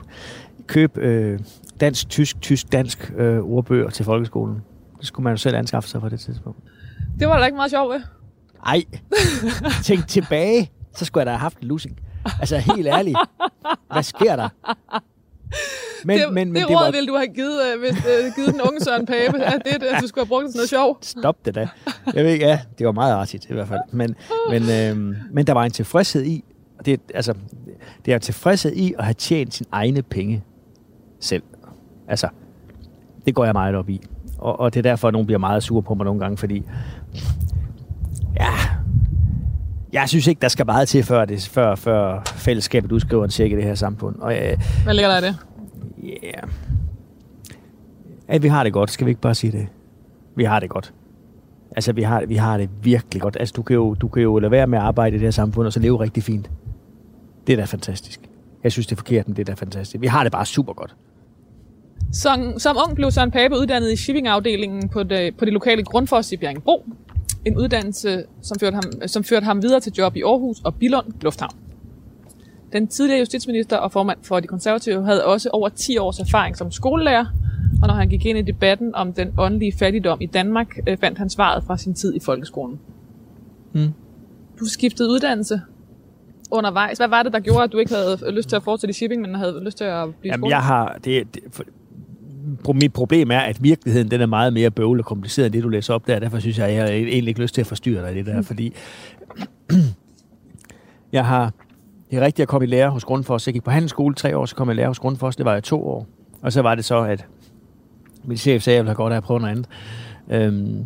køb 0.66 0.98
øh, 0.98 1.38
dansk, 1.80 2.08
tysk, 2.08 2.40
tysk, 2.40 2.72
dansk 2.72 3.12
øh, 3.16 3.38
ordbøger 3.38 3.90
til 3.90 4.04
folkeskolen. 4.04 4.62
Det 4.98 5.06
skulle 5.06 5.24
man 5.24 5.32
jo 5.32 5.36
selv 5.36 5.56
anskaffe 5.56 5.88
sig 5.88 6.00
på 6.00 6.08
det 6.08 6.20
tidspunkt. 6.20 6.58
Det 7.20 7.28
var 7.28 7.38
da 7.38 7.44
ikke 7.44 7.56
meget 7.56 7.70
sjovt 7.70 7.92
ved. 7.92 8.00
Ej, 8.66 8.84
tænk 9.82 10.08
tilbage, 10.08 10.70
så 10.94 11.04
skulle 11.04 11.20
jeg 11.20 11.26
da 11.26 11.30
have 11.30 11.38
haft 11.38 11.58
en 11.58 11.68
losing. 11.68 12.00
Altså 12.40 12.58
helt 12.58 12.86
ærligt, 12.86 13.18
hvad 13.92 14.02
sker 14.02 14.36
der? 14.36 14.48
Men, 16.04 16.18
det, 16.18 16.32
men, 16.32 16.52
men 16.52 16.62
det, 16.62 16.68
det 16.68 16.76
råd 16.76 16.84
var... 16.84 16.90
ville 16.90 17.06
du 17.08 17.16
have 17.16 17.26
givet, 17.26 17.60
øh, 17.66 17.80
hvis, 17.80 18.06
øh, 18.06 18.32
givet 18.36 18.52
den 18.52 18.60
unge 18.60 18.80
Søren 18.80 19.06
Pape, 19.06 19.44
at, 19.44 19.62
det, 19.64 19.82
at 19.82 20.02
du 20.02 20.06
skulle 20.06 20.24
have 20.24 20.28
brugt 20.28 20.44
det 20.44 20.52
til 20.52 20.58
noget 20.58 20.68
sjov. 20.68 20.98
Stop 21.02 21.36
det 21.44 21.54
da. 21.54 21.68
Jeg 22.14 22.24
ved 22.24 22.32
ikke, 22.32 22.46
ja, 22.46 22.60
det 22.78 22.86
var 22.86 22.92
meget 22.92 23.12
artigt 23.12 23.46
i 23.50 23.52
hvert 23.52 23.68
fald. 23.68 23.80
Men, 23.90 24.14
men, 24.50 24.62
øhm, 24.70 25.16
men 25.30 25.46
der 25.46 25.52
var 25.52 25.64
en 25.64 25.70
tilfredshed 25.70 26.24
i, 26.24 26.44
det, 26.84 27.00
altså, 27.14 27.34
det 28.04 28.12
er 28.12 28.16
en 28.16 28.20
tilfredshed 28.20 28.72
i 28.72 28.94
at 28.98 29.04
have 29.04 29.14
tjent 29.14 29.54
sine 29.54 29.68
egne 29.72 30.02
penge 30.02 30.44
selv. 31.20 31.42
Altså, 32.08 32.28
det 33.26 33.34
går 33.34 33.44
jeg 33.44 33.52
meget 33.52 33.74
op 33.74 33.88
i. 33.88 34.00
Og, 34.38 34.60
og 34.60 34.74
det 34.74 34.78
er 34.80 34.82
derfor, 34.90 35.08
at 35.08 35.12
nogen 35.12 35.26
bliver 35.26 35.38
meget 35.38 35.62
sure 35.62 35.82
på 35.82 35.94
mig 35.94 36.04
nogle 36.04 36.20
gange, 36.20 36.36
fordi 36.36 36.62
ja, 38.40 38.52
jeg 39.92 40.08
synes 40.08 40.26
ikke, 40.26 40.40
der 40.40 40.48
skal 40.48 40.66
meget 40.66 40.88
til, 40.88 41.02
før, 41.02 41.24
det, 41.24 41.42
før, 41.48 41.74
før 41.74 42.22
fællesskabet 42.24 42.92
udskriver 42.92 43.24
en 43.24 43.30
check 43.30 43.52
i 43.52 43.56
det 43.56 43.64
her 43.64 43.74
samfund. 43.74 44.16
Og 44.18 44.36
øh, 44.36 44.58
Hvad 44.84 44.94
ligger 44.94 45.10
der 45.10 45.18
i 45.18 45.30
det? 45.30 45.36
yeah. 46.04 46.48
at 48.28 48.42
vi 48.42 48.48
har 48.48 48.64
det 48.64 48.72
godt, 48.72 48.90
skal 48.90 49.06
vi 49.06 49.10
ikke 49.10 49.20
bare 49.20 49.34
sige 49.34 49.52
det? 49.52 49.66
Vi 50.36 50.44
har 50.44 50.60
det 50.60 50.70
godt. 50.70 50.92
Altså, 51.76 51.92
vi 51.92 52.02
har, 52.02 52.24
vi 52.26 52.36
har 52.36 52.58
det 52.58 52.68
virkelig 52.82 53.22
godt. 53.22 53.36
Altså, 53.40 53.52
du 53.56 53.62
kan, 53.62 53.74
jo, 53.74 53.94
du 53.94 54.08
kan 54.08 54.22
jo 54.22 54.38
lade 54.38 54.50
være 54.50 54.66
med 54.66 54.78
at 54.78 54.84
arbejde 54.84 55.16
i 55.16 55.18
det 55.18 55.26
her 55.26 55.30
samfund, 55.30 55.66
og 55.66 55.72
så 55.72 55.80
leve 55.80 56.00
rigtig 56.00 56.22
fint. 56.22 56.50
Det 57.46 57.52
er 57.52 57.56
da 57.56 57.64
fantastisk. 57.64 58.20
Jeg 58.64 58.72
synes, 58.72 58.86
det 58.86 58.92
er 58.92 58.96
forkert, 58.96 59.28
men 59.28 59.36
det 59.36 59.48
er 59.48 59.54
da 59.54 59.60
fantastisk. 59.60 60.00
Vi 60.00 60.06
har 60.06 60.22
det 60.22 60.32
bare 60.32 60.46
super 60.46 60.72
godt. 60.72 60.94
Som, 62.12 62.58
som 62.58 62.76
ung 62.86 62.94
blev 62.96 63.10
Søren 63.10 63.30
Pape 63.30 63.54
uddannet 63.58 63.92
i 63.92 63.96
shippingafdelingen 63.96 64.88
på 64.88 65.02
det, 65.02 65.36
på 65.36 65.44
det 65.44 65.52
lokale 65.52 65.82
Grundfos 65.84 66.32
i 66.32 66.36
Bjerringbro. 66.36 66.84
En 67.46 67.58
uddannelse, 67.58 68.24
som 68.42 68.58
førte, 68.60 68.74
ham, 68.74 68.82
som 69.06 69.24
førte 69.24 69.44
ham 69.44 69.62
videre 69.62 69.80
til 69.80 69.92
job 69.98 70.16
i 70.16 70.22
Aarhus 70.22 70.56
og 70.64 70.74
Billund 70.74 71.06
Lufthavn. 71.20 71.56
Den 72.72 72.86
tidligere 72.86 73.18
justitsminister 73.18 73.76
og 73.76 73.92
formand 73.92 74.18
for 74.22 74.40
de 74.40 74.46
konservative 74.46 75.04
havde 75.04 75.24
også 75.24 75.50
over 75.52 75.68
10 75.68 75.98
års 75.98 76.18
erfaring 76.18 76.56
som 76.56 76.70
skolelærer, 76.70 77.26
og 77.82 77.88
når 77.88 77.94
han 77.94 78.08
gik 78.08 78.26
ind 78.26 78.38
i 78.38 78.42
debatten 78.42 78.94
om 78.94 79.12
den 79.12 79.34
åndelige 79.38 79.72
fattigdom 79.78 80.18
i 80.20 80.26
Danmark, 80.26 80.78
øh, 80.88 80.98
fandt 80.98 81.18
han 81.18 81.30
svaret 81.30 81.64
fra 81.64 81.76
sin 81.76 81.94
tid 81.94 82.14
i 82.14 82.20
folkeskolen. 82.20 82.78
Mm. 83.72 83.92
Du 84.60 84.64
skiftede 84.64 85.08
uddannelse 85.08 85.60
undervejs. 86.50 86.98
Hvad 86.98 87.08
var 87.08 87.22
det, 87.22 87.32
der 87.32 87.40
gjorde, 87.40 87.62
at 87.62 87.72
du 87.72 87.78
ikke 87.78 87.94
havde 87.94 88.30
lyst 88.30 88.48
til 88.48 88.56
at 88.56 88.62
fortsætte 88.62 88.90
i 88.90 88.94
shipping, 88.94 89.22
men 89.22 89.34
havde 89.34 89.64
lyst 89.64 89.76
til 89.76 89.84
at 89.84 90.14
blive 90.20 90.32
Jamen, 90.32 90.40
skolelærer? 90.42 90.58
jeg 90.58 90.66
har... 90.66 90.98
Det, 91.04 91.34
det, 91.34 91.42
mit 92.74 92.92
problem 92.92 93.30
er, 93.30 93.38
at 93.38 93.62
virkeligheden 93.62 94.10
den 94.10 94.20
er 94.20 94.26
meget 94.26 94.52
mere 94.52 94.70
bøvlet 94.70 95.02
og 95.02 95.06
kompliceret 95.06 95.46
end 95.46 95.52
det, 95.52 95.62
du 95.62 95.68
læser 95.68 95.94
op 95.94 96.06
der. 96.06 96.18
Derfor 96.18 96.38
synes 96.38 96.58
jeg, 96.58 96.74
jeg 96.74 96.82
har 96.82 96.88
egentlig 96.88 97.28
ikke 97.28 97.40
lyst 97.40 97.54
til 97.54 97.60
at 97.60 97.66
forstyrre 97.66 98.02
dig 98.02 98.12
i 98.12 98.18
det 98.18 98.26
der, 98.26 98.42
fordi 98.42 98.72
jeg 101.12 101.26
har... 101.26 101.52
Det 102.10 102.16
er 102.16 102.20
rigtigt, 102.20 102.34
at 102.34 102.38
jeg 102.38 102.48
kom 102.48 102.62
i 102.62 102.66
lære 102.66 102.90
hos 102.90 103.04
Grundfos. 103.04 103.46
Jeg 103.46 103.52
gik 103.52 103.64
på 103.64 103.70
handelsskole 103.70 104.14
tre 104.14 104.36
år, 104.36 104.46
så 104.46 104.56
kom 104.56 104.68
jeg 104.68 104.74
i 104.74 104.76
lære 104.76 104.88
hos 104.88 104.98
Grundfos. 104.98 105.36
Det 105.36 105.44
var 105.44 105.52
jeg 105.52 105.62
to 105.62 105.88
år. 105.88 106.06
Og 106.42 106.52
så 106.52 106.62
var 106.62 106.74
det 106.74 106.84
så, 106.84 107.02
at 107.02 107.26
min 108.24 108.36
chef 108.36 108.62
sagde, 108.62 108.74
at 108.74 108.76
jeg 108.76 108.84
ville 108.84 108.90
have 108.90 108.96
godt 108.96 109.12
af 109.12 109.16
at 109.16 109.22
prøve 109.22 109.40
noget 109.40 109.52
andet. 109.52 109.68
Øhm, 110.30 110.84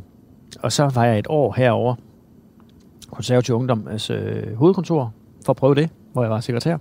og 0.62 0.72
så 0.72 0.88
var 0.94 1.04
jeg 1.04 1.18
et 1.18 1.26
år 1.28 1.54
herover 1.56 1.94
konservativ 3.10 3.54
ungdoms 3.54 4.10
øh, 4.10 4.54
hovedkontor 4.54 5.14
for 5.44 5.52
at 5.52 5.56
prøve 5.56 5.74
det, 5.74 5.90
hvor 6.12 6.22
jeg 6.22 6.30
var 6.30 6.40
sekretær. 6.40 6.76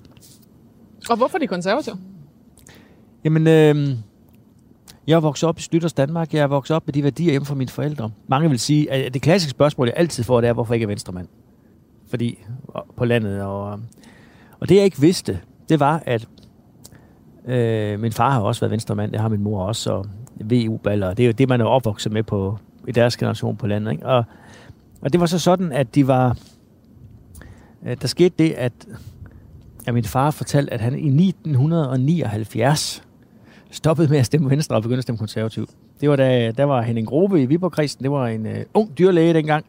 Og 1.09 1.17
hvorfor 1.17 1.37
de 1.37 1.47
konservative? 1.47 1.95
Jamen, 3.23 3.47
øh, 3.47 3.97
jeg 5.09 5.15
er 5.15 5.19
vokset 5.19 5.49
op 5.49 5.59
i 5.59 5.61
Slytters 5.61 5.93
Danmark. 5.93 6.33
Jeg 6.33 6.41
er 6.41 6.47
vokset 6.47 6.75
op 6.75 6.87
med 6.87 6.93
de 6.93 7.03
værdier 7.03 7.31
hjemme 7.31 7.45
fra 7.45 7.55
mine 7.55 7.69
forældre. 7.69 8.11
Mange 8.27 8.49
vil 8.49 8.59
sige, 8.59 8.91
at 8.91 9.13
det 9.13 9.21
klassiske 9.21 9.51
spørgsmål, 9.51 9.87
jeg 9.87 9.93
altid 9.97 10.23
får, 10.23 10.41
det 10.41 10.47
er, 10.47 10.53
hvorfor 10.53 10.73
ikke 10.73 10.83
er 10.83 10.87
venstremand? 10.87 11.27
Fordi 12.09 12.39
på 12.97 13.05
landet. 13.05 13.41
Og, 13.41 13.79
og 14.59 14.69
det, 14.69 14.75
jeg 14.75 14.83
ikke 14.83 15.01
vidste, 15.01 15.39
det 15.69 15.79
var, 15.79 16.03
at 16.05 16.27
øh, 17.45 17.99
min 17.99 18.11
far 18.11 18.31
har 18.31 18.41
også 18.41 18.61
været 18.61 18.71
venstremand. 18.71 19.11
Det 19.11 19.19
har 19.19 19.29
min 19.29 19.43
mor 19.43 19.63
også. 19.63 19.91
Og 19.91 20.05
VU-baller. 20.43 21.13
Det 21.13 21.23
er 21.23 21.27
jo 21.27 21.33
det, 21.33 21.49
man 21.49 21.61
er 21.61 21.65
opvokset 21.65 22.11
med 22.11 22.23
på, 22.23 22.57
i 22.87 22.91
deres 22.91 23.17
generation 23.17 23.55
på 23.55 23.67
landet. 23.67 23.91
Ikke? 23.91 24.05
Og, 24.05 24.23
og 25.01 25.13
det 25.13 25.19
var 25.19 25.25
så 25.25 25.39
sådan, 25.39 25.71
at 25.71 25.95
de 25.95 26.07
var... 26.07 26.37
Øh, 27.85 27.97
der 28.01 28.07
skete 28.07 28.35
det, 28.39 28.51
at, 28.51 28.73
at 29.87 29.93
min 29.93 30.03
far 30.03 30.31
fortalte, 30.31 30.73
at 30.73 30.81
han 30.81 30.93
i 30.93 31.27
1979 31.27 33.03
stoppede 33.71 34.07
med 34.07 34.17
at 34.17 34.25
stemme 34.25 34.49
Venstre 34.49 34.75
og 34.75 34.81
begyndte 34.81 34.97
at 34.97 35.03
stemme 35.03 35.17
konservativ. 35.17 35.69
Det 36.01 36.09
var 36.09 36.15
da, 36.15 36.51
der 36.51 36.63
var 36.63 36.81
Henning 36.81 37.07
Grobe 37.07 37.41
i 37.41 37.45
Viborgkrisen. 37.45 38.03
Det 38.03 38.11
var 38.11 38.27
en 38.27 38.45
øh, 38.45 38.65
ung 38.73 38.97
dyrlæge 38.97 39.33
dengang. 39.33 39.65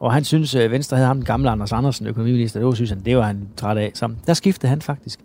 Og 0.00 0.12
han 0.12 0.24
synes, 0.24 0.54
at 0.54 0.70
Venstre 0.70 0.96
havde 0.96 1.06
ham 1.06 1.16
den 1.16 1.24
gamle 1.24 1.50
Anders 1.50 1.72
Andersen, 1.72 2.06
økonomiminister. 2.06 2.60
Det 2.60 2.66
var, 2.66 2.74
synes 2.74 2.90
han, 2.90 3.00
det 3.00 3.16
var 3.16 3.22
han 3.22 3.48
træt 3.56 3.76
af. 3.76 3.90
Så 3.94 4.10
der 4.26 4.34
skiftede 4.34 4.70
han 4.70 4.82
faktisk. 4.82 5.20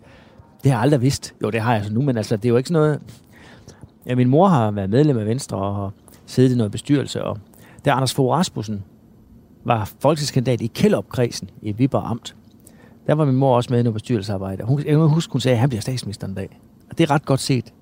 Det 0.62 0.72
har 0.72 0.78
jeg 0.78 0.82
aldrig 0.82 1.02
vidst. 1.02 1.34
Jo, 1.42 1.50
det 1.50 1.60
har 1.60 1.74
jeg 1.74 1.84
så 1.84 1.92
nu, 1.92 2.02
men 2.02 2.16
altså, 2.16 2.36
det 2.36 2.44
er 2.44 2.48
jo 2.48 2.56
ikke 2.56 2.68
sådan 2.68 2.82
noget... 2.82 3.00
Ja, 4.06 4.14
min 4.14 4.28
mor 4.28 4.48
har 4.48 4.70
været 4.70 4.90
medlem 4.90 5.18
af 5.18 5.26
Venstre 5.26 5.56
og 5.56 5.74
har 5.74 5.92
siddet 6.26 6.52
i 6.52 6.56
noget 6.56 6.72
bestyrelse. 6.72 7.24
Og 7.24 7.38
der 7.84 7.92
Anders 7.92 8.14
Fogh 8.14 8.32
Rasmussen 8.32 8.84
var 9.64 9.90
folketingskandidat 10.00 10.60
i 10.60 10.66
Kjellopkredsen 10.66 11.50
i 11.62 11.72
Viborg 11.72 12.10
Amt. 12.10 12.36
Der 13.06 13.14
var 13.14 13.24
min 13.24 13.36
mor 13.36 13.56
også 13.56 13.72
med 13.72 13.80
i 13.80 13.82
noget 13.82 13.94
bestyrelsesarbejde. 13.94 14.64
Hun, 14.64 14.82
jeg 14.86 14.96
husker, 14.96 15.32
hun 15.32 15.40
sagde, 15.40 15.54
at 15.54 15.60
han 15.60 15.68
bliver 15.68 15.82
statsminister 15.82 16.26
en 16.26 16.34
dag. 16.34 16.60
Og 16.90 16.98
det 16.98 17.04
er 17.04 17.10
ret 17.10 17.24
godt 17.24 17.40
set, 17.40 17.72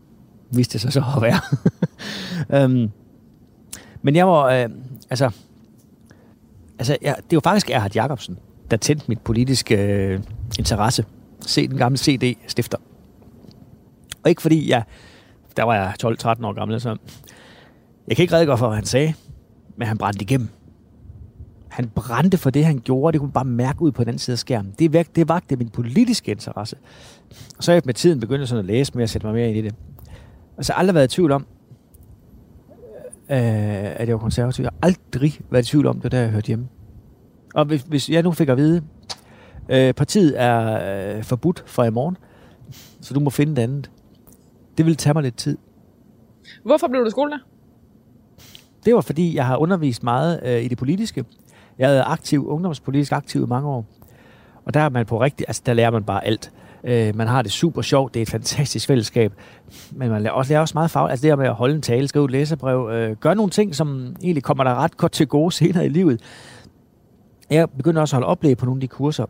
viste 0.57 0.73
det 0.73 0.81
sig 0.81 0.93
så 0.93 1.05
at 1.17 1.23
være. 1.23 1.41
øhm, 2.65 2.91
men 4.03 4.17
jeg 4.17 4.27
var, 4.27 4.45
øh, 4.45 4.69
altså, 5.11 5.31
altså 6.79 6.97
jeg, 7.03 7.17
det 7.31 7.37
var 7.37 7.41
faktisk 7.41 7.71
Erhard 7.71 7.95
Jacobsen, 7.95 8.39
der 8.71 8.77
tændte 8.77 9.05
mit 9.09 9.21
politiske 9.21 9.77
øh, 9.77 10.21
interesse. 10.59 11.05
Se 11.41 11.69
den 11.69 11.79
gamle 11.79 11.99
CD-stifter. 11.99 12.79
Og 14.25 14.31
ikke 14.31 14.43
fordi 14.43 14.71
jeg, 14.71 14.83
der 15.57 15.63
var 15.63 15.75
jeg 15.75 15.95
12-13 16.05 16.47
år 16.47 16.53
gammel, 16.53 16.81
så 16.81 16.97
jeg 18.09 18.17
kan 18.17 18.23
ikke 18.23 18.35
redegøre 18.35 18.59
for, 18.59 18.67
hvad 18.67 18.77
han 18.77 18.87
sagde, 18.87 19.15
men 19.77 19.89
han 19.89 19.99
brændte 19.99 20.23
igennem. 20.23 20.49
Han 21.69 21.89
brændte 21.89 22.39
for 22.39 22.51
det, 22.51 22.65
han 22.65 22.79
gjorde. 22.85 23.13
Det 23.13 23.21
kunne 23.21 23.27
man 23.29 23.33
bare 23.33 23.45
mærke 23.45 23.83
ud 23.83 23.93
på 23.93 24.05
den 24.05 24.19
side 24.19 24.35
af 24.35 24.39
skærmen. 24.39 24.75
Det, 24.79 24.93
væk, 24.93 25.17
det 25.17 25.29
vagte 25.29 25.57
min 25.57 25.69
politiske 25.69 26.31
interesse. 26.31 26.77
Og 27.59 27.65
så 27.65 27.73
er 27.73 27.75
jeg 27.75 27.83
med 27.85 27.95
tiden 27.95 28.21
begyndt 28.21 28.49
sådan 28.49 28.59
at 28.59 28.65
læse 28.65 28.93
mere 28.95 29.05
og 29.05 29.09
sætte 29.09 29.27
mig 29.27 29.35
mere 29.35 29.49
ind 29.49 29.59
i 29.59 29.63
det. 29.63 29.75
Og 30.57 30.65
så 30.65 30.73
har 30.73 30.77
jeg 30.77 30.81
aldrig 30.81 30.95
været 30.95 31.13
i 31.13 31.15
tvivl 31.15 31.33
om, 31.33 31.47
øh, 33.31 34.01
at 34.01 34.09
jeg 34.09 34.15
var 34.15 34.19
konservativ. 34.19 34.63
Jeg 34.63 34.71
har 34.73 34.89
aldrig 34.89 35.41
været 35.51 35.63
i 35.63 35.71
tvivl 35.71 35.87
om 35.87 36.01
det, 36.01 36.13
der 36.13 36.21
jeg 36.21 36.31
hørte 36.31 36.47
hjemme. 36.47 36.69
Og 37.55 37.65
hvis, 37.65 37.83
hvis 37.83 38.11
jeg 38.11 38.23
nu 38.23 38.33
fik 38.33 38.49
at 38.49 38.57
vide, 38.57 38.83
øh, 39.69 39.95
partiet 39.95 40.41
er 40.41 40.81
øh, 41.17 41.23
forbudt 41.23 41.65
fra 41.67 41.85
i 41.85 41.91
morgen, 41.91 42.17
så 43.01 43.15
du 43.15 43.21
må 43.21 43.31
finde 43.31 43.57
det 43.57 43.63
andet. 43.63 43.91
Det 44.79 44.87
ville 44.87 44.97
tage 44.97 45.15
mig 45.15 45.23
lidt 45.23 45.37
tid. 45.37 45.59
Hvorfor 46.65 46.89
blev 46.89 47.05
du 47.05 47.11
skolelærer? 47.11 47.41
Det 48.85 48.95
var 48.95 49.01
fordi, 49.01 49.37
jeg 49.37 49.47
har 49.47 49.57
undervist 49.57 50.03
meget 50.03 50.41
øh, 50.45 50.63
i 50.63 50.69
det 50.69 50.79
politiske. 50.79 51.25
Jeg 51.79 51.89
havde 51.89 52.03
aktiv, 52.03 52.49
ungdomspolitisk 52.49 53.13
aktiv 53.13 53.43
i 53.43 53.47
mange 53.47 53.69
år. 53.69 53.87
Og 54.65 54.75
der 54.75 54.81
er 54.81 54.89
man 54.89 55.07
på 55.07 55.21
rigtig, 55.21 55.45
altså 55.49 55.63
der 55.67 55.75
lærer 55.75 55.91
man 55.91 56.05
bare 56.05 56.27
alt. 56.27 56.53
Øh, 56.85 57.17
man 57.17 57.27
har 57.27 57.43
det 57.43 57.53
super 57.53 57.83
sjovt, 57.83 58.15
det 58.15 58.21
er 58.21 58.23
et 58.23 58.31
fantastisk 58.31 58.87
fællesskab. 58.87 59.33
Men 59.93 60.11
man 60.11 60.23
lærer 60.23 60.35
også, 60.35 60.53
lærer 60.53 60.61
også 60.61 60.73
meget 60.75 60.91
fag. 60.91 61.11
Altså 61.11 61.23
det 61.23 61.31
her 61.31 61.37
med 61.37 61.47
at 61.47 61.55
holde 61.55 61.75
en 61.75 61.83
tale, 61.83 62.09
skrive 62.09 62.25
et 62.25 62.31
læserbrev, 62.31 62.91
øh, 62.93 63.17
gøre 63.17 63.35
nogle 63.35 63.51
ting, 63.51 63.75
som 63.75 64.17
egentlig 64.23 64.43
kommer 64.43 64.65
der 64.65 64.75
ret 64.75 64.97
godt 64.97 65.13
til 65.13 65.27
gode 65.27 65.53
senere 65.63 65.87
i 65.87 65.89
livet. 65.89 66.21
Jeg 67.51 67.71
begyndte 67.71 68.01
også 68.01 68.17
at 68.17 68.23
holde 68.23 68.27
oplæg 68.31 68.57
på 68.57 68.67
nogle 68.67 68.79
af 68.79 68.81
de 68.81 68.89
kurser. 68.89 69.27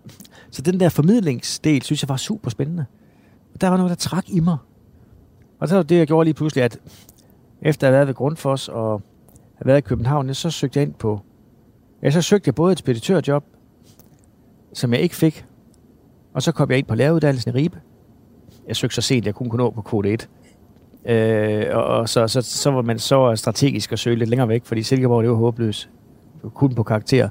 Så 0.51 0.63
den 0.63 0.81
der 0.81 0.89
formidlingsdel, 0.89 1.83
synes 1.83 2.03
jeg 2.03 2.09
var 2.09 2.17
super 2.17 2.51
spændende. 2.51 2.85
Der 3.61 3.69
var 3.69 3.77
noget, 3.77 3.91
der 3.91 3.97
trak 3.97 4.25
i 4.29 4.41
mig. 4.41 4.57
Og 5.61 5.69
så 5.69 5.77
var 5.77 5.83
det, 5.83 5.99
jeg 5.99 6.07
gjorde 6.07 6.25
lige 6.25 6.35
pludselig, 6.35 6.65
at 6.65 6.79
efter 7.63 7.87
at 7.87 7.93
have 7.93 7.97
været 7.97 8.07
ved 8.07 8.15
Grundfos 8.15 8.69
og 8.69 9.03
have 9.55 9.67
været 9.67 9.79
i 9.79 9.81
København, 9.81 10.35
så 10.35 10.51
søgte 10.51 10.79
jeg 10.79 10.87
ind 10.87 10.95
på... 10.95 11.21
Ja, 12.03 12.11
så 12.11 12.23
søgte 12.23 12.49
jeg 12.49 12.55
både 12.55 12.73
et 12.73 12.79
speditørjob, 12.79 13.45
som 14.73 14.93
jeg 14.93 15.01
ikke 15.01 15.17
fik, 15.17 15.45
og 16.35 16.43
så 16.43 16.53
kom 16.53 16.71
jeg 16.71 16.79
ind 16.79 16.87
på 16.87 16.95
læreruddannelsen 16.95 17.51
i 17.51 17.55
Ribe. 17.55 17.81
Jeg 18.69 18.77
søgte 18.77 18.95
så 18.95 19.01
sent, 19.01 19.27
jeg 19.27 19.35
kunne 19.35 19.57
nå 19.57 19.71
på 19.71 19.83
kode 19.83 20.13
1. 20.13 20.29
Øh, 21.05 21.77
og, 21.77 22.09
så, 22.09 22.29
så, 22.29 22.43
så 22.43 22.71
var 22.71 22.83
man 22.83 22.99
så 22.99 23.37
strategisk 23.37 23.93
at 23.93 23.99
søge 23.99 24.17
lidt 24.17 24.31
længere 24.31 24.49
væk, 24.49 24.63
fordi 24.65 24.83
Silkeborg, 24.83 25.23
det 25.23 25.31
var 25.31 25.37
håbløst. 25.37 25.91
Kun 26.55 26.75
på 26.75 26.83
karakter. 26.83 27.29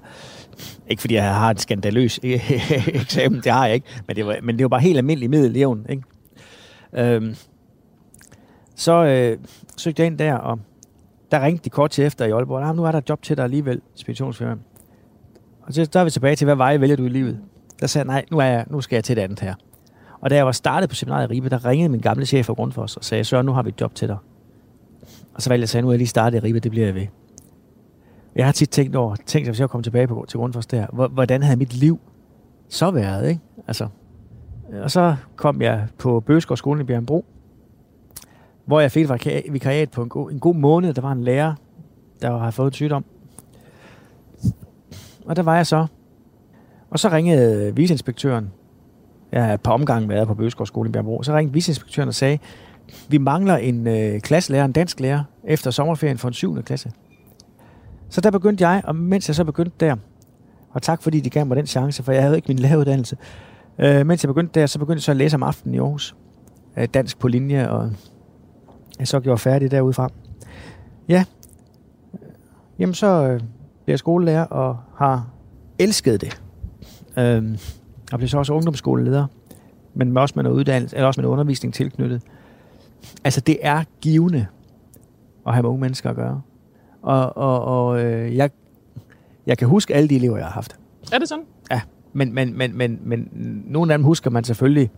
Ikke 0.87 1.01
fordi 1.01 1.13
jeg 1.13 1.35
har 1.35 1.49
en 1.49 1.57
skandaløs 1.57 2.19
eksamen, 2.23 3.41
det 3.41 3.51
har 3.51 3.65
jeg 3.65 3.75
ikke, 3.75 3.87
men 4.07 4.15
det 4.15 4.25
var, 4.25 4.37
men 4.43 4.57
det 4.57 4.63
var 4.63 4.69
bare 4.69 4.81
helt 4.81 4.97
almindelig 4.97 5.29
middeljævn. 5.29 5.85
Ikke? 5.89 6.03
Øhm, 6.93 7.35
så 8.75 9.05
øh, 9.05 9.37
søgte 9.77 10.01
jeg 10.01 10.07
ind 10.07 10.17
der, 10.17 10.33
og 10.33 10.59
der 11.31 11.45
ringte 11.45 11.65
de 11.65 11.69
kort 11.69 11.91
til 11.91 12.05
efter 12.05 12.25
i 12.25 12.31
Aalborg. 12.31 12.63
Ah, 12.63 12.75
nu 12.75 12.83
er 12.83 12.91
der 12.91 13.01
job 13.09 13.21
til 13.21 13.37
dig 13.37 13.43
alligevel, 13.43 13.81
speditionsfirma. 13.95 14.55
Og 15.61 15.73
så 15.73 15.85
der 15.85 15.99
er 15.99 16.03
vi 16.03 16.09
tilbage 16.09 16.35
til, 16.35 16.45
hvad 16.45 16.55
veje 16.55 16.81
vælger 16.81 16.95
du 16.95 17.05
i 17.05 17.09
livet? 17.09 17.39
Der 17.81 17.87
sagde 17.87 18.07
jeg, 18.07 18.13
nej, 18.13 18.25
nu, 18.31 18.37
er 18.37 18.45
jeg, 18.45 18.65
nu 18.69 18.81
skal 18.81 18.95
jeg 18.95 19.03
til 19.03 19.15
det 19.15 19.21
andet 19.21 19.39
her. 19.39 19.55
Og 20.21 20.29
da 20.29 20.35
jeg 20.35 20.45
var 20.45 20.51
startet 20.51 20.89
på 20.89 20.95
seminaret 20.95 21.31
i 21.31 21.33
Ribe, 21.33 21.49
der 21.49 21.65
ringede 21.65 21.89
min 21.89 22.01
gamle 22.01 22.25
chef 22.25 22.45
fra 22.45 22.53
Grundfos 22.53 22.97
og 22.97 23.03
sagde, 23.03 23.23
Søren, 23.23 23.45
nu 23.45 23.51
har 23.51 23.63
vi 23.63 23.69
et 23.69 23.81
job 23.81 23.95
til 23.95 24.07
dig. 24.07 24.17
Og 25.33 25.41
så 25.41 25.49
valgte 25.49 25.61
jeg 25.61 25.63
at 25.63 25.69
sige, 25.69 25.81
nu 25.81 25.87
er 25.87 25.91
jeg 25.91 25.97
lige 25.97 26.07
startet 26.07 26.37
i 26.37 26.41
Ribe, 26.41 26.59
det 26.59 26.71
bliver 26.71 26.85
jeg 26.85 26.95
ved. 26.95 27.07
Jeg 28.35 28.45
har 28.45 28.51
tit 28.51 28.69
tænkt 28.69 28.95
over, 28.95 29.15
tænkt, 29.25 29.47
hvis 29.47 29.59
jeg 29.59 29.69
kom 29.69 29.83
tilbage 29.83 30.07
på, 30.07 30.25
til 30.27 30.37
Grundfos 30.37 30.65
der, 30.65 31.07
hvordan 31.07 31.43
havde 31.43 31.57
mit 31.57 31.73
liv 31.73 31.99
så 32.69 32.91
været, 32.91 33.29
ikke? 33.29 33.41
Altså, 33.67 33.87
og 34.83 34.91
så 34.91 35.15
kom 35.35 35.61
jeg 35.61 35.87
på 35.97 36.19
Bøgeskovsskolen 36.19 36.81
i 36.81 36.85
Bjergbro, 36.85 37.25
hvor 38.65 38.79
jeg 38.79 38.91
fik 38.91 39.09
et 39.25 39.43
vikariat 39.49 39.91
på 39.91 40.03
en 40.03 40.09
god, 40.09 40.31
en 40.31 40.39
god 40.39 40.55
måned. 40.55 40.93
Der 40.93 41.01
var 41.01 41.11
en 41.11 41.23
lærer, 41.23 41.53
der 42.21 42.37
har 42.37 42.51
fået 42.51 42.67
en 42.67 42.73
sygdom. 42.73 43.05
Og 45.25 45.35
der 45.35 45.43
var 45.43 45.55
jeg 45.55 45.67
så. 45.67 45.87
Og 46.91 46.99
så 46.99 47.09
ringede 47.09 47.75
viceinspektøren. 47.75 48.51
Jeg 49.31 49.45
har 49.45 49.53
et 49.53 49.61
par 49.61 49.71
omgange 49.71 50.09
været 50.09 50.27
på 50.27 50.33
Bøgeskovsskole 50.33 50.87
skole 50.87 50.89
i 50.89 50.91
Bjergbro. 50.91 51.23
Så 51.23 51.35
ringede 51.35 51.53
viceinspektøren 51.53 52.07
og 52.07 52.15
sagde, 52.15 52.39
vi 53.09 53.17
mangler 53.17 53.57
en 53.57 53.87
øh, 53.87 54.19
klasselærer, 54.19 54.65
en 54.65 54.71
dansk 54.71 54.99
lærer, 54.99 55.23
efter 55.43 55.71
sommerferien 55.71 56.17
for 56.17 56.27
en 56.27 56.33
7. 56.33 56.63
klasse. 56.63 56.91
Så 58.09 58.21
der 58.21 58.31
begyndte 58.31 58.67
jeg, 58.67 58.81
og 58.85 58.95
mens 58.95 59.27
jeg 59.27 59.35
så 59.35 59.43
begyndte 59.43 59.75
der, 59.79 59.95
og 60.69 60.81
tak 60.81 61.03
fordi 61.03 61.19
de 61.19 61.29
gav 61.29 61.45
mig 61.45 61.57
den 61.57 61.67
chance, 61.67 62.03
for 62.03 62.11
jeg 62.11 62.23
havde 62.23 62.35
ikke 62.35 62.47
min 62.47 62.59
læreruddannelse. 62.59 63.17
Øh, 63.79 64.07
mens 64.07 64.23
jeg 64.23 64.27
begyndte 64.27 64.59
der, 64.59 64.65
så 64.65 64.79
begyndte 64.79 64.97
jeg 64.97 65.03
så 65.03 65.11
at 65.11 65.17
læse 65.17 65.35
om 65.35 65.43
aftenen 65.43 65.75
i 65.75 65.77
Aarhus. 65.77 66.15
Øh, 66.77 66.87
dansk 66.93 67.19
på 67.19 67.27
linje, 67.27 67.69
og 67.69 67.91
jeg 68.99 69.07
så 69.07 69.19
gjorde 69.19 69.37
færdig 69.37 69.71
derudfra. 69.71 70.09
Ja, 71.09 71.23
øh, 72.13 72.19
jamen 72.79 72.93
så 72.93 73.07
øh, 73.07 73.39
bliver 73.39 73.93
jeg 73.93 73.99
skolelærer 73.99 74.45
og 74.45 74.77
har 74.95 75.29
elsket 75.79 76.21
det. 76.21 76.40
Øhm, 77.17 77.57
og 78.11 78.17
blev 78.17 78.27
så 78.29 78.37
også 78.37 78.53
ungdomsskoleleder, 78.53 79.25
men 79.93 80.17
også 80.17 80.33
med 80.35 80.43
noget 80.43 80.57
uddannelse, 80.57 80.95
eller 80.95 81.07
også 81.07 81.21
med 81.21 81.23
noget 81.23 81.33
undervisning 81.33 81.73
tilknyttet. 81.73 82.21
Altså, 83.23 83.41
det 83.41 83.57
er 83.61 83.83
givende 84.01 84.47
at 85.47 85.53
have 85.53 85.63
med 85.63 85.69
unge 85.69 85.81
mennesker 85.81 86.09
at 86.09 86.15
gøre. 86.15 86.41
Og, 87.01 87.37
og, 87.37 87.61
og 87.63 88.03
øh, 88.03 88.35
jeg, 88.35 88.49
jeg 89.45 89.57
kan 89.57 89.67
huske 89.67 89.95
alle 89.95 90.09
de 90.09 90.15
elever, 90.15 90.37
jeg 90.37 90.45
har 90.45 90.53
haft. 90.53 90.75
Er 91.13 91.19
det 91.19 91.29
sådan? 91.29 91.45
Ja, 91.71 91.81
men, 92.13 92.33
men, 92.33 92.57
men, 92.57 92.77
men, 92.77 92.99
men 93.03 93.29
nogle 93.65 93.93
af 93.93 93.97
dem 93.97 94.05
husker 94.05 94.29
man 94.29 94.43
selvfølgelig 94.43 94.89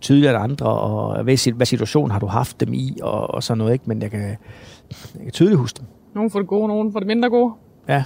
tydeligere 0.00 0.34
end 0.34 0.42
andre, 0.44 0.66
og 0.66 1.22
hvad, 1.22 1.52
hvad 1.54 1.66
situation 1.66 2.10
har 2.10 2.18
du 2.18 2.26
haft 2.26 2.60
dem 2.60 2.74
i, 2.74 2.98
og, 3.02 3.34
og 3.34 3.42
sådan 3.42 3.58
noget, 3.58 3.72
ikke? 3.72 3.84
Men 3.86 4.02
jeg 4.02 4.10
kan, 4.10 4.20
jeg 4.20 5.22
kan 5.22 5.32
tydeligt 5.32 5.58
huske 5.58 5.78
dem. 5.78 5.86
Nogle 6.14 6.30
for 6.30 6.38
det 6.38 6.48
gode, 6.48 6.68
nogle 6.68 6.92
for 6.92 6.98
det 6.98 7.06
mindre 7.06 7.30
gode. 7.30 7.52
Ja, 7.88 8.04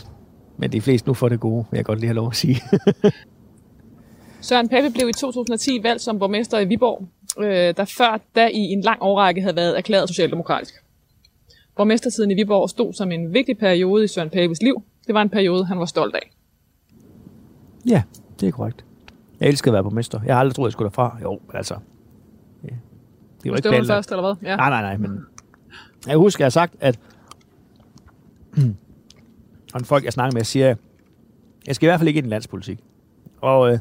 men 0.57 0.73
de 0.73 0.81
fleste 0.81 1.09
nu 1.09 1.15
får 1.15 1.29
det 1.29 1.41
gode, 1.41 1.65
vil 1.71 1.79
jeg 1.79 1.85
godt 1.85 1.99
lige 1.99 2.09
have 2.09 2.17
lov 2.17 2.29
at 2.29 2.37
sige. 2.37 2.61
Søren 4.41 4.69
Pape 4.69 4.91
blev 4.91 5.09
i 5.09 5.13
2010 5.13 5.83
valgt 5.83 6.03
som 6.03 6.19
borgmester 6.19 6.59
i 6.59 6.65
Viborg, 6.65 7.09
øh, 7.39 7.77
der 7.77 7.85
før 7.85 8.21
da 8.37 8.47
i 8.47 8.59
en 8.59 8.81
lang 8.81 9.03
årrække 9.03 9.41
havde 9.41 9.57
været 9.57 9.79
erklæret 9.79 10.09
socialdemokratisk. 10.09 10.75
Borgmestertiden 11.77 12.31
i 12.31 12.35
Viborg 12.35 12.71
stod 12.71 12.93
som 12.93 13.13
en 13.13 13.35
vigtig 13.35 13.59
periode 13.59 14.05
i 14.05 14.07
Søren 14.07 14.31
Papes 14.31 14.63
liv. 14.63 14.83
Det 15.07 15.15
var 15.15 15.23
en 15.23 15.31
periode, 15.31 15.65
han 15.65 15.79
var 15.79 15.85
stolt 15.85 16.15
af. 16.15 16.31
Ja, 17.87 18.03
det 18.41 18.49
er 18.49 18.53
korrekt. 18.53 18.85
Jeg 19.41 19.49
elsker 19.49 19.71
at 19.71 19.73
være 19.73 19.83
borgmester. 19.83 20.21
Jeg 20.27 20.35
har 20.35 20.41
aldrig 20.41 20.55
troet, 20.55 20.67
jeg 20.67 20.73
skulle 20.73 20.89
derfra. 20.89 21.19
Jo, 21.23 21.41
altså. 21.55 21.75
Ja. 22.65 22.69
Det 23.43 23.51
var 23.51 23.57
ikke 23.57 23.87
først, 23.87 24.11
eller 24.11 24.23
hvad? 24.23 24.51
Ja. 24.51 24.57
Nej, 24.57 24.71
nej, 24.71 24.83
nej, 24.83 24.97
men 24.97 25.21
jeg 26.07 26.17
husker, 26.17 26.45
jeg 26.45 26.47
har 26.47 26.51
sagt, 26.51 26.75
at 26.81 26.99
og 29.73 29.81
en 29.81 29.85
folk, 29.85 30.05
jeg 30.05 30.13
snakker 30.13 30.35
med, 30.35 30.45
siger, 30.45 30.75
jeg 31.67 31.75
skal 31.75 31.87
i 31.87 31.89
hvert 31.89 32.01
fald 32.01 32.09
ikke 32.09 32.19
ind 32.19 32.27
i 32.27 32.31
landspolitik. 32.31 32.79
Og 33.41 33.73
øh, 33.73 33.79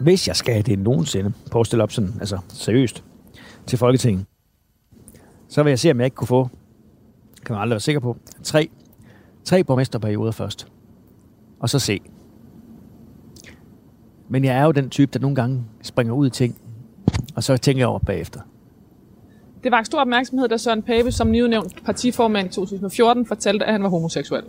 hvis 0.00 0.28
jeg 0.28 0.36
skal 0.36 0.66
det 0.66 0.78
nogensinde, 0.78 1.32
på 1.50 1.60
at 1.60 1.66
stille 1.66 1.82
op 1.82 1.92
sådan, 1.92 2.14
altså 2.20 2.38
seriøst, 2.48 3.04
til 3.66 3.78
Folketinget, 3.78 4.26
så 5.48 5.62
vil 5.62 5.70
jeg 5.70 5.78
se, 5.78 5.90
om 5.90 6.00
jeg 6.00 6.04
ikke 6.04 6.14
kunne 6.14 6.26
få, 6.26 6.48
kan 7.44 7.54
man 7.54 7.62
aldrig 7.62 7.74
være 7.74 7.80
sikker 7.80 8.00
på, 8.00 8.16
tre, 8.42 8.70
tre 9.44 9.64
borgmesterperioder 9.64 10.32
først. 10.32 10.66
Og 11.60 11.70
så 11.70 11.78
se. 11.78 12.00
Men 14.28 14.44
jeg 14.44 14.56
er 14.56 14.64
jo 14.64 14.72
den 14.72 14.90
type, 14.90 15.12
der 15.12 15.18
nogle 15.18 15.36
gange 15.36 15.64
springer 15.82 16.12
ud 16.12 16.26
i 16.26 16.30
ting, 16.30 16.58
og 17.34 17.44
så 17.44 17.56
tænker 17.56 17.80
jeg 17.80 17.88
over 17.88 17.98
bagefter. 17.98 18.40
Det 19.64 19.72
var 19.72 19.78
en 19.78 19.84
stor 19.84 20.00
opmærksomhed, 20.00 20.48
da 20.48 20.56
Søren 20.56 20.82
Pape 20.82 21.12
som 21.12 21.30
nyudnævnt 21.30 21.84
partiformand 21.84 22.48
i 22.48 22.50
2014 22.52 23.26
fortalte, 23.26 23.64
at 23.64 23.72
han 23.72 23.82
var 23.82 23.88
homoseksuel. 23.88 24.42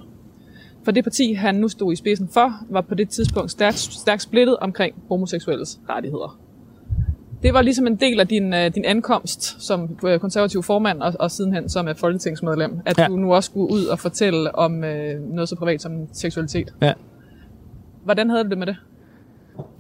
For 0.84 0.92
det 0.92 1.04
parti, 1.04 1.34
han 1.34 1.56
nu 1.56 1.68
stod 1.68 1.94
i 1.94 1.96
spidsen 1.96 2.30
for, 2.34 2.54
var 2.70 2.82
på 2.82 2.96
det 2.96 3.10
tidspunkt 3.10 3.52
stærkt, 3.52 3.78
stærkt 3.78 4.22
splittet 4.22 4.58
omkring 4.58 4.96
homoseksuelles 5.08 5.80
rettigheder. 5.90 6.40
det 7.44 7.54
var 7.54 7.62
ligesom 7.62 7.88
en 7.88 7.96
del 7.96 8.20
af 8.20 8.28
din, 8.28 8.54
øh, 8.54 8.76
din 8.76 8.86
ankomst 8.86 9.64
som 9.64 9.98
øh, 10.06 10.20
konservativ 10.20 10.64
formand, 10.64 11.02
og, 11.02 11.14
og 11.20 11.32
sidenhen 11.32 11.70
som 11.70 11.88
øh, 11.88 11.96
folketingsmedlem, 11.96 12.80
at 12.86 12.98
ja. 12.98 13.08
du 13.08 13.16
nu 13.16 13.34
også 13.34 13.48
skulle 13.48 13.74
ud 13.74 13.86
og 13.86 14.00
fortælle 14.00 14.56
om 14.56 14.84
øh, 14.84 15.22
noget 15.22 15.50
så 15.50 15.56
privat 15.56 15.82
som 15.82 15.92
seksualitet. 16.14 16.74
Ja. 16.82 16.94
Hvordan 18.04 18.30
havde 18.30 18.44
du 18.44 18.50
det 18.50 18.58
med 18.58 18.68
det? 18.68 18.76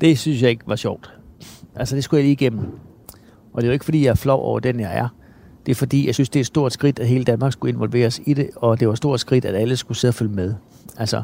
Det 0.01 0.19
synes 0.19 0.41
jeg 0.41 0.49
ikke 0.49 0.63
var 0.67 0.75
sjovt. 0.75 1.13
Altså, 1.75 1.95
det 1.95 2.03
skulle 2.03 2.19
jeg 2.19 2.23
lige 2.23 2.33
igennem. 2.33 2.65
Og 3.53 3.61
det 3.61 3.63
er 3.63 3.67
jo 3.67 3.73
ikke, 3.73 3.85
fordi 3.85 4.03
jeg 4.03 4.09
er 4.09 4.15
flov 4.15 4.41
over 4.41 4.59
den, 4.59 4.79
jeg 4.79 4.97
er. 4.97 5.07
Det 5.65 5.71
er 5.71 5.75
fordi, 5.75 6.07
jeg 6.07 6.13
synes, 6.13 6.29
det 6.29 6.39
er 6.39 6.41
et 6.41 6.45
stort 6.47 6.73
skridt, 6.73 6.99
at 6.99 7.07
hele 7.07 7.23
Danmark 7.23 7.51
skulle 7.53 7.73
involveres 7.73 8.21
i 8.25 8.33
det, 8.33 8.49
og 8.55 8.79
det 8.79 8.87
var 8.87 8.91
et 8.91 8.97
stort 8.97 9.19
skridt, 9.19 9.45
at 9.45 9.55
alle 9.55 9.75
skulle 9.77 9.97
sidde 9.97 10.11
og 10.11 10.15
følge 10.15 10.31
med. 10.33 10.53
Altså, 10.97 11.23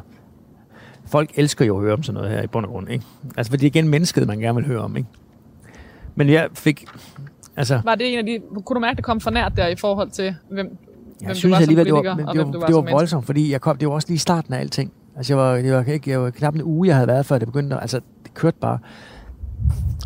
folk 1.05 1.31
elsker 1.35 1.65
jo 1.65 1.75
at 1.77 1.83
høre 1.83 1.93
om 1.93 2.03
sådan 2.03 2.21
noget 2.21 2.35
her 2.37 2.43
i 2.43 2.47
bund 2.47 2.65
og 2.65 2.71
grund, 2.71 2.89
ikke? 2.89 3.05
Altså, 3.37 3.51
fordi 3.51 3.65
det 3.69 3.75
er 3.75 3.79
igen 3.79 3.89
mennesket, 3.89 4.27
man 4.27 4.39
gerne 4.39 4.55
vil 4.55 4.65
høre 4.65 4.79
om, 4.79 4.97
ikke? 4.97 5.09
Men 6.15 6.29
jeg 6.29 6.47
fik... 6.53 6.85
Altså, 7.55 7.81
Var 7.83 7.95
det 7.95 8.13
en 8.13 8.19
af 8.19 8.25
de... 8.25 8.39
Kunne 8.65 8.75
du 8.75 8.79
mærke, 8.79 8.95
det 8.95 9.03
kom 9.03 9.19
for 9.19 9.31
nært 9.31 9.53
der 9.57 9.67
i 9.67 9.75
forhold 9.75 10.09
til, 10.09 10.35
hvem, 10.49 10.55
hvem 10.67 10.77
jeg 11.21 11.29
du 11.29 11.35
synes 11.35 11.51
var 11.51 11.57
som 11.57 11.61
alligevel, 11.61 11.85
det 11.85 11.91
politiker, 11.93 12.15
var, 12.15 12.33
det 12.33 12.35
hvem 12.35 12.45
var, 12.47 12.51
du 12.53 12.59
var 12.59 12.65
det 12.67 12.73
var 12.75 12.77
som 12.79 12.83
menneske? 12.83 12.93
voldsomt, 12.95 13.25
fordi 13.25 13.51
jeg 13.51 13.61
kom, 13.61 13.77
det 13.77 13.87
var 13.87 13.93
også 13.93 14.07
lige 14.07 14.19
starten 14.19 14.53
af 14.53 14.59
alting. 14.59 14.91
Altså, 15.17 15.33
jeg 15.33 15.37
var, 15.43 15.55
det 15.55 15.73
var, 15.73 15.83
ikke, 15.83 16.11
jeg 16.11 16.21
var 16.21 16.29
knap 16.29 16.55
en 16.55 16.63
uge, 16.63 16.87
jeg 16.87 16.95
havde 16.95 17.07
været, 17.07 17.25
før 17.25 17.37
det 17.37 17.47
begyndte. 17.47 17.75
at- 17.75 17.81
Altså, 17.81 17.99
det 18.23 18.33
kørte 18.33 18.57
bare. 18.61 18.79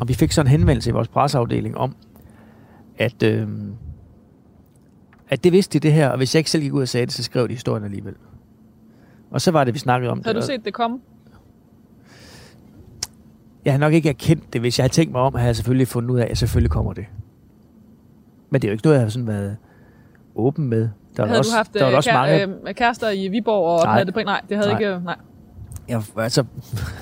Og 0.02 0.08
vi 0.08 0.14
fik 0.14 0.32
så 0.32 0.42
en 0.42 0.48
henvendelse 0.48 0.90
i 0.90 0.94
vores 0.94 1.08
presseafdeling 1.08 1.78
om, 1.78 1.96
at, 2.98 3.24
øh, 3.24 3.48
at 5.32 5.44
det 5.44 5.52
vidste 5.52 5.80
de 5.80 5.88
det 5.88 5.94
her, 5.94 6.10
og 6.10 6.18
hvis 6.18 6.36
jeg 6.36 6.40
ikke 6.40 6.52
selv 6.52 6.64
gik 6.64 6.74
ud 6.74 6.82
og 6.82 6.88
sagde 6.88 7.06
det, 7.06 7.14
så 7.14 7.24
skrev 7.24 7.48
de 7.48 7.54
historien 7.54 7.84
alligevel. 7.84 8.14
Og 9.32 9.42
så 9.42 9.52
var 9.52 9.64
det, 9.64 9.74
vi 9.74 9.80
snakkede 9.80 10.12
om 10.12 10.24
det. 10.24 10.36
du 10.36 10.42
set 10.42 10.66
det 10.66 10.74
komme? 10.74 11.00
Jeg 13.66 13.74
har 13.74 13.78
nok 13.78 13.94
ikke 13.94 14.10
erkendt 14.10 14.54
det. 14.54 14.62
Hvis 14.62 14.80
jeg 14.80 14.84
havde 14.84 14.94
tænkt 14.94 15.12
mig 15.12 15.22
om, 15.22 15.36
havde 15.36 15.48
jeg 15.48 15.56
selvfølgelig 15.56 15.88
fundet 15.88 16.10
ud 16.10 16.20
af, 16.20 16.28
at 16.32 16.38
selvfølgelig 16.38 16.72
kommer 16.72 16.94
det. 16.94 17.06
Men 18.50 18.62
det 18.62 18.68
er 18.68 18.72
jo 18.72 18.74
ikke 18.74 18.86
noget, 18.86 18.98
jeg 18.98 19.06
har 19.06 19.10
sådan 19.10 19.28
været 19.28 19.58
åben 20.36 20.70
med. 20.70 20.90
Der 21.18 21.26
havde 21.26 21.40
også, 21.40 21.52
du 21.52 21.56
haft 21.56 21.74
der 21.74 21.84
var 21.84 21.92
øh, 21.92 21.98
også 21.98 22.10
kære, 22.10 22.48
mange, 22.48 22.70
øh, 22.70 22.76
kærester 22.76 23.10
i 23.10 23.28
Viborg 23.28 23.80
og 23.80 23.86
Nej. 23.86 23.94
havde 23.94 24.06
det 24.06 24.14
på 24.14 24.20
Nej, 24.20 24.42
det 24.50 24.58
havde 24.58 24.70
Nej. 24.70 24.80
ikke... 24.80 25.06
Nej. 25.06 25.16
jeg, 25.88 26.04
altså, 26.18 26.44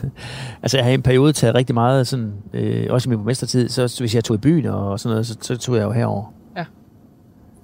altså, 0.63 0.77
jeg 0.77 0.85
har 0.85 0.91
i 0.91 0.93
en 0.93 1.01
periode 1.01 1.33
taget 1.33 1.55
rigtig 1.55 1.73
meget, 1.73 2.07
sådan, 2.07 2.33
øh, 2.53 2.87
også 2.89 3.07
i 3.07 3.09
min 3.09 3.17
borgmestertid, 3.17 3.69
så 3.69 3.95
hvis 3.99 4.15
jeg 4.15 4.23
tog 4.23 4.35
i 4.35 4.39
byen 4.39 4.65
og 4.65 4.99
sådan 4.99 5.13
noget, 5.13 5.27
så, 5.27 5.37
så 5.41 5.57
tog 5.57 5.75
jeg 5.75 5.83
jo 5.83 5.91
herover. 5.91 6.33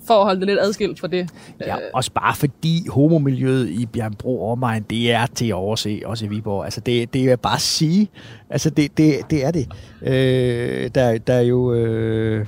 For 0.07 0.13
at 0.13 0.23
holde 0.23 0.39
det 0.39 0.47
lidt 0.47 0.59
adskilt 0.59 0.99
fra 0.99 1.07
det. 1.07 1.29
Ja, 1.61 1.75
Øh, 1.75 1.81
også 1.93 2.11
bare 2.11 2.35
fordi 2.35 2.87
homomiljøet 2.89 3.69
i 3.69 3.85
Bjergbro 3.85 4.41
og 4.45 4.51
omegn, 4.51 4.83
det 4.89 5.11
er 5.11 5.25
til 5.25 5.47
at 5.47 5.53
overse, 5.53 6.01
også 6.05 6.25
i 6.25 6.27
Viborg. 6.27 6.63
Altså, 6.63 6.81
det, 6.81 7.13
det 7.13 7.31
er 7.31 7.35
bare 7.35 7.55
at 7.55 7.61
sige. 7.61 8.09
Altså, 8.49 8.69
det, 8.69 8.97
det, 8.97 9.15
det 9.29 9.45
er 9.45 9.51
det. 9.51 9.67
Øh, 10.01 10.89
der, 10.95 11.17
der 11.17 11.33
er 11.33 11.41
jo... 11.41 11.73
Øh, 11.73 12.45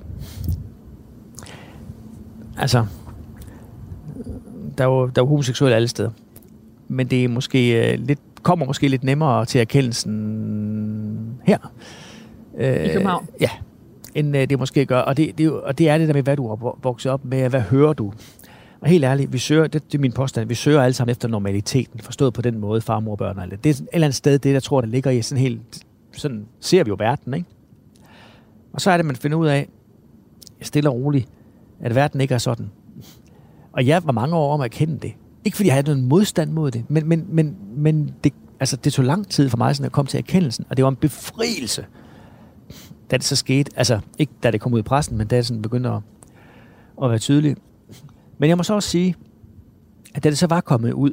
altså, 2.57 2.85
der 4.77 4.83
er, 4.83 4.87
jo, 4.87 5.05
der 5.05 5.21
er 5.21 5.25
jo 5.25 5.27
homoseksuelle 5.27 5.75
alle 5.75 5.87
steder. 5.87 6.09
Men 6.87 7.07
det 7.07 7.23
er 7.23 7.27
måske 7.27 7.91
øh, 7.91 7.99
lidt, 7.99 8.19
kommer 8.43 8.65
måske 8.65 8.87
lidt 8.87 9.03
nemmere 9.03 9.45
til 9.45 9.61
erkendelsen 9.61 11.39
her. 11.43 11.57
Øh, 12.57 12.85
I 12.85 12.89
København? 12.93 13.27
Ja, 13.41 13.49
end 14.17 14.37
øh, 14.37 14.49
det 14.49 14.59
måske 14.59 14.85
gør. 14.85 14.99
Og 14.99 15.17
det, 15.17 15.37
det, 15.37 15.51
og 15.51 15.77
det 15.77 15.89
er 15.89 15.97
det 15.97 16.07
der 16.07 16.13
med, 16.13 16.23
hvad 16.23 16.37
du 16.37 16.47
har 16.47 16.77
vokset 16.83 17.11
op 17.11 17.25
med, 17.25 17.49
hvad 17.49 17.61
hører 17.61 17.93
du? 17.93 18.13
Og 18.81 18.89
helt 18.89 19.03
ærligt, 19.03 19.33
vi 19.33 19.37
søger, 19.37 19.67
det, 19.67 19.91
det 19.91 19.97
er 19.97 20.01
min 20.01 20.11
påstand, 20.11 20.47
vi 20.47 20.55
søger 20.55 20.81
alle 20.81 20.93
sammen 20.93 21.11
efter 21.11 21.27
normaliteten, 21.27 21.99
forstået 21.99 22.33
på 22.33 22.41
den 22.41 22.59
måde, 22.59 22.81
far, 22.81 22.99
mor, 22.99 23.15
børn 23.15 23.37
og 23.37 23.43
alt 23.43 23.51
det. 23.51 23.63
Det 23.63 23.69
er 23.69 23.73
et 23.73 23.87
eller 23.93 24.07
andet 24.07 24.15
sted, 24.15 24.39
det 24.39 24.53
der 24.53 24.59
tror, 24.59 24.81
der 24.81 24.87
ligger 24.87 25.11
i 25.11 25.21
sådan 25.21 25.41
helt, 25.41 25.61
sådan 26.11 26.45
ser 26.59 26.83
vi 26.83 26.89
jo 26.89 26.95
verden, 26.99 27.33
ikke? 27.33 27.49
Og 28.73 28.81
så 28.81 28.91
er 28.91 28.97
det, 28.97 29.05
man 29.05 29.15
finder 29.15 29.37
ud 29.37 29.47
af, 29.47 29.69
stille 30.61 30.89
og 30.89 30.95
roligt, 30.95 31.27
at 31.81 31.95
verden 31.95 32.21
ikke 32.21 32.33
er 32.33 32.37
sådan. 32.37 32.69
Og 33.71 33.87
jeg 33.87 34.01
var 34.05 34.11
mange 34.11 34.35
år 34.35 34.53
om 34.53 34.61
at 34.61 34.65
erkende 34.65 34.99
det. 34.99 35.13
Ikke 35.45 35.57
fordi 35.57 35.67
jeg 35.67 35.75
havde 35.75 35.85
noget 35.87 36.03
modstand 36.03 36.51
mod 36.51 36.71
det, 36.71 36.85
men, 36.89 37.09
men, 37.09 37.25
men, 37.29 37.55
men 37.77 38.13
det, 38.23 38.33
altså, 38.59 38.75
det 38.75 38.93
tog 38.93 39.05
lang 39.05 39.27
tid 39.27 39.49
for 39.49 39.57
mig 39.57 39.75
sådan 39.75 39.85
at 39.85 39.91
komme 39.91 40.07
til 40.07 40.17
erkendelsen, 40.17 40.65
og 40.69 40.77
det 40.77 40.83
var 40.83 40.89
en 40.89 40.95
befrielse, 40.95 41.85
da 43.11 43.17
det 43.17 43.25
så 43.25 43.35
skete. 43.35 43.71
Altså, 43.75 43.99
ikke 44.17 44.33
da 44.43 44.51
det 44.51 44.61
kom 44.61 44.73
ud 44.73 44.79
i 44.79 44.83
pressen, 44.83 45.17
men 45.17 45.27
da 45.27 45.37
det 45.37 45.45
sådan 45.45 45.61
begyndte 45.61 45.89
at, 45.89 45.99
at 47.03 47.09
være 47.09 47.19
tydeligt. 47.19 47.59
Men 48.37 48.49
jeg 48.49 48.57
må 48.57 48.63
så 48.63 48.73
også 48.73 48.89
sige, 48.89 49.15
at 50.15 50.23
da 50.23 50.29
det 50.29 50.37
så 50.37 50.47
var 50.47 50.61
kommet 50.61 50.93
ud, 50.93 51.11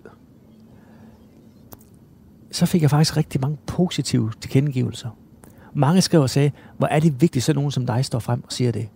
så 2.51 2.67
fik 2.67 2.83
jeg 2.83 2.91
faktisk 2.91 3.17
rigtig 3.17 3.41
mange 3.41 3.57
positive 3.67 4.33
tilkendegivelser. 4.41 5.09
Mange 5.75 6.01
skrev 6.01 6.21
og 6.21 6.31
sagde, 6.31 6.51
hvor 6.79 6.87
er 6.87 7.01
det 7.01 7.21
vigtigt, 7.21 7.45
så 7.45 7.53
nogen 7.53 7.71
som 7.71 7.87
dig 7.87 8.05
står 8.05 8.19
frem 8.19 8.45
og 8.45 8.53
siger 8.53 8.73
det. 8.73 8.89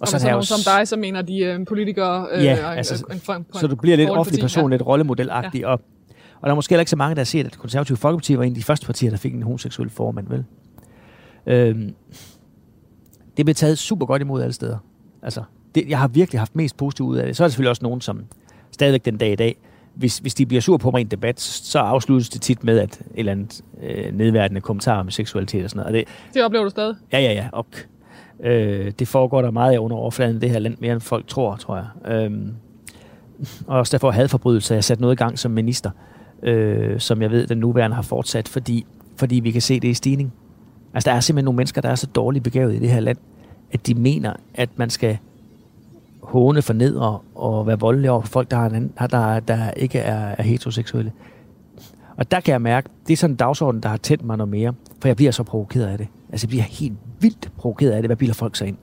Og, 0.00 0.08
så 0.08 0.16
og 0.16 0.16
er 0.16 0.20
sådan 0.20 0.32
nogen 0.32 0.42
jo 0.42 0.46
som 0.46 0.76
dig, 0.78 0.88
så 0.88 0.96
mener 0.96 1.22
de 1.22 1.38
øh, 1.38 1.66
politikere... 1.66 2.26
Øh, 2.32 2.44
Ja, 2.44 2.66
og- 2.66 2.76
altså, 2.76 3.04
og- 3.08 3.14
en- 3.36 3.46
så 3.54 3.66
du 3.66 3.76
bliver 3.76 3.96
lidt 3.96 4.10
offentlig 4.10 4.42
person, 4.42 4.70
lidt 4.70 4.86
rollemodelagtig. 4.86 5.60
Ja. 5.60 5.66
Og, 5.66 5.80
og 6.40 6.42
der 6.46 6.50
er 6.50 6.54
måske 6.54 6.72
heller 6.72 6.80
ikke 6.80 6.90
så 6.90 6.96
mange, 6.96 7.14
der 7.14 7.20
har 7.20 7.24
set, 7.24 7.44
at 7.46 7.52
det 7.52 7.58
konservative 7.60 7.96
Folkeparti 7.96 8.38
var 8.38 8.44
en 8.44 8.50
af 8.52 8.54
de 8.56 8.62
første 8.62 8.86
partier, 8.86 9.10
der 9.10 9.16
fik 9.16 9.34
en 9.34 9.42
homoseksuel 9.42 9.90
formand, 9.90 10.28
vel? 10.28 10.44
Øhm, 11.46 11.94
det 13.36 13.46
blev 13.46 13.54
taget 13.54 13.78
super 13.78 14.06
godt 14.06 14.22
imod 14.22 14.42
alle 14.42 14.52
steder. 14.52 14.78
Altså, 15.22 15.42
det, 15.74 15.88
jeg 15.88 15.98
har 15.98 16.08
virkelig 16.08 16.40
haft 16.40 16.56
mest 16.56 16.76
positivt 16.76 17.08
ud 17.08 17.16
af 17.16 17.26
det. 17.26 17.36
Så 17.36 17.42
er 17.42 17.46
der 17.46 17.50
selvfølgelig 17.50 17.70
også 17.70 17.82
nogen, 17.82 18.00
som 18.00 18.24
stadigvæk 18.70 19.04
den 19.04 19.16
dag 19.16 19.32
i 19.32 19.36
dag, 19.36 19.56
hvis, 19.94 20.18
hvis 20.18 20.34
de 20.34 20.46
bliver 20.46 20.60
sur 20.60 20.76
på 20.76 20.90
mig 20.90 20.98
i 20.98 21.00
en 21.00 21.10
debat, 21.10 21.40
så 21.40 21.78
afsluttes 21.78 22.28
det 22.28 22.42
tit 22.42 22.64
med, 22.64 22.78
at 22.78 23.00
et 23.00 23.06
eller 23.14 23.32
andet 23.32 23.60
øh, 23.82 24.14
nedværdende 24.14 24.60
kommentar 24.60 25.00
om 25.00 25.10
seksualitet 25.10 25.64
og 25.64 25.70
sådan 25.70 25.78
noget. 25.78 25.86
Og 25.86 25.92
det. 25.92 26.34
Det 26.34 26.44
oplever 26.44 26.64
du 26.64 26.70
stadig. 26.70 26.94
Ja, 27.12 27.20
ja, 27.20 27.32
ja. 27.32 27.48
Og, 27.52 27.66
øh, 28.40 28.92
det 28.98 29.08
foregår 29.08 29.42
der 29.42 29.50
meget 29.50 29.78
under 29.78 29.96
overfladen 29.96 30.36
i 30.36 30.38
det 30.38 30.50
her 30.50 30.58
land, 30.58 30.76
mere 30.80 30.92
end 30.92 31.00
folk 31.00 31.26
tror, 31.26 31.56
tror 31.56 31.76
jeg. 31.76 32.12
Øhm, 32.12 32.54
og 33.66 33.78
også 33.78 33.96
derfor 33.96 34.10
hadforbrydelser. 34.10 34.74
Jeg 34.74 34.76
har 34.76 34.82
sat 34.82 35.00
noget 35.00 35.14
i 35.14 35.16
gang 35.16 35.38
som 35.38 35.50
minister, 35.50 35.90
øh, 36.42 37.00
som 37.00 37.22
jeg 37.22 37.30
ved, 37.30 37.46
den 37.46 37.58
nuværende 37.58 37.94
har 37.94 38.02
fortsat, 38.02 38.48
fordi, 38.48 38.86
fordi 39.16 39.40
vi 39.40 39.50
kan 39.50 39.62
se 39.62 39.80
det 39.80 39.88
i 39.88 39.94
stigning. 39.94 40.32
Altså, 40.96 41.10
der 41.10 41.16
er 41.16 41.20
simpelthen 41.20 41.44
nogle 41.44 41.56
mennesker, 41.56 41.80
der 41.80 41.88
er 41.88 41.94
så 41.94 42.06
dårligt 42.06 42.44
begavet 42.44 42.74
i 42.74 42.78
det 42.78 42.90
her 42.90 43.00
land, 43.00 43.16
at 43.72 43.86
de 43.86 43.94
mener, 43.94 44.32
at 44.54 44.68
man 44.76 44.90
skal 44.90 45.18
håne 46.22 46.62
for 46.62 46.72
ned 46.72 46.96
og, 47.34 47.66
være 47.66 47.78
voldelig 47.78 48.10
over 48.10 48.20
for 48.20 48.28
folk, 48.28 48.50
der, 48.50 48.56
har 48.56 48.66
en 48.66 48.74
anden, 48.74 48.92
der, 48.98 49.40
der 49.40 49.70
ikke 49.70 49.98
er, 49.98 50.34
er 50.38 50.42
heteroseksuelle. 50.42 51.12
Og 52.16 52.30
der 52.30 52.40
kan 52.40 52.52
jeg 52.52 52.62
mærke, 52.62 52.88
det 53.06 53.12
er 53.12 53.16
sådan 53.16 53.34
en 53.34 53.36
dagsorden, 53.36 53.82
der 53.82 53.88
har 53.88 53.96
tændt 53.96 54.24
mig 54.24 54.36
noget 54.36 54.48
mere, 54.48 54.74
for 55.00 55.08
jeg 55.08 55.16
bliver 55.16 55.32
så 55.32 55.42
provokeret 55.42 55.86
af 55.86 55.98
det. 55.98 56.08
Altså, 56.30 56.46
jeg 56.46 56.48
bliver 56.48 56.62
helt 56.62 56.96
vildt 57.20 57.50
provokeret 57.56 57.90
af 57.90 58.02
det. 58.02 58.08
Hvad 58.08 58.16
bilder 58.16 58.34
folk 58.34 58.56
sig 58.56 58.68
ind? 58.68 58.76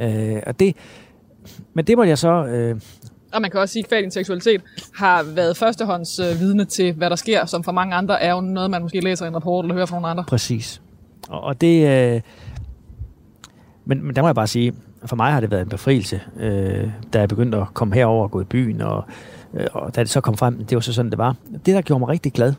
Øh, 0.00 0.42
og 0.46 0.60
det, 0.60 0.76
men 1.74 1.84
det 1.84 1.96
måtte 1.96 2.08
jeg 2.08 2.18
så... 2.18 2.44
Øh, 2.46 2.80
Og 3.32 3.42
man 3.42 3.50
kan 3.50 3.60
også 3.60 3.72
sige, 3.72 3.96
at 3.96 4.02
din 4.02 4.10
seksualitet 4.10 4.62
har 4.94 5.22
været 5.22 5.56
førstehånds 5.56 6.18
øh, 6.18 6.40
vidne 6.40 6.64
til, 6.64 6.92
hvad 6.92 7.10
der 7.10 7.16
sker, 7.16 7.46
som 7.46 7.64
for 7.64 7.72
mange 7.72 7.94
andre 7.94 8.22
er 8.22 8.32
jo 8.34 8.40
noget, 8.40 8.70
man 8.70 8.82
måske 8.82 9.00
læser 9.00 9.24
i 9.24 9.28
en 9.28 9.34
rapport 9.34 9.64
eller 9.64 9.74
hører 9.74 9.86
fra 9.86 9.96
nogle 9.96 10.08
andre. 10.08 10.24
Præcis. 10.24 10.82
Og, 11.28 11.40
og 11.40 11.60
det... 11.60 11.88
Øh, 11.88 12.20
men, 13.84 14.02
men 14.06 14.16
der 14.16 14.22
må 14.22 14.28
jeg 14.28 14.34
bare 14.34 14.46
sige, 14.46 14.74
for 15.06 15.16
mig 15.16 15.32
har 15.32 15.40
det 15.40 15.50
været 15.50 15.62
en 15.62 15.68
befrielse, 15.68 16.20
øh, 16.36 16.90
da 17.12 17.20
jeg 17.20 17.28
begyndte 17.28 17.58
at 17.58 17.66
komme 17.74 17.94
herover 17.94 18.22
og 18.22 18.30
gå 18.30 18.40
i 18.40 18.44
byen, 18.44 18.80
og, 18.80 19.04
øh, 19.54 19.66
og 19.72 19.96
da 19.96 20.00
det 20.00 20.10
så 20.10 20.20
kom 20.20 20.36
frem, 20.36 20.64
det 20.64 20.74
var 20.74 20.80
så 20.80 20.92
sådan, 20.92 21.10
det 21.10 21.18
var. 21.18 21.36
Det, 21.52 21.74
der 21.74 21.82
gjorde 21.82 21.98
mig 21.98 22.08
rigtig 22.08 22.32
glad, 22.32 22.54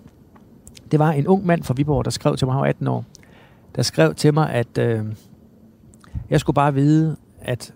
det 0.92 1.00
var 1.00 1.12
en 1.12 1.28
ung 1.28 1.46
mand 1.46 1.64
fra 1.64 1.74
Viborg, 1.74 2.06
der 2.06 2.12
skrev 2.12 2.38
til 2.38 2.48
mig, 2.48 2.54
han 2.54 2.62
var 2.62 2.68
18 2.68 2.88
år, 2.88 3.06
der 3.76 3.82
skrev 3.82 4.16
til 4.16 4.34
mig, 4.34 4.50
at 4.50 4.78
øh, 4.78 5.06
jeg 6.30 6.40
skulle 6.40 6.56
bare 6.56 6.74
vide, 6.74 7.16
at, 7.42 7.74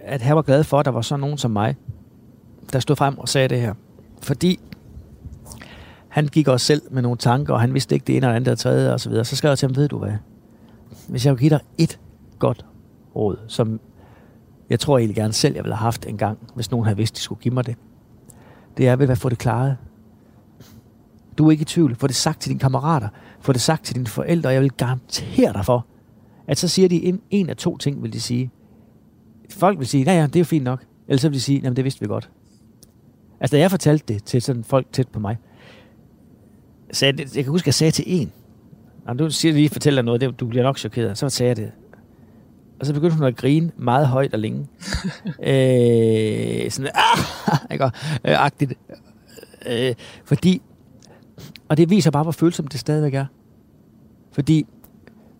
at 0.00 0.22
han 0.22 0.36
var 0.36 0.42
glad 0.42 0.64
for, 0.64 0.78
at 0.78 0.84
der 0.84 0.90
var 0.90 1.00
sådan 1.00 1.20
nogen 1.20 1.38
som 1.38 1.50
mig, 1.50 1.76
der 2.72 2.78
stod 2.78 2.96
frem 2.96 3.18
og 3.18 3.28
sagde 3.28 3.48
det 3.48 3.60
her. 3.60 3.74
Fordi 4.22 4.60
han 6.08 6.26
gik 6.26 6.48
også 6.48 6.66
selv 6.66 6.82
med 6.90 7.02
nogle 7.02 7.18
tanker, 7.18 7.54
og 7.54 7.60
han 7.60 7.74
vidste 7.74 7.94
ikke 7.94 8.04
det 8.04 8.16
ene 8.16 8.26
eller 8.26 8.36
andet, 8.36 8.52
og 8.52 8.58
tredje 8.58 8.92
og 8.92 9.00
så 9.00 9.08
videre. 9.08 9.24
Så 9.24 9.36
skrev 9.36 9.50
jeg 9.50 9.58
til 9.58 9.68
ham, 9.68 9.76
ved 9.76 9.88
du 9.88 9.98
hvad? 9.98 10.12
Hvis 11.08 11.26
jeg 11.26 11.30
kunne 11.30 11.40
give 11.40 11.50
dig 11.50 11.60
et 11.78 12.00
godt 12.38 12.64
råd, 13.16 13.38
som 13.46 13.80
jeg 14.70 14.80
tror 14.80 14.98
egentlig 14.98 15.16
gerne 15.16 15.32
selv, 15.32 15.54
jeg 15.54 15.64
ville 15.64 15.74
have 15.74 15.84
haft 15.84 16.06
en 16.06 16.16
gang, 16.16 16.38
hvis 16.54 16.70
nogen 16.70 16.86
havde 16.86 16.96
vidst, 16.96 17.16
de 17.16 17.20
skulle 17.20 17.40
give 17.40 17.54
mig 17.54 17.66
det. 17.66 17.76
Det 18.76 18.88
er, 18.88 18.96
ved 18.96 19.08
at 19.08 19.18
få 19.18 19.28
det 19.28 19.38
klaret. 19.38 19.76
Du 21.38 21.46
er 21.46 21.50
ikke 21.50 21.62
i 21.62 21.64
tvivl. 21.64 21.94
Få 21.94 22.06
det 22.06 22.16
sagt 22.16 22.40
til 22.40 22.48
dine 22.48 22.60
kammerater. 22.60 23.08
Få 23.40 23.52
det 23.52 23.60
sagt 23.60 23.84
til 23.84 23.94
dine 23.94 24.06
forældre, 24.06 24.48
og 24.48 24.54
jeg 24.54 24.62
vil 24.62 24.70
garantere 24.70 25.52
dig 25.52 25.64
for, 25.64 25.86
at 26.46 26.58
så 26.58 26.68
siger 26.68 26.88
de 26.88 27.04
en, 27.04 27.20
en 27.30 27.50
af 27.50 27.56
to 27.56 27.76
ting, 27.76 28.02
vil 28.02 28.12
de 28.12 28.20
sige. 28.20 28.50
Folk 29.50 29.78
vil 29.78 29.86
sige, 29.86 30.04
ja 30.04 30.12
ja, 30.12 30.26
det 30.26 30.36
er 30.36 30.40
jo 30.40 30.44
fint 30.44 30.64
nok. 30.64 30.84
Ellers 31.08 31.20
så 31.20 31.28
vil 31.28 31.34
de 31.34 31.40
sige, 31.40 31.60
jamen 31.60 31.76
det 31.76 31.84
vidste 31.84 32.00
vi 32.00 32.06
godt. 32.06 32.30
Altså 33.40 33.56
da 33.56 33.60
jeg 33.60 33.70
fortalte 33.70 34.14
det 34.14 34.24
til 34.24 34.42
sådan 34.42 34.64
folk 34.64 34.86
tæt 34.92 35.08
på 35.08 35.20
mig, 35.20 35.38
sagde, 36.92 37.26
jeg, 37.34 37.44
kan 37.44 37.50
huske, 37.50 37.64
at 37.64 37.66
jeg 37.66 37.74
sagde 37.74 37.90
til 37.90 38.04
en, 38.06 38.32
Jamen, 39.08 39.18
du 39.18 39.30
siger 39.30 39.54
lige, 39.54 39.68
fortæller 39.68 40.02
noget, 40.02 40.20
det, 40.20 40.40
du 40.40 40.46
bliver 40.46 40.62
nok 40.62 40.78
chokeret. 40.78 41.18
Så 41.18 41.28
sagde 41.28 41.48
jeg 41.48 41.56
det. 41.56 41.72
Og 42.80 42.86
så 42.86 42.94
begyndte 42.94 43.16
hun 43.16 43.26
at 43.26 43.36
grine 43.36 43.70
meget 43.76 44.06
højt 44.06 44.34
og 44.34 44.38
længe. 44.38 44.58
øh, 45.42 46.70
sådan, 46.70 46.90
ah, 46.94 47.58
ikke, 47.72 47.84
øh, 47.84 47.90
agtigt. 48.24 48.72
Øh, 49.66 49.94
fordi, 50.24 50.62
og 51.68 51.76
det 51.76 51.90
viser 51.90 52.10
bare, 52.10 52.22
hvor 52.22 52.32
følsomt 52.32 52.72
det 52.72 52.80
stadigvæk 52.80 53.14
er. 53.14 53.26
Fordi 54.32 54.66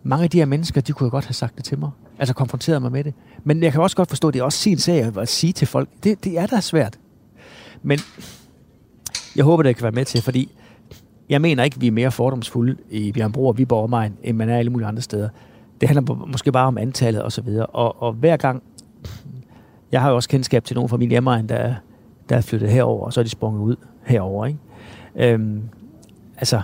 mange 0.03 0.23
af 0.23 0.29
de 0.29 0.37
her 0.37 0.45
mennesker, 0.45 0.81
de 0.81 0.93
kunne 0.93 1.05
jo 1.05 1.11
godt 1.11 1.25
have 1.25 1.33
sagt 1.33 1.57
det 1.57 1.65
til 1.65 1.79
mig. 1.79 1.91
Altså 2.19 2.33
konfronteret 2.33 2.81
mig 2.81 2.91
med 2.91 3.03
det. 3.03 3.13
Men 3.43 3.63
jeg 3.63 3.71
kan 3.71 3.81
også 3.81 3.95
godt 3.95 4.09
forstå, 4.09 4.27
at 4.27 4.33
det 4.33 4.39
er 4.39 4.43
også 4.43 4.59
sin 4.59 4.77
sag 4.77 5.17
at 5.17 5.29
sige 5.29 5.53
til 5.53 5.67
folk. 5.67 5.89
Det, 6.03 6.23
det 6.23 6.37
er 6.37 6.45
da 6.45 6.59
svært. 6.59 6.99
Men 7.83 7.99
jeg 9.35 9.45
håber, 9.45 9.63
det 9.63 9.75
kan 9.75 9.83
være 9.83 9.91
med 9.91 10.05
til, 10.05 10.21
fordi 10.21 10.51
jeg 11.29 11.41
mener 11.41 11.63
ikke, 11.63 11.79
vi 11.79 11.87
er 11.87 11.91
mere 11.91 12.11
fordomsfulde 12.11 12.75
i 12.89 13.11
Bjørnbro 13.11 13.47
og 13.47 13.57
Viborg 13.57 13.83
omegn, 13.83 14.17
end 14.23 14.37
man 14.37 14.49
er 14.49 14.57
alle 14.57 14.71
mulige 14.71 14.87
andre 14.87 15.01
steder. 15.01 15.29
Det 15.81 15.89
handler 15.89 16.25
måske 16.27 16.51
bare 16.51 16.67
om 16.67 16.77
antallet 16.77 17.21
og 17.21 17.31
så 17.31 17.41
videre. 17.41 17.65
Og, 17.65 18.03
og 18.03 18.13
hver 18.13 18.37
gang, 18.37 18.63
jeg 19.91 20.01
har 20.01 20.09
jo 20.09 20.15
også 20.15 20.29
kendskab 20.29 20.63
til 20.63 20.75
nogle 20.75 20.89
fra 20.89 20.97
min 20.97 21.09
hjemmeegn, 21.09 21.49
der, 21.49 21.73
der 22.29 22.35
er 22.35 22.41
flyttet 22.41 22.69
herover, 22.69 23.05
og 23.05 23.13
så 23.13 23.19
er 23.19 23.23
de 23.23 23.29
sprunget 23.29 23.61
ud 23.61 23.75
herover. 24.05 24.45
Ikke? 24.45 24.59
Øhm, 25.15 25.61
altså, 26.37 26.61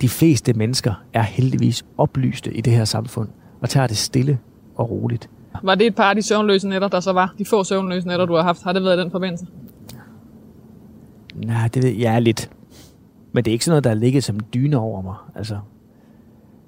de 0.00 0.08
fleste 0.08 0.52
mennesker 0.52 0.94
er 1.12 1.22
heldigvis 1.22 1.84
oplyste 1.98 2.52
i 2.52 2.60
det 2.60 2.72
her 2.72 2.84
samfund, 2.84 3.28
og 3.60 3.68
tager 3.68 3.86
det 3.86 3.96
stille 3.96 4.38
og 4.74 4.90
roligt. 4.90 5.30
Var 5.62 5.74
det 5.74 5.86
et 5.86 5.94
par 5.94 6.08
af 6.08 6.14
de 6.14 6.22
søvnløse 6.22 6.68
nætter, 6.68 6.88
der 6.88 7.00
så 7.00 7.12
var? 7.12 7.34
De 7.38 7.44
få 7.44 7.64
søvnløse 7.64 8.06
nætter, 8.06 8.26
du 8.26 8.34
har 8.34 8.42
haft. 8.42 8.62
Har 8.62 8.72
det 8.72 8.84
været 8.84 8.98
den 8.98 9.10
forbindelse? 9.10 9.46
Nej, 11.34 11.68
det 11.68 11.82
ved 11.82 11.90
jeg 11.90 12.22
lidt. 12.22 12.50
Men 13.32 13.44
det 13.44 13.50
er 13.50 13.52
ikke 13.52 13.64
sådan 13.64 13.72
noget, 13.72 13.84
der 13.84 13.90
er 13.90 13.94
ligget 13.94 14.24
som 14.24 14.40
dyne 14.40 14.78
over 14.78 15.02
mig. 15.02 15.14
Altså, 15.36 15.58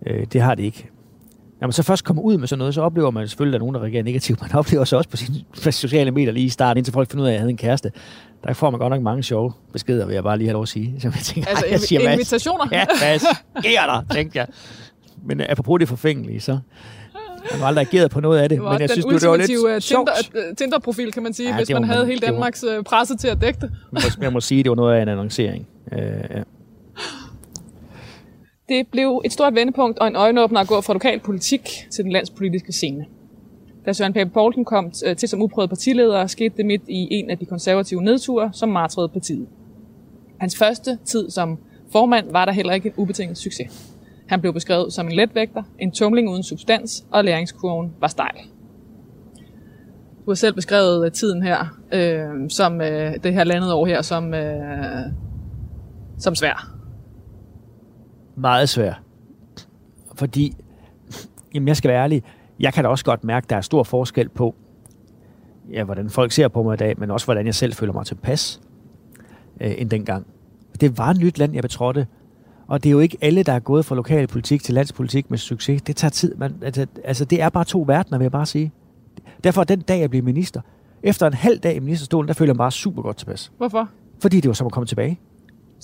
øh, 0.06 0.26
det 0.32 0.40
har 0.40 0.54
det 0.54 0.62
ikke. 0.62 0.90
Når 1.60 1.66
man 1.68 1.72
så 1.72 1.82
først 1.82 2.04
kommer 2.04 2.22
ud 2.22 2.38
med 2.38 2.48
sådan 2.48 2.58
noget, 2.58 2.74
så 2.74 2.82
oplever 2.82 3.10
man 3.10 3.28
selvfølgelig, 3.28 3.56
at 3.56 3.60
der 3.60 3.66
er 3.66 3.72
nogen, 3.72 3.74
der 3.74 3.80
reagerer 3.80 4.02
negativt. 4.02 4.40
Man 4.40 4.52
oplever 4.60 4.84
så 4.84 4.96
også 4.96 5.10
på 5.10 5.16
sine 5.16 5.38
på 5.64 5.70
sociale 5.70 6.10
medier 6.10 6.32
lige 6.32 6.46
i 6.46 6.48
starten, 6.48 6.78
indtil 6.78 6.92
folk 6.92 7.10
finder 7.10 7.22
ud 7.24 7.28
af, 7.28 7.30
at 7.30 7.34
jeg 7.34 7.40
havde 7.40 7.50
en 7.50 7.56
kæreste. 7.56 7.90
Der 8.44 8.52
får 8.52 8.70
man 8.70 8.80
godt 8.80 8.90
nok 8.90 9.02
mange 9.02 9.22
sjove 9.22 9.52
beskeder, 9.72 10.06
vil 10.06 10.14
jeg 10.14 10.22
bare 10.22 10.38
lige 10.38 10.48
have 10.48 10.52
lov 10.52 10.62
at 10.62 10.68
sige. 10.68 10.94
Så 11.00 11.08
jeg 11.08 11.14
tænker, 11.22 11.50
Altså, 11.50 11.64
jeg 11.70 11.80
siger, 11.80 12.10
invitationer? 12.10 12.64
ja, 12.72 12.84
hvad 13.02 13.18
sker 13.18 13.80
der, 13.86 14.02
tænkte 14.14 14.38
jeg. 14.38 14.46
Men 15.24 15.40
øh, 15.40 15.46
apropos 15.48 15.78
det 15.78 15.88
forfængelige, 15.88 16.40
så 16.40 16.58
jeg 17.52 17.58
har 17.60 17.66
aldrig 17.66 17.86
ageret 17.92 18.10
på 18.10 18.20
noget 18.20 18.38
af 18.38 18.48
det, 18.48 18.58
Det 18.58 18.64
men 18.70 18.80
jeg 18.80 18.90
synes, 18.90 19.06
det 19.06 19.28
var 19.28 19.36
lidt 19.36 19.50
øh, 19.68 19.80
sjovt. 19.80 20.10
Tinder, 20.32 20.48
øh, 20.50 20.56
Tinder-profil, 20.56 21.12
kan 21.12 21.22
man 21.22 21.32
sige, 21.32 21.48
Ja, 21.50 21.56
hvis 21.56 21.70
man 21.72 21.84
havde 21.84 21.98
man- 22.00 22.08
hele 22.08 22.20
Danmarks 22.20 22.64
presse 22.86 23.16
til 23.16 23.28
at 23.28 23.40
dække 23.40 23.60
det. 23.60 23.70
Jeg 23.92 24.02
må, 24.18 24.22
jeg 24.24 24.32
må 24.32 24.40
sige, 24.40 24.62
det 24.62 24.70
var 24.70 24.76
noget 24.76 24.96
af 24.98 25.02
en 25.02 25.08
annoncering. 25.08 25.66
Øh, 25.93 25.99
ja. 26.30 26.43
Det 28.68 28.87
blev 28.89 29.22
et 29.24 29.32
stort 29.32 29.55
vendepunkt 29.55 29.99
og 29.99 30.09
en 30.09 30.16
øjenåbner 30.16 30.61
at 30.61 30.68
gå 30.68 30.80
fra 30.80 30.93
lokal 30.93 31.20
politik 31.20 31.87
til 31.91 32.05
den 32.05 32.12
landspolitiske 32.12 32.72
scene. 32.72 33.07
Da 33.87 33.93
Søren 33.93 34.12
Pape 34.12 34.30
Poulsen 34.30 34.64
kom 34.64 34.93
øh, 35.07 35.16
til 35.16 35.28
som 35.28 35.43
uprøvet 35.43 35.70
partileder, 35.70 36.26
skete 36.26 36.57
det 36.57 36.66
midt 36.66 36.82
i 36.89 37.09
en 37.11 37.30
af 37.30 37.39
de 37.39 37.47
konservative 37.47 38.03
nedture, 38.03 38.51
som 38.53 38.68
martrede 38.68 39.09
partiet. 39.09 39.47
Hans 40.39 40.57
første 40.57 40.99
tid 41.05 41.30
som 41.30 41.59
formand 41.93 42.30
var 42.30 42.45
der 42.45 42.53
heller 42.53 42.72
ikke 42.72 42.89
en 42.89 42.95
ubetinget 42.97 43.39
succes. 43.39 43.97
Han 44.26 44.41
blev 44.41 44.53
beskrevet 44.53 44.93
som 44.93 45.07
en 45.07 45.12
letvægter, 45.12 45.62
en 45.78 45.93
tumling 45.93 46.30
uden 46.30 46.43
substans, 46.43 47.05
og 47.11 47.24
læringskurven 47.24 47.93
var 48.01 48.09
stejl. 48.09 48.37
Du 50.24 50.30
har 50.30 50.35
selv 50.35 50.55
beskrevet 50.55 51.07
øh, 51.07 51.12
tiden 51.12 51.43
her, 51.43 51.78
øh, 51.93 52.51
som 52.51 52.80
øh, 52.80 53.14
det 53.22 53.35
her 53.35 53.45
landet 53.45 53.72
år 53.72 53.87
her, 53.87 54.03
som, 54.03 54.35
øh, 54.35 55.03
som 56.25 56.35
svær. 56.35 56.70
meget 58.37 58.68
svær. 58.68 58.93
Fordi, 60.14 60.57
jamen 61.55 61.68
jeg 61.68 61.77
skal 61.77 61.89
være 61.89 62.03
ærlig, 62.03 62.22
jeg 62.61 62.72
kan 62.72 62.85
da 62.85 62.91
også 62.91 63.05
godt 63.05 63.25
mærke, 63.25 63.45
at 63.45 63.51
der 63.51 63.57
er 63.57 63.61
stor 63.61 63.83
forskel 63.83 64.29
på, 64.29 64.55
ja, 65.72 65.85
hvordan 65.85 66.11
folk 66.11 66.33
ser 66.33 66.49
på 66.49 66.62
mig 66.62 66.75
i 66.75 66.77
dag, 66.77 66.95
men 66.99 67.11
også 67.11 67.27
hvordan 67.27 67.47
jeg 67.47 67.55
selv 67.55 67.72
føler 67.72 67.93
mig 67.93 68.07
tilpas, 68.07 68.61
øh, 69.61 69.75
end 69.79 69.91
dengang. 69.91 70.27
Det 70.81 70.99
var 70.99 71.11
et 71.11 71.18
nyt 71.18 71.39
land, 71.39 71.55
jeg 71.55 71.62
betrådte, 71.62 72.07
og 72.66 72.83
det 72.83 72.89
er 72.89 72.93
jo 72.93 72.99
ikke 72.99 73.18
alle, 73.20 73.43
der 73.43 73.53
er 73.53 73.61
gået 73.61 73.85
fra 73.85 73.95
lokal 73.95 74.27
politik 74.27 74.62
til 74.62 74.75
landspolitik 74.75 75.31
med 75.31 75.39
succes. 75.39 75.83
Det 75.83 75.97
tager 75.97 76.11
tid. 76.11 76.35
Man, 76.35 76.55
altså, 76.62 76.87
altså, 77.05 77.25
det 77.25 77.43
er 77.43 77.49
bare 77.49 77.64
to 77.64 77.85
verdener, 77.87 78.18
vil 78.18 78.25
jeg 78.25 78.33
bare 78.33 78.47
sige. 78.47 78.72
Derfor 79.45 79.64
den 79.64 79.81
dag, 79.81 80.01
jeg 80.01 80.11
blev 80.11 80.25
minister, 80.25 80.61
efter 81.03 81.27
en 81.27 81.35
halv 81.35 81.59
dag 81.59 81.77
i 81.77 81.79
ministerstolen, 81.79 82.29
der 82.29 82.35
føler 82.35 82.49
jeg 82.49 82.55
mig 82.55 82.59
bare 82.59 82.72
super 82.72 83.03
godt 83.03 83.16
tilpas. 83.16 83.53
Hvorfor? 83.57 83.89
Fordi 84.22 84.41
det 84.41 84.49
var 84.49 84.55
som 84.55 84.66
at 84.66 84.72
komme 84.72 84.87
tilbage 84.87 85.20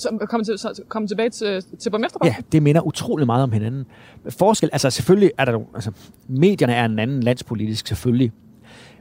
som 0.01 0.21
komme, 0.29 0.45
til, 0.45 0.59
kom 0.63 0.75
komme 0.89 1.09
tilbage 1.09 1.31
til, 1.31 1.65
til 1.79 1.91
borgmesterposten? 1.91 2.35
Ja, 2.37 2.43
det 2.53 2.63
minder 2.63 2.81
utrolig 2.81 3.27
meget 3.27 3.43
om 3.43 3.53
hinanden. 3.53 3.87
Forskel, 4.29 4.71
altså 4.73 4.91
selvfølgelig 4.91 5.31
er 5.39 5.45
der 5.45 5.53
nogle, 5.53 5.67
altså 5.75 5.93
medierne 6.29 6.75
er 6.75 6.85
en 6.85 6.99
anden 6.99 7.23
landspolitisk 7.23 7.87
selvfølgelig, 7.87 8.33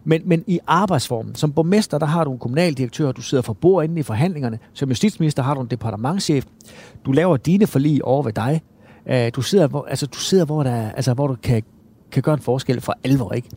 men, 0.04 0.22
men 0.26 0.44
i 0.48 0.60
arbejdsformen, 0.68 1.36
som 1.36 1.54
borgmester, 1.54 1.98
der 1.98 2.06
har 2.06 2.24
du 2.24 2.32
en 2.32 2.40
kommunaldirektør, 2.40 3.12
du 3.12 3.22
sidder 3.22 3.42
for 3.42 3.54
bord 3.54 3.84
inde 3.84 4.00
i 4.00 4.04
forhandlingerne. 4.04 4.60
Som 4.74 4.90
justitsminister 4.90 5.44
har 5.44 5.54
du 5.54 5.62
en 5.62 5.68
departementchef. 5.68 6.46
Du 7.06 7.12
laver 7.12 7.38
dine 7.38 7.68
forlig 7.68 8.06
over 8.06 8.24
ved 8.24 8.34
dig. 8.34 8.62
Øh, 9.10 9.32
du 9.36 9.42
sidder, 9.42 9.68
hvor, 9.68 9.86
altså, 9.86 10.06
du 10.06 10.18
sidder 10.18 10.46
hvor, 10.46 10.64
der, 10.64 10.92
altså, 10.92 11.14
hvor 11.14 11.28
du 11.28 11.36
kan, 11.44 11.64
kan 12.12 12.24
gøre 12.24 12.34
en 12.34 12.42
forskel 12.42 12.82
for 12.82 12.96
alvor, 13.04 13.34
ikke? 13.34 13.50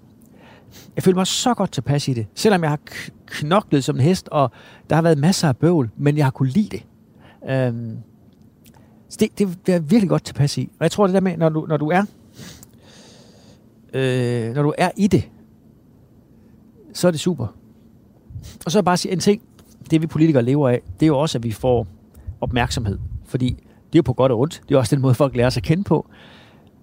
Jeg 0.96 1.04
føler 1.04 1.16
mig 1.16 1.26
så 1.26 1.54
godt 1.54 1.72
tilpas 1.72 2.08
i 2.08 2.12
det. 2.12 2.26
Selvom 2.34 2.62
jeg 2.62 2.70
har 2.70 2.78
knoklet 3.26 3.84
som 3.84 3.96
en 3.96 4.02
hest, 4.02 4.28
og 4.28 4.50
der 4.90 4.96
har 4.96 5.02
været 5.02 5.18
masser 5.18 5.48
af 5.48 5.56
bøvl, 5.56 5.90
men 5.96 6.16
jeg 6.16 6.26
har 6.26 6.30
kunne 6.30 6.48
lide 6.48 6.68
det. 6.68 6.86
Øhm, 7.48 7.98
så 9.08 9.16
det, 9.20 9.38
det, 9.38 9.48
er 9.68 9.72
jeg 9.72 9.90
virkelig 9.90 10.08
godt 10.08 10.24
tilpas 10.24 10.58
i. 10.58 10.70
Og 10.78 10.82
jeg 10.82 10.90
tror 10.90 11.06
det 11.06 11.14
der 11.14 11.20
med, 11.20 11.36
når 11.36 11.48
du, 11.48 11.66
når 11.68 11.76
du 11.76 11.90
er 11.90 12.04
øh, 13.92 14.54
når 14.54 14.62
du 14.62 14.72
er 14.78 14.90
i 14.96 15.06
det, 15.06 15.28
så 16.92 17.06
er 17.06 17.10
det 17.10 17.20
super. 17.20 17.46
Og 18.64 18.72
så 18.72 18.82
bare 18.82 18.96
sige 18.96 19.12
en 19.12 19.20
ting. 19.20 19.42
Det 19.90 20.02
vi 20.02 20.06
politikere 20.06 20.42
lever 20.42 20.68
af, 20.68 20.82
det 21.00 21.06
er 21.06 21.08
jo 21.08 21.18
også, 21.18 21.38
at 21.38 21.44
vi 21.44 21.52
får 21.52 21.86
opmærksomhed. 22.40 22.98
Fordi 23.24 23.48
det 23.48 23.94
er 23.94 23.98
jo 23.98 24.02
på 24.02 24.12
godt 24.12 24.32
og 24.32 24.38
ondt. 24.38 24.62
Det 24.68 24.74
er 24.74 24.78
også 24.78 24.96
den 24.96 25.02
måde, 25.02 25.14
folk 25.14 25.36
lærer 25.36 25.50
sig 25.50 25.60
at 25.60 25.64
kende 25.64 25.84
på. 25.84 26.06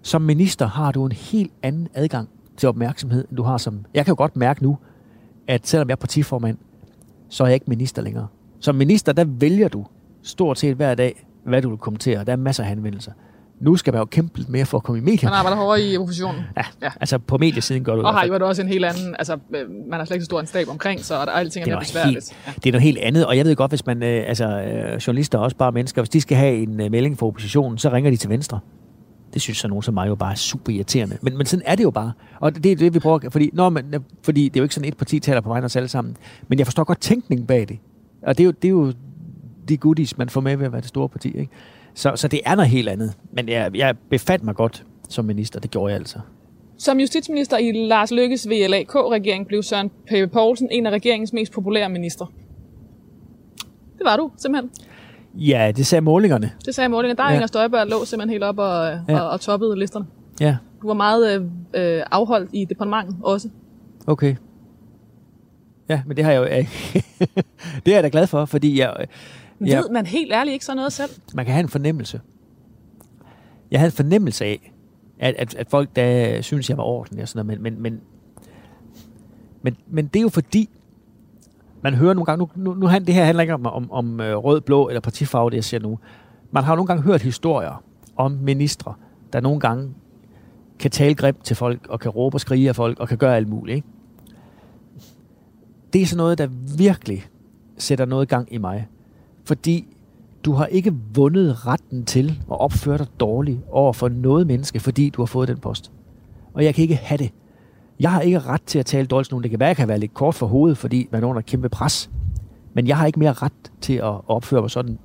Som 0.01 0.22
minister 0.22 0.68
har 0.68 0.91
du 0.91 1.05
en 1.05 1.12
helt 1.12 1.51
anden 1.64 1.88
adgang 1.93 2.30
til 2.57 2.70
opmærksomhed, 2.70 3.26
end 3.30 3.38
du 3.38 3.43
har 3.43 3.57
som... 3.57 3.86
Jeg 3.93 4.05
kan 4.05 4.12
jo 4.12 4.16
godt 4.18 4.36
mærke 4.36 4.64
nu, 4.64 4.78
at 5.47 5.68
selvom 5.68 5.89
jeg 5.89 5.93
er 5.93 5.99
partiformand, 5.99 6.57
så 7.30 7.43
er 7.43 7.47
jeg 7.47 7.53
ikke 7.53 7.66
minister 7.70 8.01
længere. 8.01 8.28
Som 8.60 8.76
minister, 8.76 9.14
der 9.14 9.24
vælger 9.26 9.68
du 9.68 9.86
stort 10.24 10.59
set 10.59 10.76
hver 10.76 10.95
dag, 10.95 11.26
hvad 11.45 11.61
du 11.61 11.70
vil 11.70 11.78
kommentere. 11.78 12.24
Der 12.24 12.32
er 12.32 12.36
masser 12.36 12.63
af 12.63 12.70
henvendelser. 12.70 13.11
Nu 13.61 13.76
skal 13.76 13.93
man 13.93 13.99
jo 13.99 14.05
kæmpe 14.05 14.38
lidt 14.38 14.49
mere 14.49 14.65
for 14.65 14.78
at 14.78 14.84
komme 14.84 14.97
i 14.99 15.01
Man 15.01 15.05
medierne. 15.11 15.36
arbejder 15.36 15.57
hårdere 15.57 15.82
i 15.82 15.97
oppositionen. 15.97 16.41
Ja, 16.57 16.61
Ja. 16.82 16.89
altså 17.01 17.17
på 17.17 17.38
mediesiden 17.38 17.84
gør 17.84 17.95
du 17.95 18.01
Og 18.01 18.13
har 18.13 18.26
jo 18.26 18.47
også 18.47 18.61
en 18.61 18.67
helt 18.67 18.86
anden, 18.86 19.15
altså 19.20 19.34
øh, 19.34 19.61
man 19.89 19.99
har 19.99 20.05
slet 20.05 20.15
ikke 20.15 20.24
så 20.24 20.26
stor 20.26 20.39
en 20.39 20.45
stab 20.47 20.67
omkring, 20.70 20.99
så 20.99 21.13
der 21.13 21.32
alting 21.32 21.61
er 21.61 21.65
det 21.65 21.72
er, 21.72 21.76
noget 21.76 21.86
besværligt. 21.88 22.15
helt, 22.15 22.47
Ja. 22.47 22.51
det 22.63 22.65
er 22.65 22.72
noget 22.72 22.84
helt 22.84 22.97
andet, 22.97 23.26
og 23.26 23.38
jeg 23.38 23.45
ved 23.45 23.55
godt, 23.55 23.72
hvis 23.72 23.86
man, 23.86 24.03
øh, 24.03 24.24
altså 24.28 24.45
øh, 24.61 24.95
journalister 24.97 25.38
er 25.38 25.41
også 25.43 25.57
bare 25.57 25.72
mennesker, 25.72 26.01
hvis 26.01 26.09
de 26.09 26.22
skal 26.22 26.38
have 26.38 26.55
en 26.55 26.76
melding 26.78 27.17
fra 27.20 27.26
oppositionen, 27.28 27.78
så 27.78 27.89
ringer 27.89 28.11
de 28.11 28.17
til 28.17 28.30
venstre. 28.30 28.59
Det 29.34 29.41
synes 29.41 29.57
så 29.57 29.67
nogen 29.67 29.84
som 29.84 29.93
mig 29.93 30.07
jo 30.07 30.15
bare 30.15 30.32
er 30.32 30.36
super 30.36 30.72
irriterende. 30.74 31.17
Men, 31.22 31.38
men 31.38 31.45
sådan 31.45 31.63
er 31.65 31.76
det 31.76 31.84
jo 31.84 31.91
bare. 31.91 32.11
Og 32.39 32.55
det 32.63 32.72
er 32.72 32.76
det, 32.76 32.93
vi 32.93 32.99
prøver, 32.99 33.20
fordi, 33.30 33.49
når 33.53 33.70
man, 33.70 33.86
øh, 33.93 33.99
fordi 34.24 34.43
det 34.49 34.55
er 34.55 34.61
jo 34.61 34.63
ikke 34.63 34.76
sådan, 34.76 34.88
et 34.88 34.97
parti 34.97 35.20
taler 35.20 35.41
på 35.41 35.49
vegne 35.49 35.63
af 35.63 35.65
os 35.65 35.76
alle 35.76 35.89
sammen. 35.89 36.17
Men 36.47 36.59
jeg 36.59 36.67
forstår 36.67 36.84
godt 36.84 37.01
tænkningen 37.01 37.47
bag 37.47 37.67
det. 37.67 37.80
Og 38.24 38.38
det 38.38 38.43
er 38.43 38.45
jo, 38.45 38.51
det 38.51 38.65
er 38.65 38.70
jo 38.70 38.93
de 39.70 39.78
goodies, 39.78 40.17
man 40.17 40.30
får 40.30 40.41
med 40.41 40.55
ved 40.57 40.65
at 40.65 40.72
være 40.72 40.82
det 40.82 40.89
store 40.89 41.09
parti. 41.09 41.28
Ikke? 41.38 41.51
Så, 41.93 42.15
så 42.15 42.28
det 42.28 42.39
er 42.45 42.55
noget 42.55 42.70
helt 42.70 42.89
andet. 42.89 43.13
Men 43.32 43.49
jeg, 43.49 43.72
jeg 43.76 43.95
befandt 44.09 44.43
mig 44.45 44.55
godt 44.55 44.86
som 45.09 45.26
minister, 45.26 45.59
det 45.59 45.72
gjorde 45.72 45.91
jeg 45.91 45.99
altså. 45.99 46.20
Som 46.78 46.99
justitsminister 46.99 47.57
i 47.57 47.72
Lars 47.72 48.11
Lykkes 48.11 48.47
VLAK-regering 48.49 49.47
blev 49.47 49.63
Søren 49.63 49.91
Pape 50.09 50.28
Poulsen 50.28 50.67
en 50.72 50.86
af 50.86 50.91
regeringens 50.91 51.34
mest 51.34 51.51
populære 51.51 51.89
ministre. 51.89 52.28
Det 53.97 54.05
var 54.05 54.17
du, 54.17 54.32
simpelthen. 54.38 54.72
Ja, 55.34 55.72
det 55.76 55.86
sagde 55.86 56.01
målingerne. 56.01 56.51
Det 56.65 56.76
sagde 56.76 56.89
målingen. 56.89 57.17
Der 57.17 57.24
er 57.24 57.28
Ja. 57.28 57.34
Inger 57.34 57.47
Støjberg 57.47 57.88
lå 57.88 58.05
simpelthen 58.05 58.30
helt 58.30 58.43
op 58.43 58.57
og, 58.59 58.86
ja. 58.88 58.99
Ja. 59.09 59.20
og, 59.20 59.30
og 59.30 59.41
toppede 59.41 59.80
listerne. 59.80 60.05
Ja, 60.41 60.57
Du 60.82 60.88
var 60.88 60.93
meget 60.93 61.36
øh, 61.76 61.95
øh, 61.97 62.03
afholdt 62.11 62.49
i 62.53 62.65
departementet 62.65 63.15
også. 63.24 63.49
Okay. 64.07 64.36
Ja, 65.89 66.01
men 66.05 66.17
det 66.17 66.26
har 66.26 66.32
jeg 66.32 66.39
jo 66.39 66.45
det 67.86 67.91
er 67.91 67.95
jeg 67.95 68.03
da 68.03 68.09
glad 68.11 68.28
for, 68.28 68.45
fordi 68.45 68.80
jeg, 68.80 68.95
Ja. 69.62 69.66
Ja. 69.66 69.82
Ved 69.82 69.89
man 69.89 70.05
helt 70.05 70.32
ærligt 70.34 70.53
ikke 70.53 70.66
sådan 70.66 70.76
noget 70.76 70.93
selv? 70.93 71.10
man 71.34 71.45
kan 71.45 71.53
have 71.53 71.64
en 71.64 71.70
fornemmelse. 71.70 72.22
Jeg 73.72 73.80
havde 73.80 73.88
en 73.89 73.95
fornemmelse 73.95 74.45
af, 74.45 74.74
at, 75.20 75.36
at, 75.38 75.55
at 75.55 75.70
folk 75.70 75.95
der 75.95 76.41
synes, 76.41 76.70
jeg 76.70 76.78
var 76.78 76.84
ordentlig 76.84 77.22
og 77.22 77.28
sådan 77.28 77.45
noget, 77.45 77.62
men, 77.62 77.74
men, 77.74 77.82
men, 77.82 78.01
men, 79.62 79.76
men 79.88 80.07
det 80.07 80.20
er 80.20 80.22
jo 80.24 80.30
fordi, 80.30 80.70
man 81.82 81.93
hører 81.93 82.14
nogle 82.14 82.26
gange, 82.26 82.38
nu, 82.39 82.49
nu, 82.64 82.74
nu 82.80 82.88
han- 82.88 83.05
det 83.05 83.14
her 83.14 83.24
handler 83.26 83.41
ikke 83.41 83.53
om, 83.53 83.66
om, 83.66 83.91
om 83.91 84.20
øh, 84.20 84.36
rød, 84.38 84.62
blå 84.62 84.88
eller 84.88 85.01
partifarve, 85.01 85.49
det 85.49 85.55
jeg 85.55 85.64
siger 85.64 85.82
nu. 85.82 85.99
Man 86.51 86.64
har 86.64 86.72
jo 86.72 86.76
nogle 86.76 86.88
gange 86.88 87.03
hørt 87.03 87.22
historier 87.22 87.84
om 88.16 88.32
ministre, 88.32 88.93
der 89.34 89.39
nogle 89.39 89.60
gange 89.60 89.93
kan 90.80 90.91
tale 90.91 91.16
grimt 91.16 91.43
til 91.43 91.55
folk, 91.55 91.88
og 91.89 91.99
kan 91.99 92.12
råbe 92.12 92.36
og 92.36 92.41
skrige 92.41 92.70
af 92.70 92.76
folk, 92.76 92.99
og 92.99 93.07
kan 93.07 93.18
gøre 93.18 93.36
alt 93.36 93.47
muligt. 93.49 93.76
Ikke? 93.76 93.88
Det 95.93 96.01
er 96.01 96.05
sådan 96.05 96.18
noget, 96.18 96.38
der 96.38 96.47
virkelig 96.78 97.26
sætter 97.78 98.05
noget 98.05 98.26
i 98.26 98.30
gang 98.30 98.53
i 98.53 98.57
mig. 98.57 98.88
Fordi 99.45 99.87
du 100.45 100.53
har 100.53 100.65
ikke 100.65 100.93
vundet 101.13 101.67
retten 101.67 102.05
til 102.05 102.29
at 102.51 102.59
opføre 102.59 102.97
dig 102.97 103.07
dårligt 103.19 103.59
over 103.69 103.93
for 103.93 104.09
noget 104.09 104.47
menneske, 104.47 104.79
fordi 104.79 105.09
du 105.09 105.21
har 105.21 105.25
fået 105.25 105.47
den 105.47 105.57
post. 105.57 105.91
Og 106.53 106.63
jeg 106.63 106.75
kan 106.75 106.81
ikke 106.81 106.95
have 106.95 107.17
det. 107.17 107.31
Jeg 107.99 108.11
har 108.11 108.21
ikke 108.21 108.39
ret 108.39 108.61
til 108.61 108.79
at 108.79 108.85
tale 108.85 109.07
dårligt 109.07 109.27
til 109.27 109.33
nogen. 109.33 109.43
Det 109.43 109.51
kan 109.51 109.59
være, 109.59 109.67
at 109.67 109.69
jeg 109.69 109.77
kan 109.77 109.87
være 109.87 109.99
lidt 109.99 110.13
kort 110.13 110.35
for 110.35 110.45
hovedet, 110.47 110.77
fordi 110.77 111.07
man 111.11 111.23
er 111.23 111.27
under 111.27 111.41
kæmpe 111.41 111.69
pres. 111.69 112.09
Men 112.73 112.87
jeg 112.87 112.97
har 112.97 113.05
ikke 113.05 113.19
mere 113.19 113.33
ret 113.33 113.71
til 113.81 113.93
at 113.93 114.29
opføre 114.29 114.61
mig 114.61 114.71
sådan, 114.71 114.99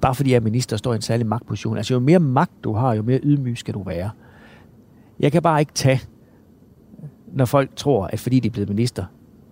bare 0.00 0.14
fordi 0.14 0.30
jeg 0.30 0.36
er 0.36 0.40
minister 0.40 0.76
og 0.76 0.78
står 0.78 0.92
i 0.92 0.96
en 0.96 1.02
særlig 1.02 1.26
magtposition. 1.26 1.76
Altså 1.76 1.94
jo 1.94 2.00
mere 2.00 2.18
magt 2.18 2.64
du 2.64 2.72
har, 2.72 2.94
jo 2.94 3.02
mere 3.02 3.20
ydmyg 3.22 3.58
skal 3.58 3.74
du 3.74 3.82
være. 3.82 4.10
Jeg 5.20 5.32
kan 5.32 5.42
bare 5.42 5.60
ikke 5.60 5.72
tage, 5.72 6.00
når 7.32 7.44
folk 7.44 7.76
tror, 7.76 8.06
at 8.06 8.20
fordi 8.20 8.40
de 8.40 8.48
er 8.48 8.52
blevet 8.52 8.68
minister, 8.68 9.04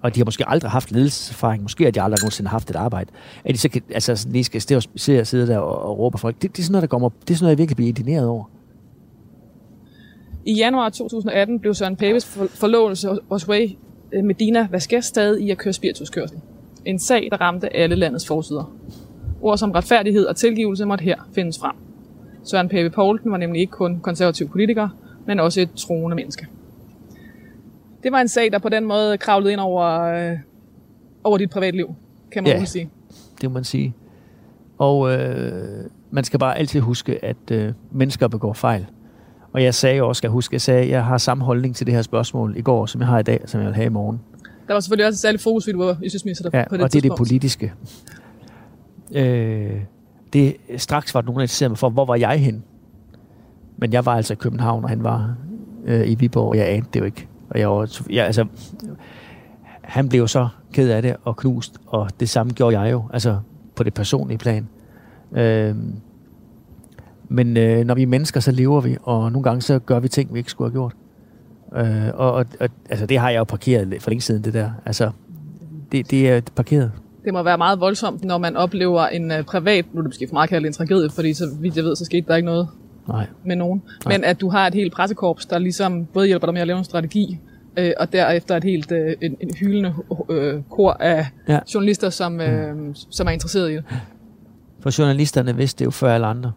og 0.03 0.15
de 0.15 0.21
har 0.21 0.25
måske 0.25 0.49
aldrig 0.49 0.71
haft 0.71 0.93
ledelseserfaring, 0.93 1.63
måske 1.63 1.85
har 1.85 1.91
de 1.91 2.03
aldrig 2.03 2.23
nogensinde 2.23 2.51
haft 2.51 2.71
et 2.71 2.77
arbejde, 2.77 3.11
at 3.45 3.55
de 3.55 3.59
så 3.59 3.69
kan, 3.69 3.83
altså, 3.91 4.29
lige 4.31 4.45
skal 4.45 4.61
stå 4.61 4.77
og 4.77 4.83
sidde, 4.97 5.25
sidde 5.25 5.47
der 5.47 5.59
og, 5.59 5.83
og 5.83 5.99
råbe 5.99 6.19
folk. 6.19 6.43
Det, 6.43 6.57
det, 6.57 6.59
er 6.59 6.63
sådan 6.63 6.73
noget, 6.73 6.83
der 6.83 6.89
kommer, 6.89 7.09
det 7.09 7.31
er 7.31 7.35
sådan 7.35 7.45
noget, 7.45 7.51
jeg 7.51 7.59
virkelig 7.59 7.77
bliver 7.77 7.89
indineret 7.89 8.27
over. 8.27 8.45
I 10.45 10.55
januar 10.55 10.89
2018 10.89 11.61
blev 11.61 11.75
Søren 11.75 11.97
Papes 11.97 12.25
forlovelse 12.55 13.09
hos 13.29 13.49
Way 13.49 13.71
eh, 14.13 14.25
Medina 14.25 14.69
Vasquez 14.71 15.05
stadig 15.05 15.43
i 15.43 15.51
at 15.51 15.59
køre 15.59 15.73
spirituskørsel. 15.73 16.37
En 16.85 16.99
sag, 16.99 17.29
der 17.31 17.37
ramte 17.41 17.77
alle 17.77 17.97
landets 17.97 18.27
forsider. 18.27 18.73
Ord 19.41 19.59
som 19.59 19.71
retfærdighed 19.71 20.27
og 20.27 20.37
tilgivelse 20.37 20.85
måtte 20.85 21.05
her 21.05 21.17
findes 21.35 21.59
frem. 21.59 21.75
Søren 22.45 22.69
Pape 22.69 22.91
Poulsen 22.91 23.31
var 23.31 23.37
nemlig 23.37 23.61
ikke 23.61 23.71
kun 23.71 24.01
konservativ 24.01 24.49
politiker, 24.49 24.89
men 25.27 25.41
også 25.41 25.61
et 25.61 25.71
troende 25.77 26.17
menneske. 26.17 26.47
Det 28.03 28.13
var 28.13 28.21
en 28.21 28.29
sag, 28.29 28.53
der 28.53 28.59
på 28.59 28.69
den 28.69 28.85
måde 28.85 29.19
kravlede 29.19 29.53
ind 29.53 29.61
over, 29.61 30.03
øh, 30.03 30.37
over 31.25 31.39
dit 31.39 31.51
privatliv, 31.51 31.95
kan 32.33 32.43
man 32.43 32.53
Ja. 32.53 32.65
sige. 32.65 32.91
Det 33.41 33.51
må 33.51 33.55
man 33.55 33.65
sige. 33.65 33.95
Og 34.79 35.13
øh, 35.13 35.85
man 36.11 36.25
skal 36.25 36.39
bare 36.39 36.59
altid 36.59 36.81
huske, 36.81 37.25
at 37.25 37.51
øh, 37.53 37.73
mennesker 37.93 38.29
begår 38.29 38.53
fejl. 38.53 38.87
Og 39.53 39.63
jeg 39.63 39.75
sagde 39.75 40.03
også, 40.03 40.19
skal 40.19 40.29
jeg 40.29 40.33
huske, 40.33 40.55
jeg 40.55 40.61
sagde, 40.61 40.83
at 40.83 40.89
jeg 40.89 41.05
har 41.05 41.19
samme 41.19 41.45
holdning 41.45 41.77
til 41.77 41.87
det 41.87 41.95
her 41.95 42.03
spørgsmål 42.03 42.55
i 42.57 42.63
går, 42.63 42.87
som 42.87 43.01
jeg 43.01 43.09
har 43.09 43.19
i 43.19 43.23
dag, 43.23 43.41
som 43.47 43.61
jeg 43.61 43.67
vil 43.67 43.75
have 43.75 43.87
i 43.87 43.91
morgen. 43.91 44.21
Der 44.67 44.73
var 44.73 44.81
selvfølgelig 44.81 45.07
også 45.07 45.15
et 45.17 45.21
særligt 45.21 45.43
fokus, 45.43 45.65
fordi 45.65 45.73
du 45.73 45.85
var 45.85 45.97
justitsminister 46.03 46.51
Ja, 46.53 46.65
på 46.69 46.77
det 46.77 46.85
og 46.85 46.93
det 46.93 46.99
er 47.05 47.09
det 47.09 47.19
politiske. 47.19 47.73
Øh, 49.15 49.81
det, 50.33 50.57
straks 50.77 51.15
var 51.15 51.21
der 51.21 51.27
nogen, 51.27 51.37
der 51.39 51.43
interesserede 51.43 51.71
mig 51.71 51.79
for, 51.79 51.89
hvor 51.91 52.05
var 52.05 52.15
jeg 52.17 52.39
hen? 52.41 52.65
Men 53.77 53.93
jeg 53.93 54.07
var 54.07 54.13
altså 54.13 54.33
i 54.33 54.37
København, 54.37 54.85
og 54.85 54.91
han 54.91 55.05
var 55.05 55.37
øh, 55.85 56.11
i 56.11 56.15
Viborg, 56.15 56.49
og 56.49 56.57
jeg 56.57 56.69
anede 56.73 56.89
det 56.95 57.01
jo 57.01 57.05
ikke. 57.05 57.29
Og 57.51 57.61
jeg 57.61 57.71
var, 57.71 58.01
ja, 58.11 58.23
altså, 58.23 58.47
han 59.83 60.09
blev 60.09 60.29
så 60.29 60.49
ked 60.73 60.91
af 60.91 61.03
det 61.03 61.17
og 61.25 61.37
knust, 61.37 61.79
og 61.87 62.11
det 62.21 62.29
samme 62.29 62.53
gjorde 62.53 62.79
jeg 62.79 62.93
jo, 62.93 63.05
altså 63.13 63.39
på 63.75 63.83
det 63.83 63.95
personlige 63.95 64.39
plan. 64.39 64.69
Øh, 65.33 65.75
men 67.29 67.57
øh, 67.57 67.85
når 67.85 67.95
vi 67.95 68.03
er 68.03 68.07
mennesker, 68.07 68.41
så 68.41 68.51
lever 68.51 68.81
vi, 68.81 68.97
og 69.03 69.33
nogle 69.33 69.43
gange 69.43 69.63
så 69.63 69.79
gør 69.79 70.01
vi 70.01 70.09
ting, 70.09 70.35
vi 70.35 70.39
ikke 70.39 70.51
skulle 70.51 70.71
have 70.71 70.75
gjort. 70.75 70.93
Øh, 71.77 72.11
og, 72.15 72.33
og, 72.33 72.47
og 72.61 72.69
altså, 72.91 73.07
det 73.07 73.19
har 73.19 73.31
jeg 73.31 73.39
jo 73.39 73.45
parkeret 73.45 73.95
for 74.01 74.11
længe 74.11 74.23
siden, 74.23 74.45
det 74.45 74.55
der. 74.55 74.71
Altså, 74.85 75.11
det, 75.93 76.11
det 76.11 76.31
er 76.31 76.41
parkeret. 76.57 76.93
Det 77.25 77.33
må 77.33 77.43
være 77.43 77.59
meget 77.59 77.81
voldsomt, 77.81 78.25
når 78.25 78.39
man 78.39 78.57
oplever 78.57 79.07
en 79.07 79.31
uh, 79.31 79.45
privat, 79.45 79.85
nu 79.93 79.99
er 79.99 80.03
det 80.03 80.09
måske 80.09 80.29
for 80.29 80.35
meget 80.35 80.51
kaldt 80.51 80.67
en 80.67 80.73
tragedie, 80.73 81.11
fordi 81.11 81.35
så 81.35 81.45
vidt 81.61 81.77
jeg 81.77 81.85
ved, 81.85 81.97
så 81.97 82.05
skete 82.05 82.27
der 82.29 82.37
ikke 82.37 82.47
noget 82.47 82.69
Nej. 83.09 83.27
med 83.45 83.57
nogen. 83.57 83.83
Nej. 84.05 84.15
Men 84.19 84.25
at 84.25 84.41
du 84.41 84.49
har 84.49 84.67
et 84.67 84.75
helt 84.75 84.93
pressekorps, 84.93 85.47
der 85.47 85.59
ligesom 85.59 86.05
både 86.07 86.27
hjælper 86.27 86.47
dig 86.47 86.55
med 86.55 86.61
at 86.61 86.67
lave 86.67 86.79
en 86.79 86.85
strategi, 86.85 87.39
øh, 87.77 87.93
og 88.01 88.13
derefter 88.13 88.57
et 88.57 88.65
helt 88.65 88.93
øh, 88.93 89.15
en, 89.23 89.37
en 89.41 89.51
hyldende 89.61 89.95
øh, 90.31 90.63
kor 90.71 90.93
af 91.01 91.27
Ja. 91.49 91.59
journalister, 91.75 92.11
som, 92.11 92.41
øh, 92.41 92.95
som 92.95 93.27
er 93.27 93.31
interesseret 93.31 93.71
i 93.71 93.75
det. 93.75 93.85
For 94.81 95.01
journalisterne 95.01 95.57
vidste 95.57 95.79
det 95.79 95.85
jo 95.85 95.91
før 95.91 96.15
alle 96.15 96.27
andre. 96.27 96.53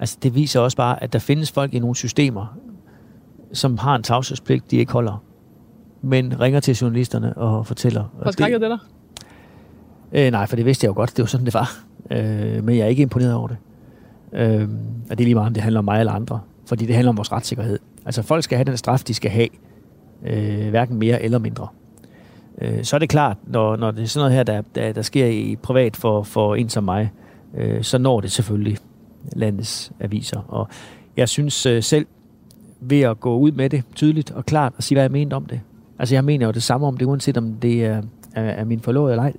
Altså, 0.00 0.18
det 0.22 0.34
viser 0.34 0.60
også 0.60 0.76
bare, 0.76 1.02
at 1.02 1.12
der 1.12 1.18
findes 1.18 1.52
folk 1.52 1.74
i 1.74 1.78
nogle 1.78 1.96
systemer, 1.96 2.58
som 3.52 3.78
har 3.78 3.94
en 3.96 4.02
tavshedspligt, 4.02 4.70
de 4.70 4.76
ikke 4.76 4.92
holder. 4.92 5.24
Men 6.02 6.40
ringer 6.40 6.60
til 6.60 6.74
journalisterne 6.74 7.36
og 7.36 7.66
fortæller. 7.66 8.00
Og 8.00 8.24
Forskrækket 8.24 8.60
det, 8.60 8.70
der? 8.70 8.78
Øh, 10.12 10.30
nej, 10.30 10.46
for 10.46 10.56
det 10.56 10.64
vidste 10.64 10.84
jeg 10.84 10.88
jo 10.88 10.94
godt. 10.94 11.10
Det 11.16 11.22
var 11.22 11.26
sådan, 11.26 11.46
det 11.46 11.54
var. 11.54 11.78
Øh, 12.10 12.64
men 12.64 12.76
jeg 12.76 12.84
er 12.84 12.86
ikke 12.88 13.02
imponeret 13.02 13.34
over 13.34 13.48
det. 13.48 13.56
Øh, 14.32 14.68
og 15.10 15.18
det 15.18 15.20
er 15.20 15.24
lige 15.24 15.34
meget, 15.34 15.46
om 15.46 15.54
det 15.54 15.62
handler 15.62 15.78
om 15.78 15.84
mig 15.84 16.00
eller 16.00 16.12
andre. 16.12 16.40
Fordi 16.66 16.86
det 16.86 16.94
handler 16.94 17.10
om 17.10 17.16
vores 17.16 17.32
retssikkerhed. 17.32 17.78
Altså, 18.06 18.22
folk 18.22 18.44
skal 18.44 18.58
have 18.58 18.64
den 18.64 18.76
straf, 18.76 19.00
de 19.00 19.14
skal 19.14 19.30
have. 19.30 19.48
Øh, 20.26 20.70
hverken 20.70 20.98
mere 20.98 21.22
eller 21.22 21.38
mindre. 21.38 21.68
Øh, 22.60 22.84
så 22.84 22.96
er 22.96 22.98
det 22.98 23.08
klart, 23.08 23.36
når, 23.46 23.76
når 23.76 23.90
det 23.90 24.02
er 24.02 24.06
sådan 24.06 24.24
noget 24.24 24.36
her, 24.36 24.42
der, 24.42 24.62
der, 24.74 24.92
der 24.92 25.02
sker 25.02 25.26
i 25.26 25.56
privat 25.62 25.96
for, 25.96 26.22
for 26.22 26.54
en 26.54 26.68
som 26.68 26.84
mig, 26.84 27.10
øh, 27.56 27.82
så 27.82 27.98
når 27.98 28.20
det 28.20 28.32
selvfølgelig 28.32 28.78
landets 29.32 29.92
aviser. 30.00 30.40
Og 30.48 30.68
jeg 31.16 31.28
synes 31.28 31.66
øh, 31.66 31.82
selv, 31.82 32.06
ved 32.80 33.00
at 33.00 33.20
gå 33.20 33.38
ud 33.38 33.52
med 33.52 33.70
det 33.70 33.84
tydeligt 33.94 34.30
og 34.30 34.46
klart 34.46 34.72
og 34.76 34.82
sige, 34.82 34.96
hvad 34.96 35.04
jeg 35.04 35.10
mente 35.10 35.34
om 35.34 35.46
det. 35.46 35.60
Altså, 35.98 36.14
jeg 36.14 36.24
mener 36.24 36.46
jo 36.46 36.52
det 36.52 36.62
samme 36.62 36.86
om 36.86 36.96
det, 36.96 37.06
uanset 37.06 37.36
om 37.36 37.54
det 37.54 37.84
er, 37.84 38.02
er, 38.34 38.42
er 38.42 38.64
min 38.64 38.80
forlovede 38.80 39.12
eller 39.12 39.22
ej. 39.22 39.32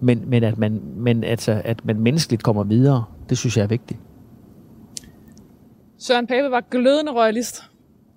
Men, 0.00 0.22
men, 0.26 0.44
at, 0.44 0.58
man, 0.58 0.80
men 0.96 1.24
altså, 1.24 1.62
at 1.64 1.84
man 1.84 2.00
menneskeligt 2.00 2.42
kommer 2.42 2.64
videre, 2.64 3.04
det 3.30 3.38
synes 3.38 3.56
jeg 3.56 3.62
er 3.62 3.66
vigtigt. 3.66 4.00
Søren 5.98 6.26
Pape 6.26 6.50
var 6.50 6.60
glødende 6.70 7.12
royalist. 7.12 7.62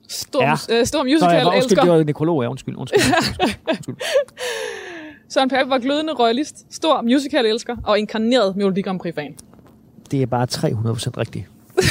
Stor, 0.09 0.43
Ja. 0.43 0.55
ja. 0.69 0.79
øh, 0.79 0.85
stor 0.85 1.03
Nå, 1.03 1.09
jeg 1.09 1.13
musical 1.15 1.45
var, 1.45 1.55
undskyld, 1.55 1.63
elsker. 1.71 1.81
det 1.81 1.91
var 1.91 2.03
nekrolog, 2.03 2.43
ja, 2.43 2.49
undskyld, 2.49 2.75
undskyld, 2.77 3.01
undskyld, 3.03 3.55
undskyld. 3.69 3.95
Søren 5.33 5.49
Pape 5.49 5.69
var 5.69 5.77
glødende 5.79 6.13
royalist, 6.13 6.73
stor 6.75 7.01
musical 7.01 7.45
elsker 7.45 7.75
og 7.83 7.99
inkarneret 7.99 8.55
Melodi 8.55 8.81
Grand 8.81 8.99
Prix 8.99 9.15
fan. 9.15 9.35
Det 10.11 10.21
er 10.21 10.25
bare 10.25 10.47
300% 10.51 11.17
rigtigt. 11.17 11.45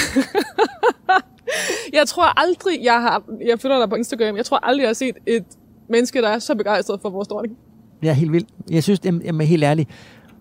Jeg 1.92 2.06
tror 2.08 2.40
aldrig, 2.40 2.78
jeg 2.84 3.02
har, 3.02 3.22
jeg 3.46 3.60
følger 3.60 3.78
dig 3.78 3.88
på 3.88 3.94
Instagram, 3.96 4.36
jeg 4.36 4.46
tror 4.46 4.58
aldrig, 4.62 4.82
jeg 4.82 4.88
har 4.88 4.94
set 4.94 5.16
et 5.26 5.44
menneske, 5.88 6.22
der 6.22 6.28
er 6.28 6.38
så 6.38 6.54
begejstret 6.54 7.00
for 7.00 7.10
vores 7.10 7.28
dronning. 7.28 7.56
Er 8.02 8.12
helt 8.12 8.32
vild. 8.32 8.44
Jeg 8.70 8.82
synes, 8.82 9.00
jamen, 9.04 9.22
jamen, 9.22 9.46
helt 9.46 9.64
ærligt, 9.64 9.90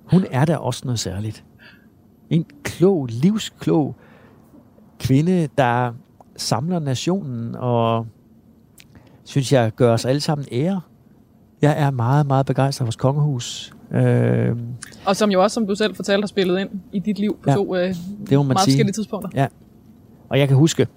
hun 0.05 0.25
er 0.32 0.45
da 0.45 0.57
også 0.57 0.82
noget 0.86 0.99
særligt. 0.99 1.43
En 2.32 2.45
klog, 2.63 3.07
livsklog 3.11 3.95
kvinde, 4.99 5.47
der 5.57 5.93
samler 6.38 6.79
nationen 6.79 7.55
og 7.55 8.05
synes 9.23 9.53
jeg 9.53 9.71
gør 9.75 9.93
os 9.93 10.05
alle 10.05 10.21
sammen 10.21 10.47
ære. 10.51 10.82
Jeg 11.61 11.82
er 11.82 11.91
meget, 11.91 12.27
meget 12.27 12.45
begejstret 12.45 12.86
for 12.93 12.97
kongehus. 12.97 13.73
Øh, 13.91 14.55
Og 15.05 15.15
som 15.15 15.32
jo 15.32 15.43
også, 15.43 15.53
som 15.53 15.67
du 15.67 15.75
selv 15.75 15.95
fortalte, 15.95 16.21
har 16.21 16.27
spillet 16.27 16.59
ind 16.59 16.69
i 16.91 16.99
dit 16.99 17.19
liv 17.19 17.38
på 17.43 17.49
Ja, 17.49 17.51
ja, 17.51 17.57
to 17.57 17.75
øh, 17.75 17.95
det 18.29 18.38
må 18.38 18.43
man 18.43 18.47
meget 18.47 18.59
sige. 18.59 18.71
forskellige 18.71 18.93
tidspunkter. 18.93 19.47
Og 20.29 20.39
jeg 20.39 20.47
kan 20.47 20.57
huske, 20.57 20.88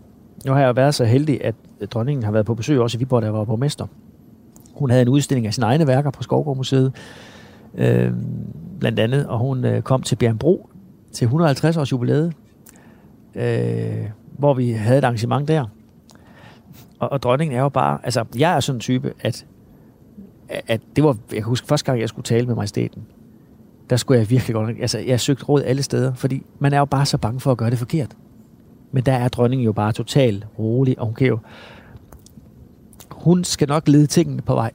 nu 0.46 0.52
har 0.52 0.60
jeg 0.60 0.66
jo 0.68 0.72
været 0.72 0.94
så 0.94 1.04
heldig, 1.04 1.44
at 1.44 1.54
dronningen 1.90 2.24
har 2.24 2.32
været 2.32 2.46
på 2.46 2.54
besøg 2.54 2.80
også 2.80 2.96
i 2.96 2.98
Viborg, 2.98 3.22
jeg 3.24 3.34
var 3.34 3.44
borgmester. 3.44 3.86
Hun 4.74 4.90
havde 4.90 5.02
en 5.02 5.08
udstilling 5.08 5.46
af 5.46 5.54
sine 5.54 5.66
egne 5.66 5.86
værker 5.86 6.10
på 6.10 6.22
Skovgård 6.22 6.56
Museet, 6.56 6.92
øh, 7.74 8.12
blandt 8.80 8.98
andet, 9.00 9.26
og 9.26 9.38
hun 9.38 9.64
øh, 9.64 9.82
kom 9.82 10.02
til 10.02 10.16
Bjergbro 10.16 10.68
til 11.14 11.24
150 11.24 11.76
års 11.76 11.92
jubilæet, 11.92 12.32
øh, 13.34 14.10
hvor 14.38 14.54
vi 14.54 14.70
havde 14.70 14.98
et 14.98 15.04
arrangement 15.04 15.48
der. 15.48 15.66
Og, 16.98 17.12
og 17.12 17.22
dronningen 17.22 17.56
er 17.56 17.62
jo 17.62 17.68
bare, 17.68 17.98
altså 18.02 18.24
jeg 18.36 18.56
er 18.56 18.60
sådan 18.60 18.76
en 18.76 18.80
type, 18.80 19.12
at, 19.20 19.46
at 20.48 20.80
det 20.96 21.04
var, 21.04 21.16
jeg 21.32 21.42
husker 21.42 21.66
første 21.66 21.86
gang, 21.86 22.00
jeg 22.00 22.08
skulle 22.08 22.24
tale 22.24 22.46
med 22.46 22.54
majestæten, 22.54 23.02
der 23.90 23.96
skulle 23.96 24.20
jeg 24.20 24.30
virkelig 24.30 24.54
godt, 24.54 24.76
altså 24.80 24.98
jeg 24.98 25.20
søgte 25.20 25.44
råd 25.44 25.62
alle 25.62 25.82
steder, 25.82 26.14
fordi 26.14 26.42
man 26.58 26.72
er 26.72 26.78
jo 26.78 26.84
bare 26.84 27.06
så 27.06 27.18
bange 27.18 27.40
for 27.40 27.52
at 27.52 27.58
gøre 27.58 27.70
det 27.70 27.78
forkert. 27.78 28.16
Men 28.92 29.02
der 29.02 29.12
er 29.12 29.28
dronningen 29.28 29.64
jo 29.64 29.72
bare 29.72 29.92
totalt 29.92 30.46
rolig, 30.58 30.98
og 30.98 31.06
hun 31.06 31.14
kan 31.14 31.26
jo... 31.26 31.38
Hun 33.10 33.44
skal 33.44 33.68
nok 33.68 33.88
lede 33.88 34.06
tingene 34.06 34.42
på 34.42 34.54
vej, 34.54 34.70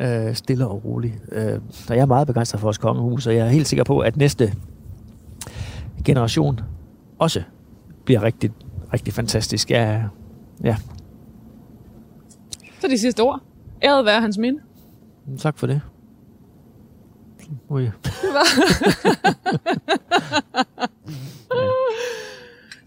øh, 0.00 0.34
stille 0.34 0.66
og 0.66 0.84
roligt. 0.84 1.14
Øh, 1.32 1.60
så 1.70 1.94
jeg 1.94 2.02
er 2.02 2.06
meget 2.06 2.26
begejstret 2.26 2.60
for 2.60 2.66
vores 2.66 2.78
kongehus, 2.78 3.26
og 3.26 3.34
jeg 3.34 3.46
er 3.46 3.50
helt 3.50 3.66
sikker 3.66 3.84
på, 3.84 3.98
at 3.98 4.16
næste 4.16 4.52
generation 6.04 6.60
også 7.18 7.42
bliver 8.04 8.22
rigtig, 8.22 8.50
rigtig 8.92 9.14
fantastisk. 9.14 9.70
Ja, 9.70 10.02
ja. 10.64 10.76
Så 12.80 12.88
de 12.88 12.98
sidste 12.98 13.20
ord. 13.20 13.40
Æret 13.82 14.04
være 14.04 14.20
hans 14.20 14.38
minde. 14.38 14.60
tak 15.38 15.58
for 15.58 15.66
det. 15.66 15.80
Ui. 17.68 17.82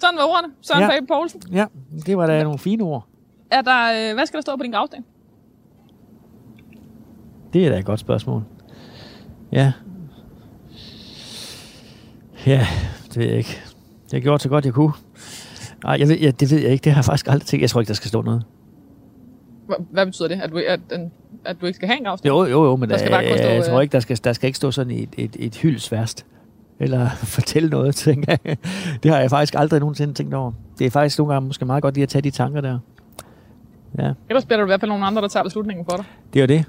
Sådan 0.01 0.17
var 0.17 0.23
ordene. 0.23 0.53
Søren 0.61 0.81
Ja. 0.81 0.85
ja. 0.85 0.91
Pape 0.91 1.05
Poulsen. 1.07 1.41
Ja, 1.51 1.65
det 2.05 2.17
var 2.17 2.27
da 2.27 2.43
nogle 2.43 2.59
fine 2.59 2.83
ord. 2.83 3.07
Er 3.51 3.61
der, 3.61 4.09
øh, 4.09 4.13
hvad 4.15 4.25
skal 4.25 4.37
der 4.37 4.41
stå 4.41 4.55
på 4.55 4.63
din 4.63 4.71
gravsten? 4.71 5.05
Det 7.53 7.65
er 7.65 7.69
da 7.69 7.77
et 7.79 7.85
godt 7.85 7.99
spørgsmål. 7.99 8.43
Ja. 9.51 9.73
Ja, 12.45 12.67
det 13.09 13.17
ved 13.17 13.25
jeg 13.25 13.37
ikke. 13.37 13.59
Jeg 14.11 14.21
gjorde 14.21 14.43
så 14.43 14.49
godt, 14.49 14.65
jeg 14.65 14.73
kunne. 14.73 14.91
Nej, 15.83 15.95
jeg 15.99 16.07
ved, 16.07 16.17
ja, 16.19 16.31
det 16.31 16.51
ved 16.51 16.59
jeg 16.59 16.71
ikke. 16.71 16.83
Det 16.83 16.91
har 16.91 16.97
jeg 16.99 17.05
faktisk 17.05 17.27
aldrig 17.27 17.47
tænkt. 17.47 17.61
Jeg 17.61 17.69
tror 17.69 17.81
ikke, 17.81 17.87
der 17.87 17.93
skal 17.93 18.07
stå 18.09 18.21
noget. 18.21 18.43
Hva- 19.69 19.83
Hvad 19.91 20.05
betyder 20.05 20.27
det? 20.27 20.41
At 20.41 20.49
du, 20.51 20.61
at, 20.67 20.79
at 21.45 21.61
du 21.61 21.65
ikke 21.65 21.75
skal 21.75 21.87
have 21.87 21.97
en 21.99 22.05
gravsten? 22.05 22.27
Jo, 22.27 22.45
jo, 22.45 22.63
jo, 22.65 22.75
men 22.75 22.89
Der 22.89 22.97
skal 22.97 23.11
der, 23.11 23.17
bare 23.21 23.37
stå, 23.37 23.47
jeg 23.47 23.65
tror 23.65 23.77
øh, 23.77 23.81
ikke, 23.81 23.91
der 23.91 23.99
skal, 23.99 24.19
der 24.23 24.33
skal 24.33 24.47
ikke 24.47 24.57
stå 24.57 24.71
sådan 24.71 24.91
et, 24.91 25.09
et, 25.17 25.35
et 25.39 25.55
hyldesværst. 25.55 26.25
Eller 26.79 27.09
fortælle 27.37 27.69
noget, 27.69 27.95
tænker 27.95 28.35
jeg. 28.45 28.57
Det 29.03 29.11
har 29.11 29.19
jeg 29.19 29.29
faktisk 29.29 29.55
aldrig 29.57 29.79
nogensinde 29.79 30.13
tænkt 30.13 30.33
over. 30.33 30.51
Det 30.79 30.87
er 30.87 30.91
faktisk 30.91 31.17
nogle 31.19 31.33
gange 31.33 31.47
måske 31.47 31.65
meget 31.65 31.81
godt 31.83 31.93
lige 31.95 32.03
at 32.03 32.09
tage 32.09 32.21
de 32.21 32.31
tanker 32.31 32.61
der. 32.61 32.79
Ja, 33.97 34.11
Ellers 34.29 34.45
bliver 34.45 34.57
der 34.57 34.65
i 34.65 34.67
hvert 34.67 34.79
fald 34.79 34.89
nogle 34.89 35.05
andre, 35.05 35.21
der 35.21 35.27
tager 35.27 35.43
beslutningen 35.43 35.85
for 35.89 35.95
dig. 35.97 36.05
det 36.33 36.39
er 36.39 36.43
jo 36.43 36.47
det. 36.47 36.65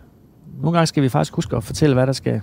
Nogle 0.63 0.73
gange 0.77 0.87
skal 0.87 1.03
vi 1.03 1.09
faktisk 1.09 1.35
huske 1.35 1.57
at 1.57 1.65
fortælle, 1.65 1.95
hvad 1.95 2.07
der 2.07 2.13
skal, 2.13 2.41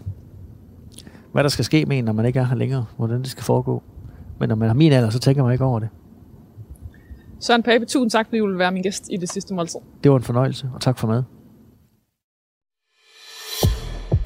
hvad 1.37 1.43
der 1.43 1.49
skal 1.49 1.65
ske 1.65 1.85
med 1.85 1.97
en, 1.97 2.05
når 2.05 2.13
man 2.13 2.25
ikke 2.25 2.39
er 2.39 2.43
her 2.43 2.55
længere. 2.55 2.85
Hvordan 2.97 3.21
det 3.21 3.27
skal 3.27 3.43
foregå. 3.43 3.83
Men 4.39 4.49
når 4.49 4.55
man 4.55 4.67
har 4.69 4.75
min 4.75 4.91
alder, 4.91 5.09
så 5.09 5.19
tænker 5.19 5.43
man 5.43 5.51
ikke 5.53 5.65
over 5.65 5.79
det. 5.79 5.89
Søren 7.39 7.63
Pape, 7.63 7.85
tusind 7.85 8.09
tak, 8.09 8.25
fordi 8.25 8.37
du 8.37 8.47
vil 8.47 8.57
være 8.57 8.71
min 8.71 8.83
gæst 8.83 9.07
i 9.11 9.17
det 9.17 9.29
sidste 9.29 9.53
måltid. 9.53 9.79
Det 10.03 10.11
var 10.11 10.17
en 10.17 10.23
fornøjelse, 10.23 10.69
og 10.73 10.81
tak 10.81 10.97
for 10.97 11.07
mad. 11.07 11.23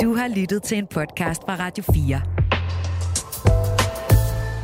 Du 0.01 0.16
har 0.16 0.28
lyttet 0.39 0.64
til 0.64 0.78
en 0.78 0.88
podcast 0.88 1.41
fra 1.41 1.55
Radio 1.55 1.84
4. 1.93 2.22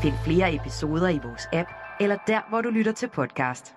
Find 0.02 0.14
flere 0.26 0.56
episoder 0.56 1.10
i 1.10 1.20
vores 1.24 1.48
app, 1.54 1.70
eller 2.00 2.18
der, 2.28 2.50
hvor 2.50 2.62
du 2.62 2.70
lytter 2.70 2.92
til 2.92 3.10
podcast. 3.10 3.77